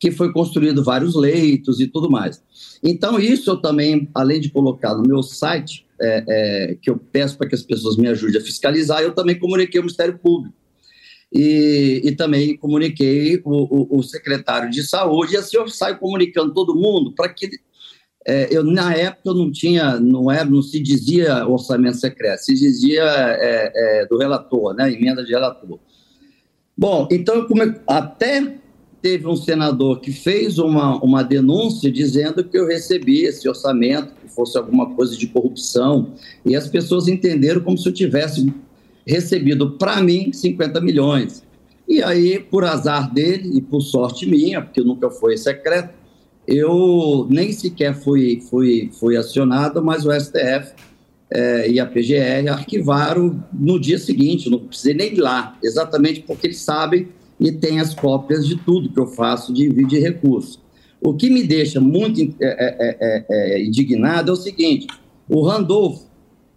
que 0.00 0.10
foi 0.10 0.32
construído 0.32 0.82
vários 0.82 1.14
leitos 1.14 1.78
e 1.78 1.86
tudo 1.86 2.10
mais. 2.10 2.42
Então, 2.82 3.20
isso 3.20 3.50
eu 3.50 3.58
também, 3.58 4.08
além 4.14 4.40
de 4.40 4.48
colocar 4.48 4.94
no 4.94 5.02
meu 5.02 5.22
site, 5.22 5.84
é, 6.00 6.24
é, 6.26 6.74
que 6.80 6.88
eu 6.88 6.96
peço 6.96 7.36
para 7.36 7.46
que 7.46 7.54
as 7.54 7.62
pessoas 7.62 7.98
me 7.98 8.08
ajudem 8.08 8.40
a 8.40 8.44
fiscalizar, 8.44 9.02
eu 9.02 9.12
também 9.12 9.38
comuniquei 9.38 9.78
ao 9.78 9.84
Ministério 9.84 10.18
Público. 10.18 10.54
E, 11.34 12.02
e 12.04 12.12
também 12.12 12.56
comuniquei 12.56 13.40
o, 13.44 13.96
o, 13.96 13.98
o 13.98 14.02
secretário 14.02 14.70
de 14.70 14.82
saúde, 14.82 15.34
e 15.34 15.36
assim 15.38 15.56
eu 15.56 15.66
saio 15.66 15.98
comunicando 15.98 16.52
todo 16.52 16.74
mundo 16.74 17.12
para 17.12 17.28
que 17.28 17.48
é, 18.26 18.48
eu, 18.54 18.62
na 18.62 18.94
época 18.94 19.30
eu 19.30 19.34
não 19.34 19.50
tinha, 19.50 19.98
não 19.98 20.30
era, 20.30 20.44
não 20.44 20.62
se 20.62 20.78
dizia 20.78 21.46
orçamento 21.46 21.96
secreto, 21.96 22.40
se 22.40 22.54
dizia 22.54 23.02
é, 23.02 23.72
é, 23.74 24.06
do 24.06 24.18
relator, 24.18 24.74
né, 24.74 24.92
emenda 24.92 25.24
de 25.24 25.32
relator. 25.32 25.78
Bom, 26.76 27.08
então 27.10 27.46
come... 27.46 27.74
até 27.86 28.58
teve 29.00 29.26
um 29.26 29.34
senador 29.34 30.00
que 30.00 30.12
fez 30.12 30.58
uma, 30.58 31.02
uma 31.02 31.24
denúncia 31.24 31.90
dizendo 31.90 32.44
que 32.44 32.56
eu 32.56 32.68
recebi 32.68 33.24
esse 33.24 33.48
orçamento, 33.48 34.14
que 34.20 34.28
fosse 34.28 34.56
alguma 34.56 34.94
coisa 34.94 35.16
de 35.16 35.26
corrupção, 35.26 36.12
e 36.46 36.54
as 36.54 36.68
pessoas 36.68 37.08
entenderam 37.08 37.60
como 37.60 37.76
se 37.76 37.88
eu 37.88 37.92
tivesse 37.92 38.52
recebido 39.06 39.72
para 39.72 40.00
mim 40.02 40.32
50 40.32 40.80
milhões. 40.80 41.42
E 41.88 42.02
aí, 42.02 42.38
por 42.38 42.64
azar 42.64 43.12
dele 43.12 43.58
e 43.58 43.60
por 43.60 43.80
sorte 43.80 44.26
minha, 44.26 44.62
porque 44.62 44.80
nunca 44.80 45.10
foi 45.10 45.36
secreto, 45.36 45.94
eu 46.46 47.26
nem 47.30 47.52
sequer 47.52 47.94
fui, 47.94 48.40
fui, 48.48 48.90
fui 48.98 49.16
acionado, 49.16 49.82
mas 49.82 50.04
o 50.04 50.12
STF 50.12 50.72
é, 51.30 51.70
e 51.70 51.80
a 51.80 51.86
PGR 51.86 52.48
arquivaram 52.50 53.42
no 53.52 53.80
dia 53.80 53.98
seguinte, 53.98 54.50
não 54.50 54.58
precisei 54.58 54.94
nem 54.94 55.14
ir 55.14 55.20
lá, 55.20 55.56
exatamente 55.62 56.20
porque 56.20 56.48
eles 56.48 56.60
sabem 56.60 57.08
e 57.40 57.50
têm 57.50 57.80
as 57.80 57.94
cópias 57.94 58.46
de 58.46 58.56
tudo 58.56 58.92
que 58.92 59.00
eu 59.00 59.06
faço 59.06 59.52
de 59.52 59.66
envio 59.66 59.86
de 59.86 59.98
recurso. 59.98 60.60
O 61.00 61.14
que 61.14 61.28
me 61.28 61.42
deixa 61.42 61.80
muito 61.80 62.20
é, 62.40 63.26
é, 63.28 63.64
indignado 63.64 64.30
é 64.30 64.32
o 64.32 64.36
seguinte: 64.36 64.86
o 65.28 65.42
Randolph, 65.42 66.02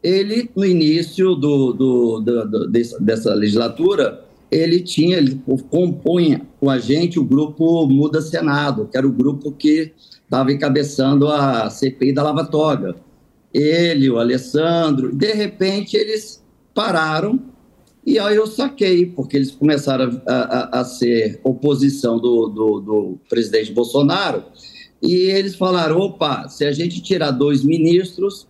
ele, 0.06 0.52
no 0.56 0.64
início 0.64 1.34
do, 1.34 1.74
do, 1.74 2.20
do, 2.20 2.46
do 2.46 2.68
dessa, 2.70 3.00
dessa 3.00 3.34
legislatura, 3.34 4.24
ele 4.52 4.80
tinha, 4.82 5.18
ele 5.18 5.42
compunha 5.70 6.46
com 6.60 6.70
a 6.70 6.78
gente 6.78 7.20
o 7.20 7.24
grupo 7.24 7.88
Muda 7.88 8.22
Senado, 8.22 8.88
que 8.88 8.96
era 8.96 9.08
o 9.08 9.12
grupo 9.12 9.52
que 9.52 9.94
estava 10.24 10.52
encabeçando 10.52 11.28
a 11.28 11.70
CPI 11.72 12.14
da 12.14 12.22
Lava 12.22 12.46
Toga. 12.46 12.96
Ele, 13.52 14.08
o 14.10 14.20
Alessandro, 14.20 15.12
de 15.12 15.34
repente 15.34 15.98
eles 15.98 16.44
pararam 16.74 17.40
e 18.06 18.20
aí 18.20 18.36
eu 18.36 18.46
saquei, 18.46 19.08
porque 19.08 19.36
eles 19.36 19.50
começaram 19.50 20.22
a, 20.28 20.34
a, 20.34 20.82
a 20.82 20.86
ser 20.86 21.40
oposição 21.44 22.20
do, 22.20 22.48
do, 22.48 22.80
do, 22.80 23.20
presidente 23.28 23.72
Bolsonaro, 23.72 24.44
e 25.02 25.32
eles 25.32 25.56
falaram: 25.56 25.98
opa, 25.98 26.48
se 26.48 26.64
a 26.66 26.72
gente 26.72 27.02
tirar 27.02 27.32
dois 27.32 27.64
ministros, 27.64 28.48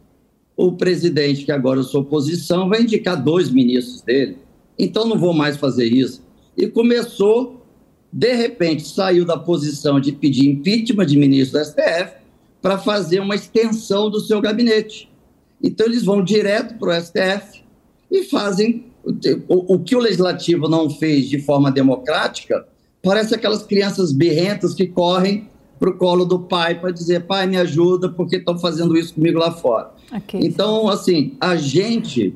o 0.55 0.71
presidente, 0.71 1.45
que 1.45 1.51
agora 1.51 1.79
eu 1.79 1.83
sou 1.83 2.01
oposição, 2.01 2.69
vai 2.69 2.81
indicar 2.81 3.21
dois 3.21 3.49
ministros 3.49 4.01
dele. 4.01 4.37
Então 4.77 5.07
não 5.07 5.17
vou 5.17 5.33
mais 5.33 5.57
fazer 5.57 5.85
isso. 5.85 6.23
E 6.57 6.67
começou, 6.67 7.65
de 8.11 8.33
repente, 8.33 8.87
saiu 8.87 9.25
da 9.25 9.37
posição 9.37 9.99
de 9.99 10.11
pedir 10.11 10.47
impeachment 10.49 11.05
de 11.05 11.17
ministro 11.17 11.59
do 11.59 11.65
STF 11.65 12.13
para 12.61 12.77
fazer 12.77 13.19
uma 13.19 13.35
extensão 13.35 14.09
do 14.09 14.19
seu 14.19 14.41
gabinete. 14.41 15.09
Então 15.61 15.85
eles 15.85 16.03
vão 16.03 16.23
direto 16.23 16.77
para 16.79 16.97
o 16.97 17.01
STF 17.01 17.63
e 18.09 18.23
fazem 18.23 18.85
o, 19.47 19.75
o 19.75 19.79
que 19.79 19.95
o 19.95 19.99
legislativo 19.99 20.67
não 20.67 20.89
fez 20.89 21.27
de 21.29 21.39
forma 21.39 21.71
democrática, 21.71 22.65
parece 23.03 23.35
aquelas 23.35 23.63
crianças 23.63 24.11
birrentas 24.11 24.73
que 24.73 24.87
correm 24.87 25.47
para 25.79 25.89
o 25.89 25.97
colo 25.97 26.25
do 26.25 26.39
pai 26.39 26.79
para 26.79 26.91
dizer: 26.91 27.25
pai, 27.25 27.47
me 27.47 27.57
ajuda, 27.57 28.09
porque 28.09 28.37
estão 28.37 28.57
fazendo 28.57 28.97
isso 28.97 29.13
comigo 29.13 29.39
lá 29.39 29.51
fora. 29.51 29.91
Okay. 30.11 30.41
Então, 30.43 30.87
assim, 30.87 31.35
a 31.39 31.55
gente 31.55 32.35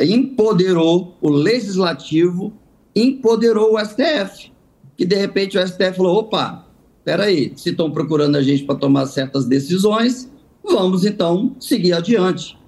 empoderou 0.00 1.16
o 1.20 1.28
legislativo, 1.28 2.52
empoderou 2.94 3.74
o 3.74 3.84
STF, 3.84 4.52
que 4.96 5.04
de 5.04 5.16
repente 5.16 5.58
o 5.58 5.66
STF 5.66 5.96
falou: 5.96 6.18
opa, 6.18 6.66
peraí, 7.04 7.52
se 7.56 7.70
estão 7.70 7.90
procurando 7.90 8.36
a 8.36 8.42
gente 8.42 8.64
para 8.64 8.76
tomar 8.76 9.06
certas 9.06 9.44
decisões, 9.44 10.30
vamos 10.62 11.04
então 11.04 11.56
seguir 11.58 11.92
adiante. 11.92 12.58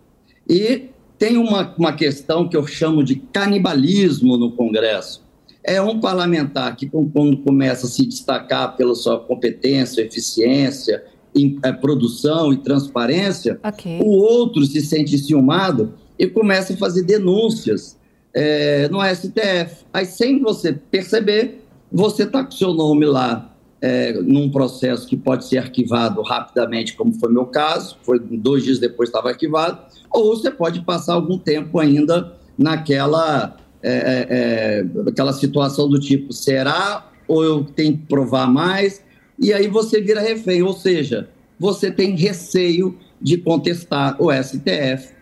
E 0.48 0.88
tem 1.18 1.36
uma, 1.36 1.72
uma 1.78 1.92
questão 1.92 2.48
que 2.48 2.56
eu 2.56 2.66
chamo 2.66 3.04
de 3.04 3.16
canibalismo 3.16 4.36
no 4.36 4.50
Congresso. 4.52 5.21
É 5.64 5.80
um 5.80 6.00
parlamentar 6.00 6.74
que, 6.76 6.88
quando 6.88 7.36
começa 7.38 7.86
a 7.86 7.88
se 7.88 8.04
destacar 8.06 8.76
pela 8.76 8.94
sua 8.94 9.20
competência, 9.20 10.02
eficiência, 10.02 11.04
em, 11.34 11.58
é, 11.62 11.72
produção 11.72 12.52
e 12.52 12.56
transparência, 12.58 13.58
okay. 13.64 14.00
o 14.02 14.08
outro 14.08 14.64
se 14.64 14.80
sente 14.80 15.16
ciumado 15.18 15.94
e 16.18 16.26
começa 16.26 16.72
a 16.72 16.76
fazer 16.76 17.02
denúncias 17.02 17.96
é, 18.34 18.88
no 18.88 18.98
STF. 19.02 19.84
Aí, 19.92 20.04
sem 20.04 20.40
você 20.40 20.72
perceber, 20.72 21.64
você 21.90 22.24
está 22.24 22.44
com 22.44 22.50
seu 22.50 22.74
nome 22.74 23.06
lá 23.06 23.54
é, 23.80 24.12
num 24.12 24.50
processo 24.50 25.06
que 25.06 25.16
pode 25.16 25.44
ser 25.44 25.58
arquivado 25.58 26.22
rapidamente, 26.22 26.94
como 26.94 27.12
foi 27.12 27.32
meu 27.32 27.46
caso, 27.46 27.96
foi 28.02 28.18
dois 28.18 28.62
dias 28.62 28.78
depois 28.78 29.08
estava 29.08 29.30
arquivado, 29.30 29.78
ou 30.10 30.36
você 30.36 30.50
pode 30.50 30.82
passar 30.82 31.14
algum 31.14 31.36
tempo 31.36 31.80
ainda 31.80 32.36
naquela 32.56 33.56
é, 33.83 33.93
é, 33.93 34.26
é, 34.30 35.09
aquela 35.09 35.33
situação 35.33 35.89
do 35.89 35.99
tipo, 35.99 36.33
será 36.33 37.11
ou 37.26 37.43
eu 37.43 37.64
tenho 37.64 37.97
que 37.97 38.07
provar 38.07 38.47
mais? 38.47 39.03
E 39.39 39.53
aí 39.53 39.66
você 39.66 40.01
vira 40.01 40.20
refém, 40.20 40.62
ou 40.62 40.72
seja, 40.72 41.28
você 41.59 41.91
tem 41.91 42.14
receio 42.14 42.97
de 43.20 43.37
contestar 43.39 44.16
o 44.20 44.30
STF 44.33 45.12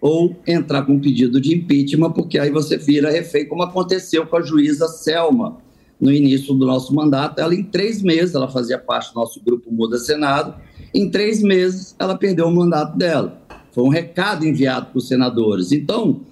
ou 0.00 0.36
entrar 0.46 0.82
com 0.82 0.98
pedido 0.98 1.40
de 1.40 1.54
impeachment, 1.54 2.12
porque 2.12 2.38
aí 2.38 2.50
você 2.50 2.76
vira 2.76 3.10
refém, 3.10 3.46
como 3.46 3.62
aconteceu 3.62 4.26
com 4.26 4.36
a 4.36 4.42
juíza 4.42 4.88
Selma 4.88 5.58
no 6.00 6.10
início 6.10 6.54
do 6.54 6.66
nosso 6.66 6.94
mandato. 6.94 7.38
Ela, 7.38 7.54
em 7.54 7.62
três 7.62 8.02
meses, 8.02 8.34
ela 8.34 8.48
fazia 8.48 8.78
parte 8.78 9.12
do 9.12 9.20
nosso 9.20 9.40
grupo 9.44 9.70
Muda 9.70 9.98
Senado, 9.98 10.54
em 10.94 11.10
três 11.10 11.42
meses 11.42 11.94
ela 11.98 12.16
perdeu 12.16 12.46
o 12.46 12.54
mandato 12.54 12.96
dela. 12.96 13.40
Foi 13.72 13.84
um 13.84 13.88
recado 13.88 14.46
enviado 14.46 14.86
para 14.86 14.98
os 14.98 15.06
senadores. 15.06 15.70
Então, 15.70 16.22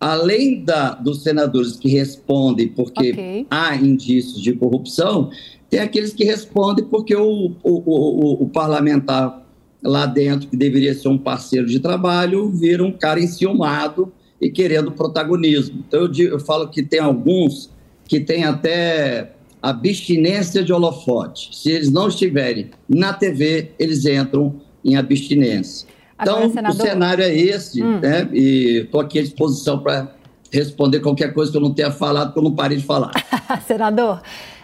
além 0.00 0.62
da, 0.62 0.94
dos 0.94 1.22
senadores 1.22 1.76
que 1.76 1.88
respondem 1.88 2.68
porque 2.68 3.12
okay. 3.12 3.46
há 3.50 3.74
indícios 3.74 4.40
de 4.40 4.52
corrupção, 4.52 5.30
tem 5.68 5.80
aqueles 5.80 6.12
que 6.12 6.24
respondem 6.24 6.84
porque 6.84 7.14
o, 7.14 7.52
o, 7.62 7.82
o, 7.84 8.42
o, 8.44 8.48
parlamentar 8.48 9.44
lá 9.82 10.06
dentro, 10.06 10.48
que 10.48 10.56
deveria 10.56 10.94
ser 10.94 11.08
um 11.08 11.18
parceiro 11.18 11.66
de 11.66 11.80
trabalho, 11.80 12.48
vira 12.48 12.82
um 12.82 12.92
cara 12.92 13.20
enciumado 13.20 14.12
e 14.40 14.48
querendo 14.50 14.92
protagonismo. 14.92 15.84
Então, 15.86 16.00
eu, 16.00 16.08
digo, 16.08 16.34
eu 16.34 16.40
falo 16.40 16.68
que 16.68 16.82
tem 16.82 17.00
alguns 17.00 17.70
que 18.06 18.20
têm 18.20 18.44
até 18.44 19.32
abstinência 19.60 20.62
de 20.62 20.72
holofote. 20.72 21.50
Se 21.56 21.70
eles 21.70 21.90
não 21.90 22.08
estiverem 22.08 22.70
na 22.88 23.12
TV, 23.12 23.72
eles 23.78 24.06
entram 24.06 24.60
em 24.84 24.96
abstinência. 24.96 25.86
Então, 26.20 26.36
Agora, 26.36 26.50
senador... 26.50 26.80
o 26.80 26.88
cenário 26.88 27.24
é 27.24 27.32
esse, 27.34 27.82
hum. 27.82 28.00
né? 28.00 28.28
E 28.32 28.82
estou 28.84 29.00
aqui 29.00 29.18
à 29.18 29.22
disposição 29.22 29.78
para 29.78 30.12
responder 30.52 31.00
qualquer 31.00 31.32
coisa 31.32 31.50
que 31.50 31.56
eu 31.56 31.60
não 31.60 31.72
tenha 31.72 31.90
falado, 31.90 32.28
porque 32.28 32.38
eu 32.40 32.44
não 32.44 32.54
parei 32.54 32.78
de 32.78 32.84
falar. 32.84 33.12
senador, 33.66 34.20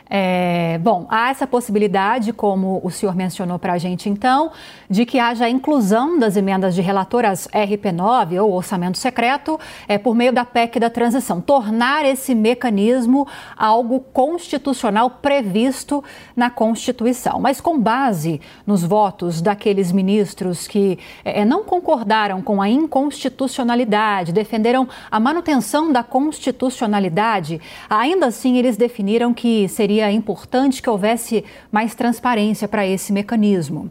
é, 0.09 0.79
bom, 0.83 1.07
há 1.09 1.31
essa 1.31 1.47
possibilidade, 1.47 2.33
como 2.33 2.81
o 2.85 2.91
senhor 2.91 3.17
mencionou 3.17 3.59
para 3.59 3.73
a 3.73 3.79
gente, 3.79 4.09
então, 4.09 4.53
de 4.89 5.07
que 5.07 5.19
haja 5.19 5.49
inclusão 5.49 6.19
das 6.19 6.37
emendas 6.37 6.75
de 6.75 6.83
relatoras 6.83 7.49
RP9 7.49 8.43
ou 8.43 8.53
orçamento 8.53 8.99
secreto 8.99 9.59
é, 9.89 9.97
por 9.97 10.15
meio 10.15 10.33
da 10.33 10.45
PEC 10.45 10.79
da 10.79 10.91
transição, 10.91 11.41
tornar 11.41 12.05
esse 12.05 12.35
mecanismo 12.35 13.27
algo 13.57 13.99
constitucional 13.99 15.09
previsto 15.09 16.05
na 16.37 16.51
Constituição. 16.51 17.41
Mas 17.41 17.61
com 17.61 17.79
base 17.79 18.41
nos 18.67 18.85
votos 18.85 19.41
daqueles 19.41 19.91
ministros 19.91 20.69
que 20.69 20.99
é, 21.25 21.45
não 21.45 21.65
concordaram 21.65 22.43
com 22.43 22.61
a 22.61 22.69
inconstitucionalidade, 22.69 24.33
defenderam 24.33 24.87
a 25.11 25.19
manutenção 25.19 25.91
da 25.91 26.03
constitucionalidade, 26.03 27.61
ainda 27.89 28.27
assim 28.27 28.59
eles 28.59 28.77
definiram 28.77 29.33
que 29.33 29.67
seria 29.69 29.94
seria 29.95 30.11
importante 30.11 30.83
que 30.83 30.91
houvesse 30.91 31.45
mais 31.71 31.95
transparência 31.95 32.67
para 32.67 32.87
esse 32.87 33.13
mecanismo. 33.13 33.91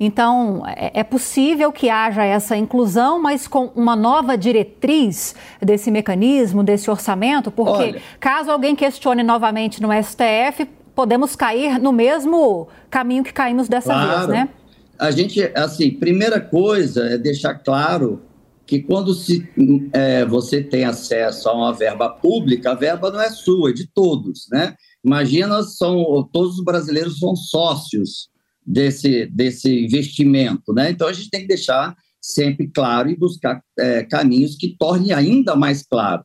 Então, 0.00 0.62
é, 0.66 1.00
é 1.00 1.04
possível 1.04 1.70
que 1.70 1.88
haja 1.88 2.24
essa 2.24 2.56
inclusão, 2.56 3.20
mas 3.20 3.46
com 3.46 3.70
uma 3.76 3.94
nova 3.94 4.36
diretriz 4.36 5.34
desse 5.60 5.90
mecanismo, 5.90 6.64
desse 6.64 6.90
orçamento, 6.90 7.50
porque 7.50 7.70
Olha, 7.70 8.02
caso 8.18 8.50
alguém 8.50 8.74
questione 8.74 9.22
novamente 9.22 9.80
no 9.80 9.88
STF, 9.92 10.66
podemos 10.94 11.36
cair 11.36 11.78
no 11.78 11.92
mesmo 11.92 12.66
caminho 12.90 13.22
que 13.22 13.32
caímos 13.32 13.68
dessa 13.68 13.92
claro. 13.92 14.28
vez, 14.28 14.28
né? 14.28 14.48
A 14.98 15.10
gente, 15.10 15.40
assim, 15.54 15.90
primeira 15.90 16.40
coisa 16.40 17.04
é 17.06 17.18
deixar 17.18 17.54
claro 17.54 18.22
que 18.66 18.80
quando 18.80 19.12
se, 19.12 19.46
é, 19.92 20.24
você 20.24 20.62
tem 20.62 20.84
acesso 20.84 21.48
a 21.48 21.54
uma 21.54 21.72
verba 21.72 22.08
pública, 22.08 22.70
a 22.70 22.74
verba 22.74 23.10
não 23.10 23.20
é 23.20 23.30
sua, 23.30 23.70
é 23.70 23.72
de 23.72 23.86
todos, 23.86 24.48
né? 24.50 24.74
Imagina, 25.04 25.62
são, 25.62 26.28
todos 26.32 26.58
os 26.58 26.64
brasileiros 26.64 27.18
são 27.18 27.36
sócios 27.36 28.28
desse, 28.66 29.26
desse 29.26 29.84
investimento, 29.84 30.72
né? 30.72 30.90
Então 30.90 31.06
a 31.06 31.12
gente 31.12 31.30
tem 31.30 31.42
que 31.42 31.48
deixar 31.48 31.94
sempre 32.20 32.68
claro 32.68 33.10
e 33.10 33.16
buscar 33.16 33.62
é, 33.78 34.02
caminhos 34.04 34.56
que 34.56 34.76
tornem 34.78 35.12
ainda 35.12 35.54
mais 35.54 35.82
claro. 35.82 36.24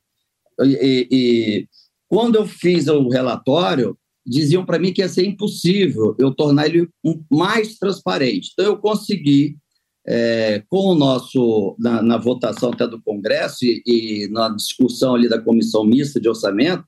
E, 0.61 1.07
e, 1.11 1.67
quando 2.07 2.35
eu 2.35 2.47
fiz 2.47 2.87
o 2.87 3.09
relatório, 3.09 3.97
diziam 4.25 4.65
para 4.65 4.79
mim 4.79 4.93
que 4.93 5.01
ia 5.01 5.09
ser 5.09 5.25
impossível 5.25 6.15
eu 6.17 6.33
tornar 6.33 6.67
ele 6.67 6.87
mais 7.29 7.77
transparente. 7.77 8.51
Então 8.53 8.65
eu 8.65 8.77
consegui, 8.77 9.57
é, 10.07 10.63
com 10.69 10.87
o 10.87 10.95
nosso 10.95 11.75
na, 11.77 12.01
na, 12.01 12.17
votação 12.17 12.71
até 12.71 12.87
do 12.87 13.01
Congresso 13.01 13.65
e, 13.65 13.83
e 13.85 14.27
na 14.31 14.49
discussão 14.49 15.15
ali 15.15 15.27
da 15.27 15.41
comissão 15.41 15.83
mista 15.83 16.19
de 16.19 16.29
orçamento, 16.29 16.83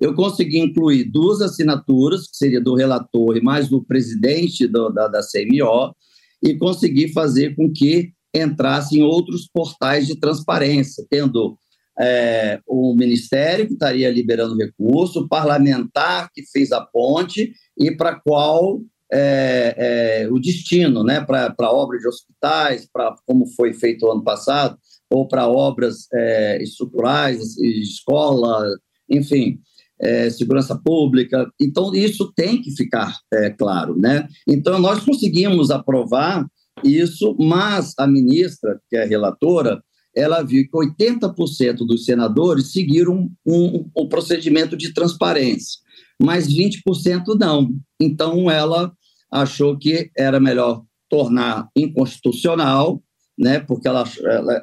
eu 0.00 0.14
consegui 0.14 0.58
incluir 0.58 1.04
duas 1.04 1.40
assinaturas, 1.40 2.28
que 2.28 2.36
seria 2.36 2.60
do 2.60 2.74
relator 2.74 3.36
e 3.36 3.42
mais 3.42 3.68
do 3.68 3.84
presidente 3.84 4.66
do, 4.66 4.90
da, 4.90 5.08
da 5.08 5.20
CMO, 5.20 5.94
e 6.42 6.56
consegui 6.56 7.12
fazer 7.12 7.54
com 7.54 7.72
que 7.72 8.12
entrassem 8.34 9.02
outros 9.02 9.48
portais 9.52 10.06
de 10.06 10.16
transparência, 10.16 11.06
tendo 11.08 11.56
é, 11.98 12.60
o 12.66 12.94
Ministério, 12.94 13.66
que 13.66 13.74
estaria 13.74 14.10
liberando 14.10 14.56
recurso, 14.56 15.20
o 15.20 15.28
parlamentar, 15.28 16.28
que 16.34 16.42
fez 16.42 16.72
a 16.72 16.80
ponte, 16.80 17.52
e 17.78 17.90
para 17.92 18.16
qual 18.16 18.80
é, 19.12 20.24
é, 20.24 20.28
o 20.28 20.40
destino, 20.40 21.04
né, 21.04 21.20
para 21.20 21.54
obras 21.70 22.00
de 22.00 22.08
hospitais, 22.08 22.88
para 22.92 23.14
como 23.24 23.46
foi 23.54 23.72
feito 23.72 24.10
ano 24.10 24.24
passado, 24.24 24.76
ou 25.08 25.28
para 25.28 25.46
obras 25.46 26.08
é, 26.12 26.60
estruturais, 26.60 27.56
escola, 27.58 28.66
enfim 29.08 29.60
é, 30.00 30.28
segurança 30.30 30.76
pública. 30.76 31.50
Então, 31.60 31.94
isso 31.94 32.32
tem 32.34 32.60
que 32.60 32.70
ficar 32.72 33.16
é, 33.32 33.50
claro. 33.50 33.96
Né? 33.96 34.26
Então, 34.48 34.78
nós 34.78 35.04
conseguimos 35.04 35.70
aprovar 35.70 36.46
isso, 36.82 37.36
mas 37.38 37.94
a 37.98 38.06
ministra, 38.06 38.80
que 38.88 38.96
é 38.96 39.04
relatora, 39.04 39.82
ela 40.14 40.42
viu 40.42 40.64
que 40.64 40.76
80% 40.76 41.78
dos 41.78 42.04
senadores 42.04 42.72
seguiram 42.72 43.28
um, 43.46 43.66
um, 43.66 43.90
um 43.96 44.08
procedimento 44.08 44.76
de 44.76 44.92
transparência, 44.92 45.80
mas 46.22 46.46
20% 46.48 47.36
não. 47.38 47.74
Então, 48.00 48.50
ela 48.50 48.92
achou 49.30 49.76
que 49.76 50.10
era 50.16 50.38
melhor 50.38 50.84
tornar 51.08 51.68
inconstitucional, 51.76 53.02
né, 53.36 53.58
porque 53.58 53.88
ela, 53.88 54.04
ela, 54.22 54.60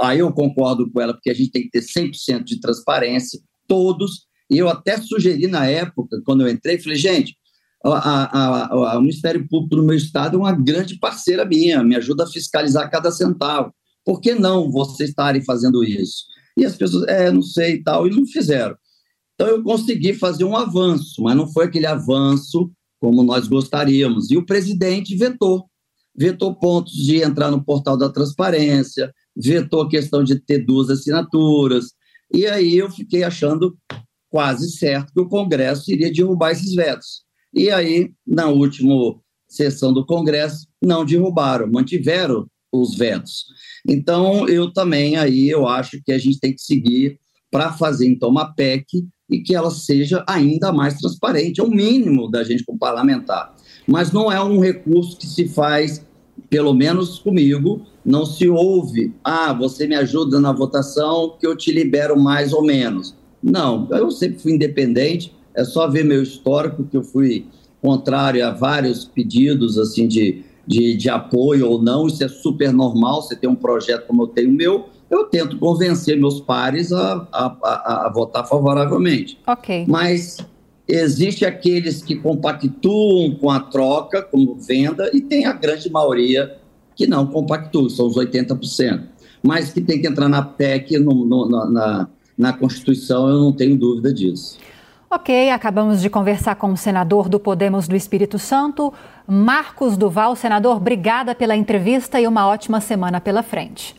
aí 0.00 0.18
eu 0.18 0.32
concordo 0.32 0.90
com 0.90 1.00
ela, 1.00 1.14
porque 1.14 1.30
a 1.30 1.34
gente 1.34 1.52
tem 1.52 1.62
que 1.62 1.70
ter 1.70 1.82
100% 1.82 2.42
de 2.42 2.60
transparência, 2.60 3.40
todos, 3.68 4.26
e 4.50 4.58
eu 4.58 4.68
até 4.68 5.00
sugeri 5.00 5.46
na 5.46 5.66
época, 5.66 6.20
quando 6.24 6.42
eu 6.42 6.48
entrei, 6.48 6.78
falei, 6.78 6.98
gente, 6.98 7.36
a, 7.84 7.90
a, 7.90 8.66
a, 8.66 8.98
o 8.98 9.00
Ministério 9.00 9.46
Público 9.48 9.76
do 9.76 9.82
meu 9.84 9.96
estado 9.96 10.36
é 10.36 10.40
uma 10.40 10.52
grande 10.52 10.98
parceira 10.98 11.44
minha, 11.44 11.82
me 11.82 11.96
ajuda 11.96 12.24
a 12.24 12.26
fiscalizar 12.26 12.90
cada 12.90 13.10
centavo. 13.10 13.72
Por 14.04 14.20
que 14.20 14.34
não 14.34 14.70
vocês 14.70 15.10
estarem 15.10 15.44
fazendo 15.44 15.84
isso? 15.84 16.24
E 16.56 16.64
as 16.64 16.76
pessoas, 16.76 17.06
é, 17.06 17.30
não 17.30 17.42
sei 17.42 17.74
e 17.74 17.82
tal, 17.82 18.06
e 18.06 18.10
não 18.10 18.26
fizeram. 18.26 18.76
Então 19.34 19.46
eu 19.48 19.62
consegui 19.62 20.14
fazer 20.14 20.44
um 20.44 20.56
avanço, 20.56 21.22
mas 21.22 21.36
não 21.36 21.50
foi 21.50 21.66
aquele 21.66 21.86
avanço 21.86 22.70
como 23.00 23.22
nós 23.22 23.48
gostaríamos. 23.48 24.30
E 24.30 24.36
o 24.36 24.44
presidente 24.44 25.16
vetou. 25.16 25.64
Vetou 26.14 26.54
pontos 26.54 26.92
de 26.92 27.22
entrar 27.22 27.50
no 27.50 27.64
portal 27.64 27.96
da 27.96 28.10
transparência, 28.10 29.10
vetou 29.34 29.82
a 29.82 29.88
questão 29.88 30.22
de 30.22 30.38
ter 30.38 30.58
duas 30.66 30.90
assinaturas. 30.90 31.92
E 32.34 32.46
aí 32.46 32.76
eu 32.76 32.90
fiquei 32.90 33.22
achando 33.22 33.76
quase 34.30 34.70
certo 34.70 35.12
que 35.12 35.20
o 35.20 35.28
Congresso 35.28 35.90
iria 35.90 36.12
derrubar 36.12 36.52
esses 36.52 36.74
vetos. 36.74 37.22
E 37.52 37.68
aí, 37.68 38.12
na 38.26 38.46
última 38.46 39.16
sessão 39.48 39.92
do 39.92 40.06
Congresso, 40.06 40.66
não 40.80 41.04
derrubaram, 41.04 41.70
mantiveram 41.70 42.46
os 42.72 42.96
vetos. 42.96 43.46
Então, 43.86 44.48
eu 44.48 44.72
também 44.72 45.16
aí 45.16 45.48
eu 45.48 45.66
acho 45.66 46.00
que 46.04 46.12
a 46.12 46.18
gente 46.18 46.38
tem 46.38 46.54
que 46.54 46.62
seguir 46.62 47.18
para 47.50 47.72
fazer 47.72 48.06
então 48.06 48.28
uma 48.28 48.54
PEC 48.54 48.86
e 49.28 49.40
que 49.40 49.54
ela 49.54 49.70
seja 49.70 50.24
ainda 50.28 50.72
mais 50.72 50.94
transparente, 50.94 51.60
é 51.60 51.64
o 51.64 51.70
mínimo 51.70 52.30
da 52.30 52.44
gente 52.44 52.64
como 52.64 52.78
parlamentar. 52.78 53.54
Mas 53.86 54.12
não 54.12 54.30
é 54.30 54.42
um 54.42 54.60
recurso 54.60 55.16
que 55.16 55.26
se 55.26 55.48
faz, 55.48 56.04
pelo 56.48 56.72
menos 56.72 57.18
comigo, 57.18 57.84
não 58.04 58.24
se 58.24 58.48
ouve, 58.48 59.14
ah, 59.22 59.52
você 59.52 59.86
me 59.86 59.94
ajuda 59.94 60.40
na 60.40 60.52
votação 60.52 61.36
que 61.38 61.46
eu 61.46 61.56
te 61.56 61.72
libero 61.72 62.18
mais 62.18 62.52
ou 62.52 62.62
menos. 62.62 63.16
Não, 63.42 63.88
eu 63.90 64.10
sempre 64.10 64.38
fui 64.38 64.52
independente, 64.52 65.34
é 65.54 65.64
só 65.64 65.88
ver 65.88 66.04
meu 66.04 66.22
histórico 66.22 66.84
que 66.84 66.96
eu 66.96 67.02
fui 67.02 67.46
contrário 67.80 68.46
a 68.46 68.50
vários 68.50 69.04
pedidos 69.04 69.78
assim 69.78 70.06
de, 70.06 70.44
de, 70.66 70.94
de 70.94 71.08
apoio 71.08 71.68
ou 71.68 71.82
não, 71.82 72.06
isso 72.06 72.22
é 72.22 72.28
super 72.28 72.72
normal, 72.72 73.22
você 73.22 73.34
tem 73.34 73.48
um 73.48 73.54
projeto 73.54 74.06
como 74.06 74.22
eu 74.22 74.26
tenho 74.28 74.50
o 74.50 74.52
meu, 74.52 74.88
eu 75.10 75.24
tento 75.24 75.58
convencer 75.58 76.18
meus 76.18 76.40
pares 76.40 76.92
a, 76.92 77.26
a, 77.32 77.56
a, 77.62 78.06
a 78.06 78.12
votar 78.12 78.46
favoravelmente. 78.46 79.38
Ok. 79.46 79.84
Mas 79.88 80.38
existe 80.86 81.44
aqueles 81.44 82.02
que 82.02 82.14
compactuam 82.14 83.34
com 83.34 83.50
a 83.50 83.60
troca, 83.60 84.22
como 84.22 84.54
venda, 84.54 85.10
e 85.12 85.20
tem 85.20 85.46
a 85.46 85.52
grande 85.52 85.90
maioria 85.90 86.56
que 86.94 87.06
não 87.06 87.26
compactua, 87.26 87.88
são 87.90 88.06
os 88.06 88.16
80%. 88.16 89.02
Mas 89.42 89.72
que 89.72 89.80
tem 89.80 90.00
que 90.00 90.06
entrar 90.06 90.28
na 90.28 90.42
PEC, 90.42 90.98
no, 90.98 91.24
no, 91.24 91.48
na, 91.48 92.08
na 92.40 92.54
Constituição, 92.54 93.28
eu 93.28 93.38
não 93.38 93.52
tenho 93.52 93.76
dúvida 93.76 94.12
disso. 94.12 94.58
Ok, 95.10 95.50
acabamos 95.50 96.00
de 96.00 96.08
conversar 96.08 96.54
com 96.54 96.72
o 96.72 96.76
senador 96.76 97.28
do 97.28 97.38
Podemos 97.38 97.86
do 97.86 97.94
Espírito 97.94 98.38
Santo, 98.38 98.94
Marcos 99.26 99.96
Duval. 99.96 100.34
Senador, 100.34 100.76
obrigada 100.76 101.34
pela 101.34 101.54
entrevista 101.54 102.18
e 102.20 102.26
uma 102.26 102.46
ótima 102.46 102.80
semana 102.80 103.20
pela 103.20 103.42
frente. 103.42 103.94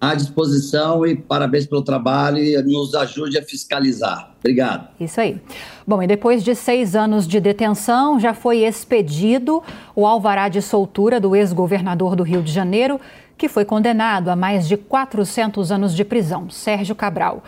À 0.00 0.14
disposição 0.14 1.06
e 1.06 1.16
parabéns 1.16 1.66
pelo 1.66 1.82
trabalho 1.82 2.38
e 2.38 2.60
nos 2.62 2.94
ajude 2.94 3.38
a 3.38 3.42
fiscalizar. 3.42 4.32
Obrigado. 4.38 4.88
Isso 5.00 5.20
aí. 5.20 5.40
Bom, 5.86 6.02
e 6.02 6.06
depois 6.06 6.44
de 6.44 6.54
seis 6.54 6.94
anos 6.94 7.26
de 7.26 7.40
detenção, 7.40 8.20
já 8.20 8.34
foi 8.34 8.58
expedido 8.58 9.62
o 9.96 10.06
alvará 10.06 10.48
de 10.48 10.60
soltura 10.60 11.18
do 11.18 11.34
ex-governador 11.34 12.14
do 12.14 12.22
Rio 12.22 12.42
de 12.42 12.52
Janeiro, 12.52 13.00
que 13.38 13.48
foi 13.48 13.64
condenado 13.64 14.28
a 14.28 14.36
mais 14.36 14.68
de 14.68 14.76
400 14.76 15.72
anos 15.72 15.94
de 15.94 16.04
prisão, 16.04 16.50
Sérgio 16.50 16.94
Cabral. 16.94 17.42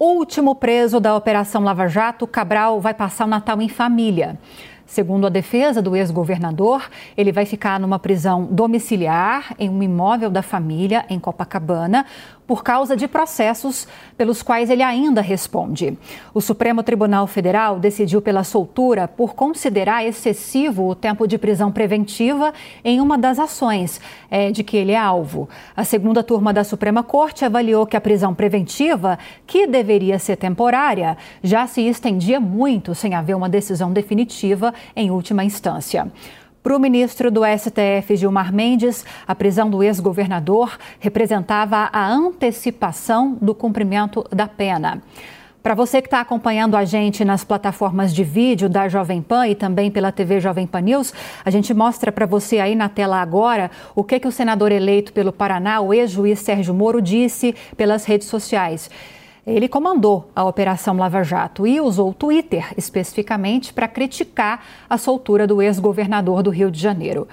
Último 0.00 0.54
preso 0.54 1.00
da 1.00 1.16
Operação 1.16 1.64
Lava 1.64 1.88
Jato, 1.88 2.24
Cabral 2.24 2.80
vai 2.80 2.94
passar 2.94 3.24
o 3.24 3.28
Natal 3.28 3.60
em 3.60 3.68
família. 3.68 4.38
Segundo 4.86 5.26
a 5.26 5.28
defesa 5.28 5.82
do 5.82 5.96
ex-governador, 5.96 6.88
ele 7.16 7.32
vai 7.32 7.44
ficar 7.44 7.80
numa 7.80 7.98
prisão 7.98 8.46
domiciliar 8.48 9.52
em 9.58 9.68
um 9.68 9.82
imóvel 9.82 10.30
da 10.30 10.40
família 10.40 11.04
em 11.10 11.18
Copacabana, 11.18 12.06
por 12.48 12.64
causa 12.64 12.96
de 12.96 13.06
processos 13.06 13.86
pelos 14.16 14.42
quais 14.42 14.70
ele 14.70 14.82
ainda 14.82 15.20
responde. 15.20 15.98
O 16.32 16.40
Supremo 16.40 16.82
Tribunal 16.82 17.26
Federal 17.26 17.78
decidiu 17.78 18.22
pela 18.22 18.42
soltura 18.42 19.06
por 19.06 19.34
considerar 19.34 20.06
excessivo 20.06 20.88
o 20.88 20.94
tempo 20.94 21.28
de 21.28 21.36
prisão 21.36 21.70
preventiva 21.70 22.54
em 22.82 23.02
uma 23.02 23.18
das 23.18 23.38
ações 23.38 24.00
é, 24.30 24.50
de 24.50 24.64
que 24.64 24.78
ele 24.78 24.92
é 24.92 24.98
alvo. 24.98 25.46
A 25.76 25.84
segunda 25.84 26.22
turma 26.22 26.50
da 26.50 26.64
Suprema 26.64 27.02
Corte 27.02 27.44
avaliou 27.44 27.86
que 27.86 27.98
a 27.98 28.00
prisão 28.00 28.34
preventiva, 28.34 29.18
que 29.46 29.66
deveria 29.66 30.18
ser 30.18 30.36
temporária, 30.36 31.18
já 31.42 31.66
se 31.66 31.82
estendia 31.82 32.40
muito 32.40 32.94
sem 32.94 33.14
haver 33.14 33.36
uma 33.36 33.50
decisão 33.50 33.92
definitiva 33.92 34.72
em 34.96 35.10
última 35.10 35.44
instância. 35.44 36.10
Para 36.62 36.76
o 36.76 36.80
ministro 36.80 37.30
do 37.30 37.42
STF, 37.44 38.16
Gilmar 38.16 38.52
Mendes, 38.52 39.04
a 39.26 39.34
prisão 39.34 39.70
do 39.70 39.82
ex-governador 39.82 40.76
representava 40.98 41.88
a 41.92 42.06
antecipação 42.08 43.38
do 43.40 43.54
cumprimento 43.54 44.24
da 44.30 44.48
pena. 44.48 45.00
Para 45.62 45.74
você 45.74 46.02
que 46.02 46.08
está 46.08 46.20
acompanhando 46.20 46.76
a 46.76 46.84
gente 46.84 47.24
nas 47.24 47.44
plataformas 47.44 48.12
de 48.12 48.24
vídeo 48.24 48.68
da 48.68 48.88
Jovem 48.88 49.22
Pan 49.22 49.46
e 49.46 49.54
também 49.54 49.90
pela 49.90 50.10
TV 50.10 50.40
Jovem 50.40 50.66
Pan 50.66 50.80
News, 50.80 51.12
a 51.44 51.50
gente 51.50 51.72
mostra 51.72 52.10
para 52.10 52.26
você 52.26 52.58
aí 52.58 52.74
na 52.74 52.88
tela 52.88 53.20
agora 53.20 53.70
o 53.94 54.02
que, 54.02 54.18
que 54.18 54.26
o 54.26 54.32
senador 54.32 54.72
eleito 54.72 55.12
pelo 55.12 55.32
Paraná, 55.32 55.80
o 55.80 55.94
ex-juiz 55.94 56.40
Sérgio 56.40 56.74
Moro, 56.74 57.00
disse 57.00 57.54
pelas 57.76 58.04
redes 58.04 58.28
sociais. 58.28 58.90
Ele 59.48 59.66
comandou 59.66 60.30
a 60.36 60.44
Operação 60.44 60.98
Lava 60.98 61.22
Jato 61.24 61.66
e 61.66 61.80
usou 61.80 62.10
o 62.10 62.14
Twitter 62.14 62.70
especificamente 62.76 63.72
para 63.72 63.88
criticar 63.88 64.62
a 64.90 64.98
soltura 64.98 65.46
do 65.46 65.62
ex-governador 65.62 66.42
do 66.42 66.50
Rio 66.50 66.70
de 66.70 66.78
Janeiro. 66.78 67.26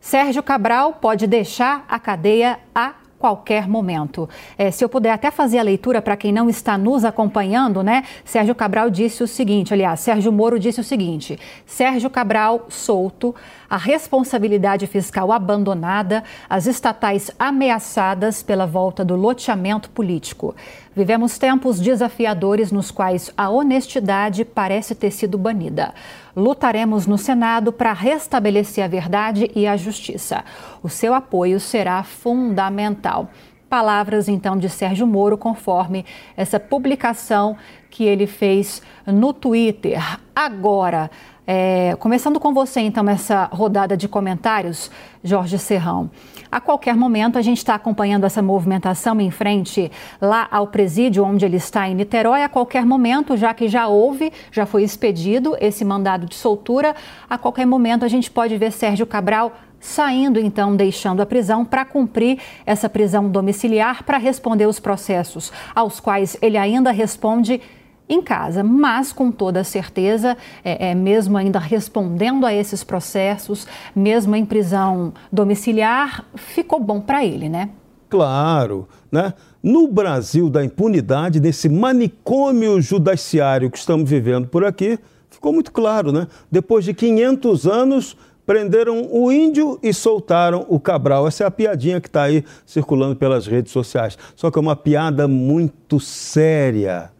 Sérgio 0.00 0.42
Cabral 0.42 0.94
pode 0.94 1.28
deixar 1.28 1.84
a 1.88 1.96
cadeia 2.00 2.58
a 2.74 2.94
qualquer 3.20 3.68
momento. 3.68 4.26
É, 4.56 4.70
se 4.70 4.82
eu 4.82 4.88
puder 4.88 5.12
até 5.12 5.30
fazer 5.30 5.58
a 5.58 5.62
leitura 5.62 6.00
para 6.00 6.16
quem 6.16 6.32
não 6.32 6.48
está 6.48 6.78
nos 6.78 7.04
acompanhando, 7.04 7.82
né? 7.82 8.02
Sérgio 8.24 8.54
Cabral 8.54 8.88
disse 8.88 9.22
o 9.22 9.28
seguinte, 9.28 9.74
aliás, 9.74 10.00
Sérgio 10.00 10.32
Moro 10.32 10.58
disse 10.58 10.80
o 10.80 10.84
seguinte: 10.84 11.38
Sérgio 11.66 12.08
Cabral 12.08 12.64
solto, 12.70 13.34
a 13.68 13.76
responsabilidade 13.76 14.86
fiscal 14.86 15.30
abandonada, 15.30 16.24
as 16.48 16.66
estatais 16.66 17.30
ameaçadas 17.38 18.42
pela 18.42 18.66
volta 18.66 19.04
do 19.04 19.14
loteamento 19.14 19.90
político. 19.90 20.56
Vivemos 20.96 21.38
tempos 21.38 21.78
desafiadores 21.78 22.72
nos 22.72 22.90
quais 22.90 23.30
a 23.36 23.50
honestidade 23.50 24.44
parece 24.44 24.94
ter 24.94 25.10
sido 25.10 25.36
banida. 25.36 25.94
Lutaremos 26.34 27.06
no 27.06 27.18
Senado 27.18 27.72
para 27.72 27.92
restabelecer 27.92 28.84
a 28.84 28.88
verdade 28.88 29.50
e 29.54 29.66
a 29.66 29.76
justiça. 29.76 30.44
O 30.82 30.88
seu 30.88 31.14
apoio 31.14 31.58
será 31.58 32.02
fundamental. 32.02 33.30
Palavras 33.68 34.28
então 34.28 34.56
de 34.56 34.68
Sérgio 34.68 35.06
Moro, 35.06 35.38
conforme 35.38 36.04
essa 36.36 36.58
publicação 36.58 37.56
que 37.88 38.04
ele 38.04 38.26
fez 38.26 38.82
no 39.06 39.32
Twitter. 39.32 40.00
Agora, 40.34 41.10
é, 41.46 41.96
começando 41.98 42.38
com 42.38 42.52
você, 42.52 42.80
então, 42.80 43.08
essa 43.08 43.44
rodada 43.52 43.96
de 43.96 44.06
comentários, 44.06 44.90
Jorge 45.22 45.58
Serrão. 45.58 46.10
A 46.50 46.60
qualquer 46.60 46.96
momento, 46.96 47.38
a 47.38 47.42
gente 47.42 47.58
está 47.58 47.74
acompanhando 47.74 48.24
essa 48.24 48.42
movimentação 48.42 49.20
em 49.20 49.30
frente 49.30 49.90
lá 50.20 50.48
ao 50.50 50.66
presídio 50.66 51.24
onde 51.24 51.44
ele 51.44 51.56
está 51.56 51.88
em 51.88 51.94
Niterói. 51.94 52.42
A 52.42 52.48
qualquer 52.48 52.84
momento, 52.84 53.36
já 53.36 53.54
que 53.54 53.68
já 53.68 53.86
houve, 53.86 54.32
já 54.50 54.66
foi 54.66 54.82
expedido 54.82 55.56
esse 55.60 55.84
mandado 55.84 56.26
de 56.26 56.34
soltura, 56.34 56.94
a 57.28 57.38
qualquer 57.38 57.66
momento 57.66 58.04
a 58.04 58.08
gente 58.08 58.30
pode 58.30 58.56
ver 58.56 58.72
Sérgio 58.72 59.06
Cabral 59.06 59.52
saindo 59.80 60.38
então, 60.38 60.76
deixando 60.76 61.22
a 61.22 61.26
prisão 61.26 61.64
para 61.64 61.84
cumprir 61.84 62.38
essa 62.66 62.88
prisão 62.88 63.28
domiciliar 63.28 64.04
para 64.04 64.18
responder 64.18 64.66
os 64.66 64.78
processos 64.78 65.50
aos 65.74 65.98
quais 65.98 66.36
ele 66.42 66.58
ainda 66.58 66.90
responde 66.90 67.60
em 68.10 68.20
casa, 68.20 68.64
mas 68.64 69.12
com 69.12 69.30
toda 69.30 69.62
certeza, 69.62 70.36
é, 70.64 70.90
é, 70.90 70.94
mesmo 70.94 71.38
ainda 71.38 71.60
respondendo 71.60 72.44
a 72.44 72.52
esses 72.52 72.82
processos, 72.82 73.66
mesmo 73.94 74.34
em 74.34 74.44
prisão 74.44 75.12
domiciliar, 75.32 76.26
ficou 76.34 76.80
bom 76.80 77.00
para 77.00 77.24
ele, 77.24 77.48
né? 77.48 77.70
Claro, 78.08 78.88
né? 79.12 79.32
No 79.62 79.86
Brasil 79.86 80.50
da 80.50 80.64
impunidade, 80.64 81.38
nesse 81.38 81.68
manicômio 81.68 82.80
judiciário 82.80 83.70
que 83.70 83.78
estamos 83.78 84.10
vivendo 84.10 84.48
por 84.48 84.64
aqui, 84.64 84.98
ficou 85.30 85.52
muito 85.52 85.70
claro, 85.70 86.10
né? 86.10 86.26
Depois 86.50 86.84
de 86.84 86.92
500 86.92 87.66
anos, 87.66 88.16
Prenderam 88.50 89.06
o 89.12 89.30
índio 89.30 89.78
e 89.80 89.94
soltaram 89.94 90.66
o 90.68 90.80
Cabral. 90.80 91.28
Essa 91.28 91.44
é 91.44 91.46
a 91.46 91.50
piadinha 91.52 92.00
que 92.00 92.08
está 92.08 92.24
aí 92.24 92.44
circulando 92.66 93.14
pelas 93.14 93.46
redes 93.46 93.70
sociais. 93.70 94.18
Só 94.34 94.50
que 94.50 94.58
é 94.58 94.60
uma 94.60 94.74
piada 94.74 95.28
muito 95.28 96.00
séria. 96.00 97.12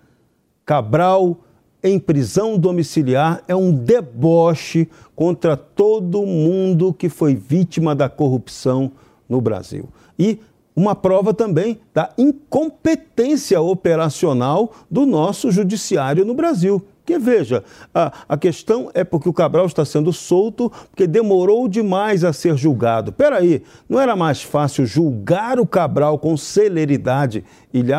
Cabral 0.71 1.37
em 1.83 1.99
prisão 1.99 2.57
domiciliar 2.57 3.43
é 3.49 3.57
um 3.57 3.73
deboche 3.73 4.89
contra 5.17 5.57
todo 5.57 6.25
mundo 6.25 6.95
que 6.95 7.09
foi 7.09 7.35
vítima 7.35 7.93
da 7.93 8.09
corrupção 8.09 8.93
no 9.29 9.41
Brasil. 9.41 9.89
E 10.17 10.39
uma 10.77 10.95
prova 10.95 11.35
também 11.35 11.81
da 11.93 12.11
incompetência 12.17 13.61
operacional 13.61 14.71
do 14.89 15.05
nosso 15.05 15.51
judiciário 15.51 16.25
no 16.25 16.35
Brasil. 16.35 16.81
Porque 17.05 17.19
veja, 17.19 17.65
a, 17.95 18.13
a 18.29 18.37
questão 18.37 18.91
é 18.95 19.03
porque 19.03 19.29
o 19.29 19.33
Cabral 19.33 19.67
está 19.67 19.85
sendo 19.85 20.13
solto 20.13 20.71
porque 20.91 21.07
demorou 21.07 21.67
demais 21.67 22.23
a 22.25 22.33
ser 22.33 22.57
julgado. 22.57 23.13
Peraí, 23.13 23.63
não 23.89 24.01
era 24.01 24.15
mais 24.15 24.43
fácil 24.43 24.87
julgar 24.87 25.59
o 25.59 25.67
Cabral 25.67 26.19
com 26.19 26.37
celeridade 26.37 27.45
e 27.73 27.83
lhe 27.83 27.93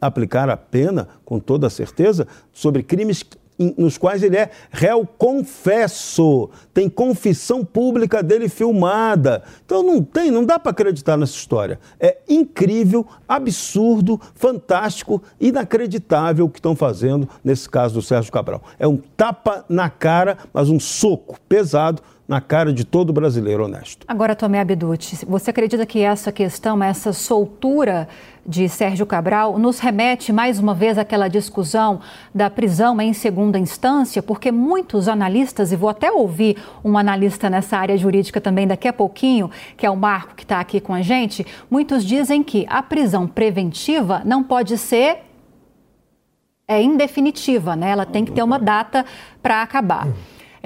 aplicar 0.00 0.48
a 0.48 0.56
pena 0.56 1.08
com 1.24 1.38
toda 1.38 1.68
certeza 1.68 2.26
sobre 2.52 2.82
crimes 2.82 3.24
nos 3.58 3.96
quais 3.96 4.22
ele 4.22 4.36
é 4.36 4.50
réu 4.70 5.06
confesso, 5.06 6.50
tem 6.72 6.88
confissão 6.88 7.64
pública 7.64 8.22
dele 8.22 8.48
filmada. 8.48 9.42
Então 9.64 9.82
não 9.82 10.02
tem, 10.02 10.30
não 10.30 10.44
dá 10.44 10.58
para 10.58 10.72
acreditar 10.72 11.16
nessa 11.16 11.34
história. 11.34 11.78
É 12.00 12.18
incrível, 12.28 13.06
absurdo, 13.28 14.20
fantástico, 14.34 15.22
inacreditável 15.40 16.46
o 16.46 16.50
que 16.50 16.58
estão 16.58 16.74
fazendo 16.74 17.28
nesse 17.42 17.68
caso 17.68 17.94
do 17.94 18.02
Sérgio 18.02 18.32
Cabral. 18.32 18.62
É 18.78 18.88
um 18.88 18.96
tapa 18.96 19.64
na 19.68 19.88
cara, 19.88 20.38
mas 20.52 20.68
um 20.68 20.80
soco 20.80 21.38
pesado 21.48 22.02
na 22.26 22.40
cara 22.40 22.72
de 22.72 22.84
todo 22.84 23.12
brasileiro 23.12 23.64
honesto. 23.64 24.04
Agora, 24.08 24.34
Tomé 24.34 24.60
Abducci, 24.60 25.26
você 25.26 25.50
acredita 25.50 25.84
que 25.84 26.00
essa 26.00 26.32
questão, 26.32 26.82
essa 26.82 27.12
soltura 27.12 28.08
de 28.46 28.68
Sérgio 28.68 29.04
Cabral, 29.04 29.58
nos 29.58 29.78
remete 29.78 30.32
mais 30.32 30.58
uma 30.58 30.74
vez 30.74 30.96
àquela 30.96 31.28
discussão 31.28 32.00
da 32.34 32.48
prisão 32.48 32.98
em 33.00 33.12
segunda 33.12 33.58
instância? 33.58 34.22
Porque 34.22 34.50
muitos 34.50 35.06
analistas, 35.06 35.70
e 35.70 35.76
vou 35.76 35.88
até 35.90 36.10
ouvir 36.10 36.56
um 36.82 36.96
analista 36.96 37.50
nessa 37.50 37.76
área 37.76 37.96
jurídica 37.96 38.40
também 38.40 38.66
daqui 38.66 38.88
a 38.88 38.92
pouquinho, 38.92 39.50
que 39.76 39.84
é 39.84 39.90
o 39.90 39.96
Marco 39.96 40.34
que 40.34 40.44
está 40.44 40.60
aqui 40.60 40.80
com 40.80 40.94
a 40.94 41.02
gente, 41.02 41.46
muitos 41.70 42.04
dizem 42.04 42.42
que 42.42 42.66
a 42.70 42.82
prisão 42.82 43.26
preventiva 43.26 44.22
não 44.24 44.42
pode 44.42 44.78
ser 44.78 45.18
é 46.66 46.82
indefinitiva, 46.82 47.76
né? 47.76 47.90
Ela 47.90 48.06
tem 48.06 48.24
que 48.24 48.32
ter 48.32 48.42
uma 48.42 48.58
data 48.58 49.04
para 49.42 49.60
acabar. 49.60 50.08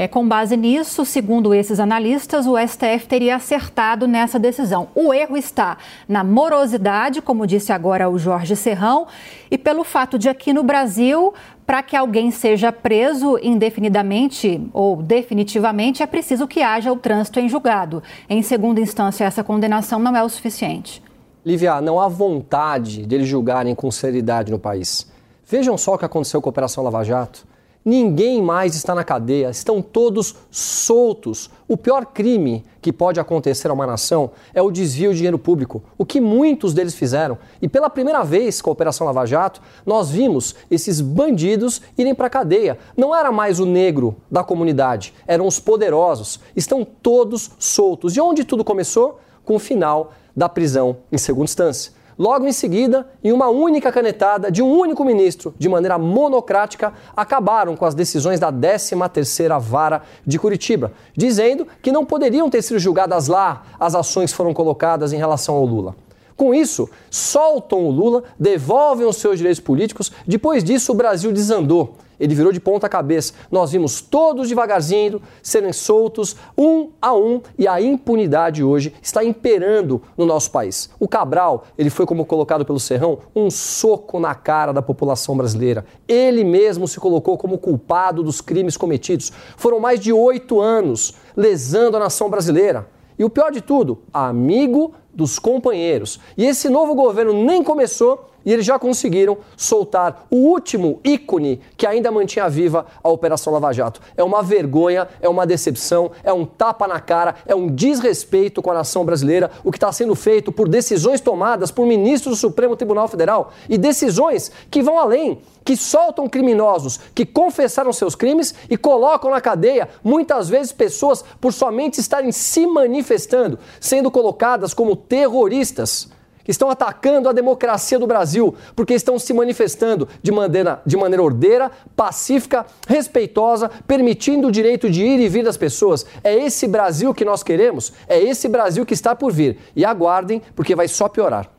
É, 0.00 0.06
com 0.06 0.28
base 0.28 0.56
nisso, 0.56 1.04
segundo 1.04 1.52
esses 1.52 1.80
analistas, 1.80 2.46
o 2.46 2.56
STF 2.56 3.08
teria 3.08 3.34
acertado 3.34 4.06
nessa 4.06 4.38
decisão. 4.38 4.86
O 4.94 5.12
erro 5.12 5.36
está 5.36 5.76
na 6.08 6.22
morosidade, 6.22 7.20
como 7.20 7.44
disse 7.44 7.72
agora 7.72 8.08
o 8.08 8.16
Jorge 8.16 8.54
Serrão, 8.54 9.08
e 9.50 9.58
pelo 9.58 9.82
fato 9.82 10.16
de 10.16 10.28
aqui 10.28 10.52
no 10.52 10.62
Brasil, 10.62 11.34
para 11.66 11.82
que 11.82 11.96
alguém 11.96 12.30
seja 12.30 12.70
preso 12.70 13.40
indefinidamente 13.42 14.64
ou 14.72 15.02
definitivamente, 15.02 16.00
é 16.00 16.06
preciso 16.06 16.46
que 16.46 16.62
haja 16.62 16.92
o 16.92 16.96
trânsito 16.96 17.40
em 17.40 17.48
julgado. 17.48 18.00
Em 18.30 18.40
segunda 18.40 18.80
instância, 18.80 19.24
essa 19.24 19.42
condenação 19.42 19.98
não 19.98 20.16
é 20.16 20.22
o 20.22 20.28
suficiente. 20.28 21.02
Lívia, 21.44 21.80
não 21.80 21.98
há 21.98 22.06
vontade 22.06 23.04
deles 23.04 23.26
julgarem 23.26 23.74
com 23.74 23.90
seriedade 23.90 24.52
no 24.52 24.60
país. 24.60 25.10
Vejam 25.44 25.76
só 25.76 25.94
o 25.94 25.98
que 25.98 26.04
aconteceu 26.04 26.40
com 26.40 26.48
a 26.48 26.52
Operação 26.52 26.84
Lava 26.84 27.02
Jato. 27.02 27.47
Ninguém 27.88 28.42
mais 28.42 28.74
está 28.74 28.94
na 28.94 29.02
cadeia, 29.02 29.48
estão 29.48 29.80
todos 29.80 30.36
soltos. 30.50 31.48
O 31.66 31.74
pior 31.74 32.04
crime 32.04 32.62
que 32.82 32.92
pode 32.92 33.18
acontecer 33.18 33.70
a 33.70 33.72
uma 33.72 33.86
nação 33.86 34.30
é 34.52 34.60
o 34.60 34.70
desvio 34.70 35.10
de 35.12 35.16
dinheiro 35.16 35.38
público, 35.38 35.82
o 35.96 36.04
que 36.04 36.20
muitos 36.20 36.74
deles 36.74 36.94
fizeram. 36.94 37.38
E 37.62 37.66
pela 37.66 37.88
primeira 37.88 38.22
vez 38.22 38.60
com 38.60 38.68
a 38.68 38.74
Operação 38.74 39.06
Lava 39.06 39.24
Jato, 39.24 39.62
nós 39.86 40.10
vimos 40.10 40.54
esses 40.70 41.00
bandidos 41.00 41.80
irem 41.96 42.14
para 42.14 42.26
a 42.26 42.30
cadeia. 42.30 42.76
Não 42.94 43.16
era 43.16 43.32
mais 43.32 43.58
o 43.58 43.64
negro 43.64 44.16
da 44.30 44.44
comunidade, 44.44 45.14
eram 45.26 45.46
os 45.46 45.58
poderosos. 45.58 46.40
Estão 46.54 46.84
todos 46.84 47.52
soltos. 47.58 48.14
E 48.14 48.20
onde 48.20 48.44
tudo 48.44 48.62
começou? 48.62 49.18
Com 49.46 49.56
o 49.56 49.58
final 49.58 50.12
da 50.36 50.46
prisão 50.46 50.98
em 51.10 51.16
segunda 51.16 51.46
instância. 51.46 51.97
Logo 52.18 52.48
em 52.48 52.52
seguida, 52.52 53.08
em 53.22 53.30
uma 53.30 53.48
única 53.48 53.92
canetada 53.92 54.50
de 54.50 54.60
um 54.60 54.68
único 54.68 55.04
ministro, 55.04 55.54
de 55.56 55.68
maneira 55.68 55.96
monocrática, 55.96 56.92
acabaram 57.16 57.76
com 57.76 57.84
as 57.84 57.94
decisões 57.94 58.40
da 58.40 58.52
13ª 58.52 59.60
Vara 59.60 60.02
de 60.26 60.36
Curitiba, 60.36 60.92
dizendo 61.16 61.64
que 61.80 61.92
não 61.92 62.04
poderiam 62.04 62.50
ter 62.50 62.60
sido 62.60 62.80
julgadas 62.80 63.28
lá 63.28 63.62
as 63.78 63.94
ações 63.94 64.32
que 64.32 64.36
foram 64.36 64.52
colocadas 64.52 65.12
em 65.12 65.16
relação 65.16 65.54
ao 65.54 65.64
Lula. 65.64 65.94
Com 66.36 66.52
isso, 66.52 66.88
soltam 67.08 67.84
o 67.84 67.90
Lula, 67.90 68.24
devolvem 68.38 69.06
os 69.06 69.16
seus 69.16 69.38
direitos 69.38 69.60
políticos. 69.60 70.10
Depois 70.26 70.64
disso, 70.64 70.90
o 70.90 70.96
Brasil 70.96 71.32
desandou. 71.32 71.94
Ele 72.18 72.34
virou 72.34 72.52
de 72.52 72.60
ponta 72.60 72.88
cabeça. 72.88 73.32
Nós 73.50 73.72
vimos 73.72 74.00
todos 74.00 74.48
devagarzinho 74.48 75.20
serem 75.42 75.72
soltos, 75.72 76.36
um 76.56 76.90
a 77.00 77.14
um, 77.14 77.40
e 77.58 77.66
a 77.66 77.80
impunidade 77.80 78.62
hoje 78.62 78.94
está 79.02 79.24
imperando 79.24 80.02
no 80.16 80.26
nosso 80.26 80.50
país. 80.50 80.90
O 80.98 81.06
Cabral, 81.06 81.64
ele 81.76 81.90
foi, 81.90 82.06
como 82.06 82.24
colocado 82.24 82.64
pelo 82.64 82.80
Serrão, 82.80 83.18
um 83.34 83.50
soco 83.50 84.18
na 84.18 84.34
cara 84.34 84.72
da 84.72 84.82
população 84.82 85.36
brasileira. 85.36 85.84
Ele 86.06 86.44
mesmo 86.44 86.88
se 86.88 86.98
colocou 86.98 87.36
como 87.38 87.58
culpado 87.58 88.22
dos 88.22 88.40
crimes 88.40 88.76
cometidos. 88.76 89.32
Foram 89.56 89.80
mais 89.80 90.00
de 90.00 90.12
oito 90.12 90.60
anos 90.60 91.14
lesando 91.36 91.96
a 91.96 92.00
nação 92.00 92.28
brasileira. 92.28 92.88
E 93.18 93.24
o 93.24 93.30
pior 93.30 93.50
de 93.50 93.60
tudo, 93.60 93.98
amigo 94.12 94.94
dos 95.12 95.38
companheiros. 95.38 96.20
E 96.36 96.46
esse 96.46 96.68
novo 96.68 96.94
governo 96.94 97.32
nem 97.32 97.64
começou 97.64 98.30
e 98.48 98.52
eles 98.54 98.64
já 98.64 98.78
conseguiram 98.78 99.36
soltar 99.58 100.26
o 100.30 100.36
último 100.36 101.00
ícone 101.04 101.60
que 101.76 101.86
ainda 101.86 102.10
mantinha 102.10 102.48
viva 102.48 102.86
a 103.04 103.10
Operação 103.10 103.52
Lava 103.52 103.74
Jato. 103.74 104.00
É 104.16 104.24
uma 104.24 104.42
vergonha, 104.42 105.06
é 105.20 105.28
uma 105.28 105.46
decepção, 105.46 106.12
é 106.24 106.32
um 106.32 106.46
tapa 106.46 106.88
na 106.88 106.98
cara, 106.98 107.34
é 107.44 107.54
um 107.54 107.68
desrespeito 107.68 108.62
com 108.62 108.70
a 108.70 108.74
nação 108.74 109.04
brasileira, 109.04 109.50
o 109.62 109.70
que 109.70 109.76
está 109.76 109.92
sendo 109.92 110.14
feito 110.14 110.50
por 110.50 110.66
decisões 110.66 111.20
tomadas 111.20 111.70
por 111.70 111.86
ministros 111.86 112.36
do 112.36 112.40
Supremo 112.40 112.74
Tribunal 112.74 113.06
Federal 113.06 113.52
e 113.68 113.76
decisões 113.76 114.50
que 114.70 114.82
vão 114.82 114.98
além 114.98 115.42
que 115.62 115.76
soltam 115.76 116.26
criminosos 116.26 116.98
que 117.14 117.26
confessaram 117.26 117.92
seus 117.92 118.14
crimes 118.14 118.54
e 118.70 118.78
colocam 118.78 119.30
na 119.30 119.42
cadeia 119.42 119.90
muitas 120.02 120.48
vezes 120.48 120.72
pessoas 120.72 121.22
por 121.38 121.52
somente 121.52 122.00
estarem 122.00 122.32
se 122.32 122.66
manifestando, 122.66 123.58
sendo 123.78 124.10
colocadas 124.10 124.72
como 124.72 124.96
terroristas 124.96 126.08
estão 126.48 126.70
atacando 126.70 127.28
a 127.28 127.32
democracia 127.32 127.98
do 127.98 128.06
Brasil, 128.06 128.54
porque 128.74 128.94
estão 128.94 129.18
se 129.18 129.32
manifestando 129.34 130.08
de 130.22 130.32
maneira, 130.32 130.82
de 130.84 130.96
maneira 130.96 131.22
ordeira, 131.22 131.70
pacífica, 131.94 132.66
respeitosa, 132.88 133.70
permitindo 133.86 134.48
o 134.48 134.52
direito 134.52 134.90
de 134.90 135.04
ir 135.04 135.20
e 135.20 135.28
vir 135.28 135.44
das 135.44 135.56
pessoas. 135.56 136.06
É 136.24 136.34
esse 136.34 136.66
Brasil 136.66 137.12
que 137.12 137.24
nós 137.24 137.42
queremos, 137.42 137.92
é 138.08 138.18
esse 138.18 138.48
Brasil 138.48 138.86
que 138.86 138.94
está 138.94 139.14
por 139.14 139.32
vir. 139.32 139.58
E 139.76 139.84
aguardem, 139.84 140.42
porque 140.56 140.74
vai 140.74 140.88
só 140.88 141.08
piorar. 141.08 141.50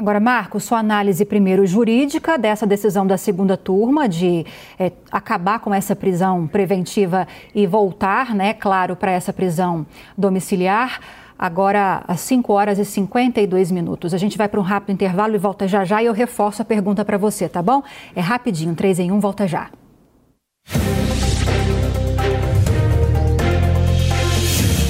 Agora, 0.00 0.20
Marcos, 0.20 0.62
sua 0.62 0.78
análise 0.78 1.24
primeiro 1.24 1.66
jurídica 1.66 2.38
dessa 2.38 2.64
decisão 2.64 3.04
da 3.04 3.18
segunda 3.18 3.56
turma 3.56 4.08
de 4.08 4.46
é, 4.78 4.92
acabar 5.10 5.58
com 5.58 5.74
essa 5.74 5.96
prisão 5.96 6.46
preventiva 6.46 7.26
e 7.52 7.66
voltar, 7.66 8.32
né, 8.32 8.54
claro, 8.54 8.94
para 8.94 9.10
essa 9.10 9.32
prisão 9.32 9.84
domiciliar 10.16 11.00
agora 11.38 12.02
às 12.08 12.20
5 12.20 12.52
horas 12.52 12.78
e 12.78 12.84
52 12.84 13.70
minutos. 13.70 14.12
A 14.12 14.18
gente 14.18 14.36
vai 14.36 14.48
para 14.48 14.58
um 14.58 14.62
rápido 14.62 14.92
intervalo 14.92 15.34
e 15.34 15.38
volta 15.38 15.68
já 15.68 15.84
já 15.84 16.02
e 16.02 16.06
eu 16.06 16.12
reforço 16.12 16.62
a 16.62 16.64
pergunta 16.64 17.04
para 17.04 17.16
você, 17.16 17.48
tá 17.48 17.62
bom? 17.62 17.82
É 18.14 18.20
rapidinho, 18.20 18.74
3 18.74 18.98
em 18.98 19.12
1, 19.12 19.20
volta 19.20 19.46
já. 19.46 19.70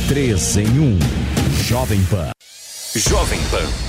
Três 0.09 0.57
em 0.57 0.79
um. 0.81 0.99
Jovem 1.65 2.03
Pan. 2.05 2.31
Jovem 2.97 3.39
Pan. 3.51 3.88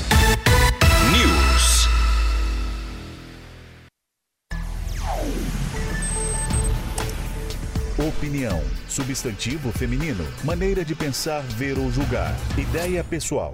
Opinião. 8.10 8.60
Substantivo 8.88 9.72
feminino. 9.72 10.26
Maneira 10.43 10.84
de 10.84 10.95
pensar, 10.95 11.41
ver 11.41 11.78
ou 11.78 11.91
julgar. 11.91 12.36
Ideia 12.57 13.03
pessoal. 13.03 13.53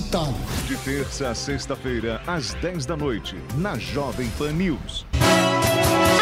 citado. 0.01 0.33
De 0.67 0.75
terça 0.77 1.29
a 1.29 1.35
sexta-feira, 1.35 2.21
às 2.25 2.53
10 2.55 2.85
da 2.85 2.97
noite, 2.97 3.37
na 3.55 3.77
Jovem 3.77 4.29
Pan 4.37 4.51
News. 4.51 5.05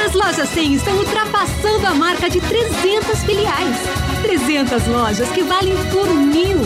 As 0.06 0.14
lojas 0.14 0.50
100 0.50 0.74
estão 0.76 0.98
ultrapassando 0.98 1.88
a 1.88 1.94
marca 1.94 2.30
de 2.30 2.42
300 2.42 3.24
filiais. 3.24 3.78
300 4.24 4.88
lojas 4.88 5.30
que 5.30 5.44
valem 5.44 5.76
por 5.92 6.10
mil. 6.14 6.58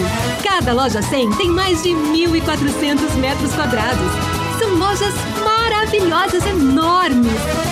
Cada 0.43 0.74
loja 0.74 1.01
100 1.01 1.32
tem 1.34 1.49
mais 1.49 1.84
de 1.84 1.89
1.400 1.89 3.16
metros 3.18 3.53
quadrados. 3.53 4.11
São 4.59 4.76
lojas 4.76 5.14
maravilhosas, 5.43 5.53
enormes, 5.93 7.31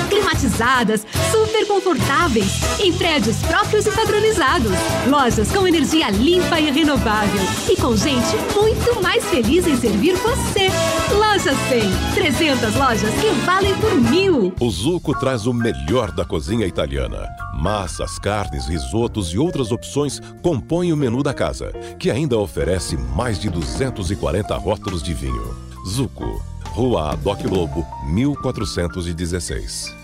climatizadas, 0.09 1.05
super 1.31 1.65
confortáveis, 1.67 2.61
em 2.79 2.93
prédios 2.93 3.37
próprios 3.37 3.85
e 3.85 3.91
padronizados. 3.91 4.71
Lojas 5.07 5.51
com 5.51 5.67
energia 5.67 6.09
limpa 6.09 6.59
e 6.59 6.69
renovável 6.69 7.41
e 7.69 7.75
com 7.75 7.95
gente 7.95 8.35
muito 8.55 9.01
mais 9.01 9.25
feliz 9.25 9.65
em 9.65 9.75
servir 9.75 10.15
você. 10.17 10.69
Loja 11.15 11.55
100, 11.69 12.13
300 12.13 12.75
lojas 12.75 13.09
que 13.15 13.29
valem 13.45 13.75
por 13.75 13.95
mil. 13.95 14.53
O 14.59 14.69
Zuco 14.69 15.17
traz 15.19 15.47
o 15.47 15.53
melhor 15.53 16.11
da 16.11 16.23
cozinha 16.23 16.67
italiana. 16.67 17.27
Massas, 17.55 18.19
carnes, 18.19 18.67
risotos 18.67 19.33
e 19.33 19.39
outras 19.39 19.71
opções 19.71 20.21
compõem 20.41 20.93
o 20.93 20.97
menu 20.97 21.23
da 21.23 21.33
casa, 21.33 21.71
que 21.99 22.11
ainda 22.11 22.37
oferece 22.37 22.97
mais 22.97 23.39
de 23.39 23.49
240 23.49 24.55
rótulos 24.57 25.01
de 25.01 25.13
vinho. 25.13 25.55
Zuco 25.87 26.50
Rua 26.71 27.15
Doc 27.17 27.43
Lobo, 27.43 27.85
1416. 28.05 29.95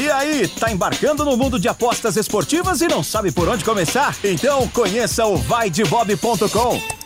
E 0.00 0.10
aí, 0.10 0.46
tá 0.46 0.70
embarcando 0.70 1.24
no 1.24 1.36
mundo 1.36 1.58
de 1.58 1.68
apostas 1.68 2.16
esportivas 2.16 2.80
e 2.80 2.86
não 2.86 3.02
sabe 3.02 3.32
por 3.32 3.48
onde 3.48 3.64
começar? 3.64 4.14
Então 4.22 4.68
conheça 4.68 5.26
o 5.26 5.36
vaidebob.com. 5.36 7.05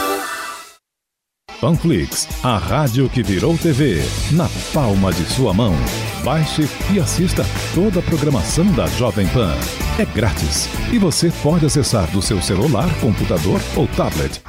Panflix, 1.61 2.27
a 2.43 2.57
rádio 2.57 3.07
que 3.07 3.21
virou 3.21 3.55
TV, 3.55 4.01
na 4.31 4.49
palma 4.73 5.13
de 5.13 5.23
sua 5.25 5.53
mão. 5.53 5.75
Baixe 6.23 6.67
e 6.91 6.99
assista 6.99 7.45
toda 7.75 7.99
a 7.99 8.01
programação 8.01 8.65
da 8.71 8.87
Jovem 8.87 9.27
Pan. 9.27 9.53
É 9.99 10.05
grátis 10.05 10.67
e 10.91 10.97
você 10.97 11.31
pode 11.43 11.63
acessar 11.63 12.09
do 12.09 12.19
seu 12.19 12.41
celular, 12.41 12.89
computador 12.99 13.61
ou 13.75 13.87
tablet. 13.89 14.41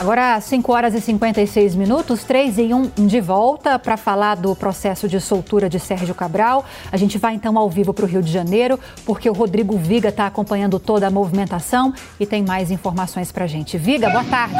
Agora, 0.00 0.40
5 0.40 0.72
horas 0.72 0.94
e 0.94 1.00
56 1.00 1.74
minutos, 1.74 2.22
3 2.22 2.58
em 2.58 2.72
1 2.72 3.06
de 3.08 3.20
volta 3.20 3.80
para 3.80 3.96
falar 3.96 4.36
do 4.36 4.54
processo 4.54 5.08
de 5.08 5.20
soltura 5.20 5.68
de 5.68 5.80
Sérgio 5.80 6.14
Cabral. 6.14 6.64
A 6.92 6.96
gente 6.96 7.18
vai 7.18 7.34
então 7.34 7.58
ao 7.58 7.68
vivo 7.68 7.92
para 7.92 8.04
o 8.04 8.08
Rio 8.08 8.22
de 8.22 8.30
Janeiro, 8.30 8.78
porque 9.04 9.28
o 9.28 9.32
Rodrigo 9.32 9.76
Viga 9.76 10.10
está 10.10 10.28
acompanhando 10.28 10.78
toda 10.78 11.08
a 11.08 11.10
movimentação 11.10 11.92
e 12.20 12.24
tem 12.24 12.44
mais 12.44 12.70
informações 12.70 13.32
para 13.32 13.44
a 13.44 13.48
gente. 13.48 13.76
Viga, 13.76 14.08
boa 14.08 14.22
tarde. 14.22 14.54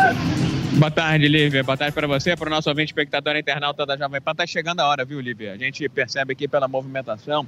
Boa 0.76 0.90
tarde, 0.90 1.28
Lívia. 1.28 1.62
Boa 1.62 1.76
tarde 1.76 1.94
para 1.94 2.08
você, 2.08 2.34
para 2.34 2.48
o 2.48 2.50
nosso 2.50 2.68
ouvinte 2.68 2.90
espectador 2.90 3.36
internauta 3.36 3.86
da 3.86 3.96
Jovem 3.96 4.20
Pan. 4.20 4.32
Está 4.32 4.44
chegando 4.44 4.80
a 4.80 4.88
hora, 4.88 5.04
viu, 5.04 5.20
Lívia? 5.20 5.52
A 5.52 5.56
gente 5.56 5.88
percebe 5.88 6.32
aqui 6.32 6.48
pela 6.48 6.66
movimentação. 6.66 7.46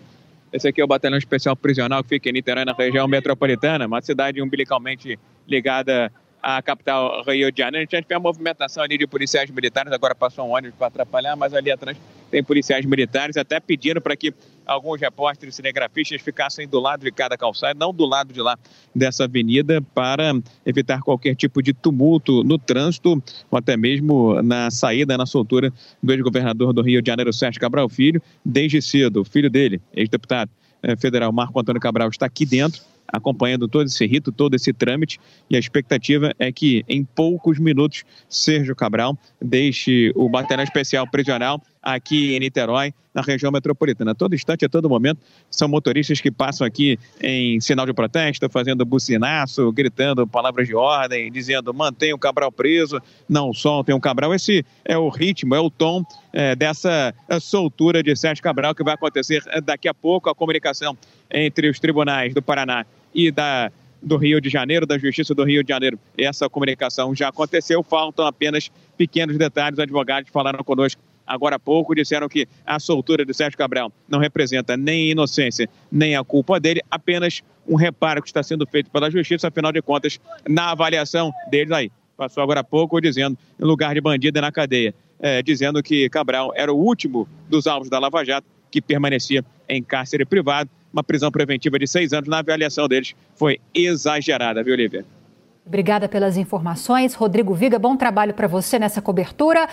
Esse 0.52 0.68
aqui 0.68 0.80
é 0.80 0.84
o 0.84 0.86
Batalhão 0.86 1.18
Especial 1.18 1.56
Prisional 1.56 2.04
que 2.04 2.10
fica 2.10 2.28
em 2.28 2.32
Niterói, 2.32 2.64
na 2.64 2.72
região 2.72 3.08
metropolitana, 3.08 3.86
uma 3.86 4.00
cidade 4.00 4.40
umbilicalmente 4.40 5.18
ligada 5.46 6.12
a 6.42 6.62
capital 6.62 7.22
Rio 7.22 7.50
de 7.52 7.58
Janeiro. 7.58 7.88
A 7.90 7.96
gente 7.96 8.06
tem 8.06 8.16
a 8.16 8.20
movimentação 8.20 8.82
ali 8.82 8.96
de 8.96 9.06
policiais 9.06 9.50
militares, 9.50 9.92
agora 9.92 10.14
passou 10.14 10.46
um 10.46 10.54
ônibus 10.54 10.76
para 10.76 10.88
atrapalhar, 10.88 11.36
mas 11.36 11.54
ali 11.54 11.70
atrás 11.70 11.96
tem 12.30 12.44
policiais 12.44 12.86
militares, 12.86 13.36
até 13.36 13.58
pedindo 13.58 14.00
para 14.00 14.16
que 14.16 14.32
alguns 14.64 15.00
repórteres 15.00 15.56
cinegrafistas 15.56 16.22
ficassem 16.22 16.66
do 16.66 16.78
lado 16.78 17.04
de 17.04 17.10
cada 17.10 17.36
calçada, 17.36 17.74
não 17.74 17.92
do 17.92 18.04
lado 18.06 18.32
de 18.32 18.40
lá 18.40 18.56
dessa 18.94 19.24
avenida, 19.24 19.82
para 19.94 20.32
evitar 20.64 21.00
qualquer 21.02 21.34
tipo 21.34 21.60
de 21.60 21.72
tumulto 21.72 22.44
no 22.44 22.56
trânsito, 22.56 23.20
ou 23.50 23.58
até 23.58 23.76
mesmo 23.76 24.40
na 24.42 24.70
saída, 24.70 25.18
na 25.18 25.26
soltura 25.26 25.72
do 26.00 26.12
ex-governador 26.12 26.72
do 26.72 26.82
Rio 26.82 27.02
de 27.02 27.10
Janeiro, 27.10 27.32
Sérgio 27.32 27.60
Cabral 27.60 27.88
Filho, 27.88 28.22
desde 28.44 28.80
cedo. 28.80 29.22
O 29.22 29.24
filho 29.24 29.50
dele, 29.50 29.80
ex-deputado 29.92 30.50
eh, 30.84 30.96
federal 30.96 31.32
Marco 31.32 31.58
Antônio 31.58 31.80
Cabral, 31.80 32.08
está 32.08 32.26
aqui 32.26 32.46
dentro 32.46 32.80
acompanhando 33.12 33.68
todo 33.68 33.86
esse 33.86 34.06
rito, 34.06 34.32
todo 34.32 34.54
esse 34.54 34.72
trâmite, 34.72 35.20
e 35.48 35.56
a 35.56 35.58
expectativa 35.58 36.32
é 36.38 36.50
que 36.52 36.84
em 36.88 37.04
poucos 37.04 37.58
minutos 37.58 38.04
Sérgio 38.28 38.74
Cabral 38.74 39.18
deixe 39.40 40.12
o 40.14 40.28
batalhão 40.28 40.64
especial 40.64 41.06
prisional 41.10 41.62
aqui 41.82 42.34
em 42.34 42.40
Niterói, 42.40 42.92
na 43.14 43.22
região 43.22 43.50
metropolitana. 43.50 44.12
A 44.12 44.14
todo 44.14 44.34
instante, 44.34 44.64
a 44.64 44.68
todo 44.68 44.88
momento, 44.88 45.20
são 45.50 45.68
motoristas 45.68 46.20
que 46.20 46.30
passam 46.30 46.66
aqui 46.66 46.98
em 47.20 47.60
sinal 47.60 47.86
de 47.86 47.92
protesto, 47.92 48.48
fazendo 48.48 48.84
bucinaço, 48.84 49.72
gritando 49.72 50.26
palavras 50.26 50.66
de 50.66 50.74
ordem, 50.74 51.30
dizendo 51.32 51.74
mantenha 51.74 52.14
o 52.14 52.18
Cabral 52.18 52.52
preso, 52.52 53.00
não 53.28 53.52
soltem 53.52 53.94
o 53.94 54.00
Cabral. 54.00 54.34
Esse 54.34 54.64
é 54.84 54.96
o 54.96 55.08
ritmo, 55.08 55.54
é 55.54 55.60
o 55.60 55.70
tom 55.70 56.04
é, 56.32 56.54
dessa 56.54 57.14
soltura 57.40 58.02
de 58.02 58.14
Sérgio 58.14 58.42
Cabral 58.42 58.74
que 58.74 58.84
vai 58.84 58.94
acontecer 58.94 59.42
daqui 59.64 59.88
a 59.88 59.94
pouco. 59.94 60.30
A 60.30 60.34
comunicação 60.34 60.96
entre 61.30 61.68
os 61.68 61.80
tribunais 61.80 62.34
do 62.34 62.42
Paraná 62.42 62.84
e 63.14 63.30
da 63.30 63.70
do 64.02 64.16
Rio 64.16 64.40
de 64.40 64.48
Janeiro, 64.48 64.86
da 64.86 64.96
Justiça 64.96 65.34
do 65.34 65.44
Rio 65.44 65.62
de 65.62 65.68
Janeiro. 65.68 65.98
Essa 66.16 66.48
comunicação 66.48 67.14
já 67.14 67.28
aconteceu, 67.28 67.82
faltam 67.82 68.26
apenas 68.26 68.70
pequenos 68.96 69.36
detalhes. 69.36 69.78
Os 69.78 69.82
advogados 69.82 70.30
falaram 70.30 70.64
conosco 70.64 71.02
agora 71.26 71.56
há 71.56 71.58
pouco, 71.58 71.94
disseram 71.94 72.28
que 72.28 72.48
a 72.66 72.80
soltura 72.80 73.24
de 73.24 73.34
Sérgio 73.34 73.58
Cabral 73.58 73.92
não 74.08 74.18
representa 74.18 74.76
nem 74.76 75.10
inocência, 75.10 75.68
nem 75.92 76.16
a 76.16 76.24
culpa 76.24 76.58
dele, 76.58 76.80
apenas 76.90 77.42
um 77.68 77.76
reparo 77.76 78.20
que 78.22 78.28
está 78.28 78.42
sendo 78.42 78.66
feito 78.66 78.90
pela 78.90 79.10
Justiça, 79.10 79.48
afinal 79.48 79.70
de 79.70 79.80
contas, 79.80 80.18
na 80.48 80.70
avaliação 80.70 81.30
deles 81.50 81.70
aí. 81.70 81.92
Passou 82.16 82.42
agora 82.42 82.60
há 82.60 82.64
pouco 82.64 83.00
dizendo, 83.00 83.38
em 83.60 83.64
lugar 83.64 83.94
de 83.94 84.00
bandido 84.00 84.38
é 84.38 84.42
na 84.42 84.50
cadeia. 84.50 84.94
é, 85.20 85.42
dizendo 85.42 85.82
que 85.82 86.08
Cabral 86.08 86.52
era 86.56 86.72
o 86.72 86.76
último 86.76 87.28
dos 87.48 87.66
alvos 87.66 87.88
da 87.88 87.98
Lava 87.98 88.24
Jato 88.24 88.46
que 88.70 88.80
permanecia 88.80 89.44
em 89.68 89.82
cárcere 89.82 90.24
privado. 90.24 90.70
Uma 90.92 91.04
prisão 91.04 91.30
preventiva 91.30 91.78
de 91.78 91.86
seis 91.86 92.12
anos, 92.12 92.28
na 92.28 92.38
avaliação 92.38 92.88
deles, 92.88 93.14
foi 93.34 93.60
exagerada, 93.74 94.62
viu, 94.62 94.74
Olivia? 94.74 95.04
Obrigada 95.64 96.08
pelas 96.08 96.36
informações. 96.36 97.14
Rodrigo 97.14 97.54
Viga, 97.54 97.78
bom 97.78 97.96
trabalho 97.96 98.34
para 98.34 98.48
você 98.48 98.78
nessa 98.78 99.00
cobertura. 99.00 99.68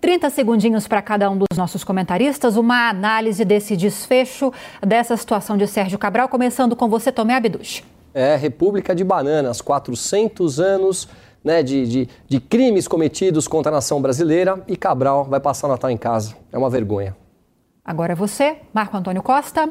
30 0.00 0.30
segundinhos 0.30 0.88
para 0.88 1.02
cada 1.02 1.28
um 1.28 1.36
dos 1.36 1.58
nossos 1.58 1.84
comentaristas, 1.84 2.56
uma 2.56 2.88
análise 2.88 3.44
desse 3.44 3.76
desfecho 3.76 4.50
dessa 4.80 5.16
situação 5.16 5.56
de 5.56 5.66
Sérgio 5.66 5.98
Cabral, 5.98 6.28
começando 6.28 6.74
com 6.74 6.88
você, 6.88 7.12
Tomé 7.12 7.34
Abduch. 7.34 7.84
É, 8.14 8.36
República 8.36 8.94
de 8.94 9.04
Bananas, 9.04 9.60
400 9.60 10.58
anos 10.58 11.08
né, 11.44 11.62
de, 11.62 11.86
de, 11.86 12.08
de 12.28 12.40
crimes 12.40 12.86
cometidos 12.86 13.48
contra 13.48 13.70
a 13.70 13.74
nação 13.74 14.00
brasileira 14.00 14.62
e 14.66 14.76
Cabral 14.76 15.24
vai 15.24 15.40
passar 15.40 15.66
o 15.66 15.70
Natal 15.70 15.90
em 15.90 15.96
casa. 15.96 16.34
É 16.50 16.56
uma 16.56 16.70
vergonha. 16.70 17.16
Agora 17.84 18.14
você, 18.14 18.56
Marco 18.72 18.96
Antônio 18.96 19.22
Costa. 19.22 19.68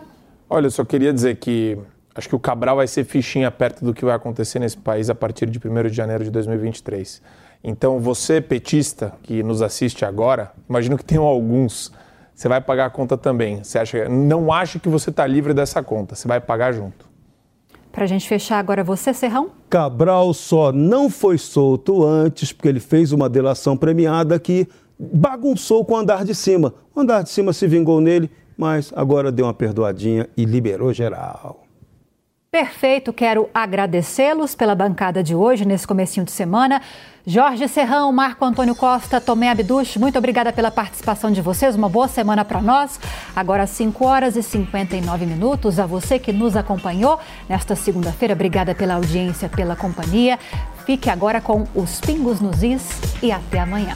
Olha, 0.54 0.66
eu 0.66 0.72
só 0.72 0.84
queria 0.84 1.14
dizer 1.14 1.38
que 1.38 1.78
acho 2.14 2.28
que 2.28 2.36
o 2.36 2.40
Cabral 2.40 2.76
vai 2.76 2.86
ser 2.86 3.06
fichinha 3.06 3.50
perto 3.50 3.86
do 3.86 3.94
que 3.94 4.04
vai 4.04 4.14
acontecer 4.14 4.60
nesse 4.60 4.76
país 4.76 5.10
a 5.10 5.16
partir 5.16 5.50
de 5.50 5.58
1 5.58 5.84
de 5.84 5.96
janeiro 5.96 6.26
de 6.26 6.30
2023. 6.30 7.22
Então, 7.64 8.02
você, 8.02 8.42
petista, 8.42 9.14
que 9.24 9.42
nos 9.44 9.62
assiste 9.62 10.04
agora, 10.04 10.52
imagino 10.70 10.98
que 10.98 11.06
tenham 11.06 11.24
alguns, 11.24 11.90
você 12.36 12.50
vai 12.50 12.60
pagar 12.60 12.88
a 12.88 12.90
conta 12.90 13.18
também. 13.18 13.64
Você 13.64 13.80
acha, 13.80 14.10
não 14.10 14.52
acha 14.52 14.78
que 14.78 14.90
você 14.90 15.10
está 15.10 15.26
livre 15.26 15.54
dessa 15.54 15.82
conta, 15.82 16.16
você 16.16 16.28
vai 16.28 16.42
pagar 16.42 16.74
junto. 16.74 17.10
Para 17.90 18.04
a 18.04 18.08
gente 18.08 18.28
fechar 18.28 18.60
agora, 18.60 18.84
você, 18.84 19.14
Serrão? 19.14 19.52
Cabral 19.70 20.34
só 20.34 20.74
não 20.74 21.10
foi 21.10 21.38
solto 21.38 22.06
antes 22.06 22.52
porque 22.52 22.68
ele 22.68 22.82
fez 22.82 23.14
uma 23.14 23.30
delação 23.30 23.78
premiada 23.78 24.38
que 24.38 24.68
bagunçou 25.00 25.86
com 25.86 25.94
o 25.94 25.98
andar 25.98 26.26
de 26.26 26.36
cima. 26.36 26.74
O 26.94 27.00
andar 27.00 27.22
de 27.24 27.30
cima 27.30 27.54
se 27.54 27.66
vingou 27.68 28.02
nele, 28.02 28.30
mas 28.62 28.94
agora 28.96 29.32
deu 29.32 29.48
uma 29.48 29.56
perdoadinha 29.56 30.30
e 30.38 30.46
liberou 30.46 30.94
geral. 30.94 31.64
Perfeito, 32.52 33.12
quero 33.12 33.50
agradecê-los 33.52 34.54
pela 34.54 34.76
bancada 34.76 35.24
de 35.24 35.34
hoje, 35.34 35.66
nesse 35.66 35.88
comecinho 35.88 36.28
de 36.28 36.32
semana. 36.32 36.80
Jorge 37.26 37.68
Serrão, 37.68 38.12
Marco 38.12 38.46
Antônio 38.46 38.76
Costa, 38.76 39.20
Tomé 39.20 39.50
Abduch, 39.50 39.98
muito 39.98 40.20
obrigada 40.20 40.54
pela 40.54 40.70
participação 40.70 41.32
de 41.32 41.42
vocês. 41.42 41.76
Uma 41.76 41.90
boa 41.90 42.08
semana 42.08 42.46
para 42.46 42.62
nós. 42.62 43.00
Agora, 43.36 43.66
5 43.66 44.06
horas 44.06 44.36
e 44.36 44.44
59 44.44 45.26
minutos. 45.26 45.80
A 45.80 45.88
você 45.88 46.20
que 46.20 46.32
nos 46.32 46.56
acompanhou 46.56 47.20
nesta 47.50 47.76
segunda-feira, 47.76 48.36
obrigada 48.36 48.76
pela 48.76 48.94
audiência, 48.94 49.50
pela 49.50 49.76
companhia. 49.76 50.38
Fique 50.86 51.10
agora 51.10 51.42
com 51.42 51.66
os 51.74 52.00
Pingos 52.00 52.40
nos 52.40 52.62
Is 52.62 52.84
e 53.24 53.32
até 53.32 53.60
amanhã. 53.60 53.96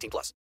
18 0.00 0.10
plus. 0.10 0.34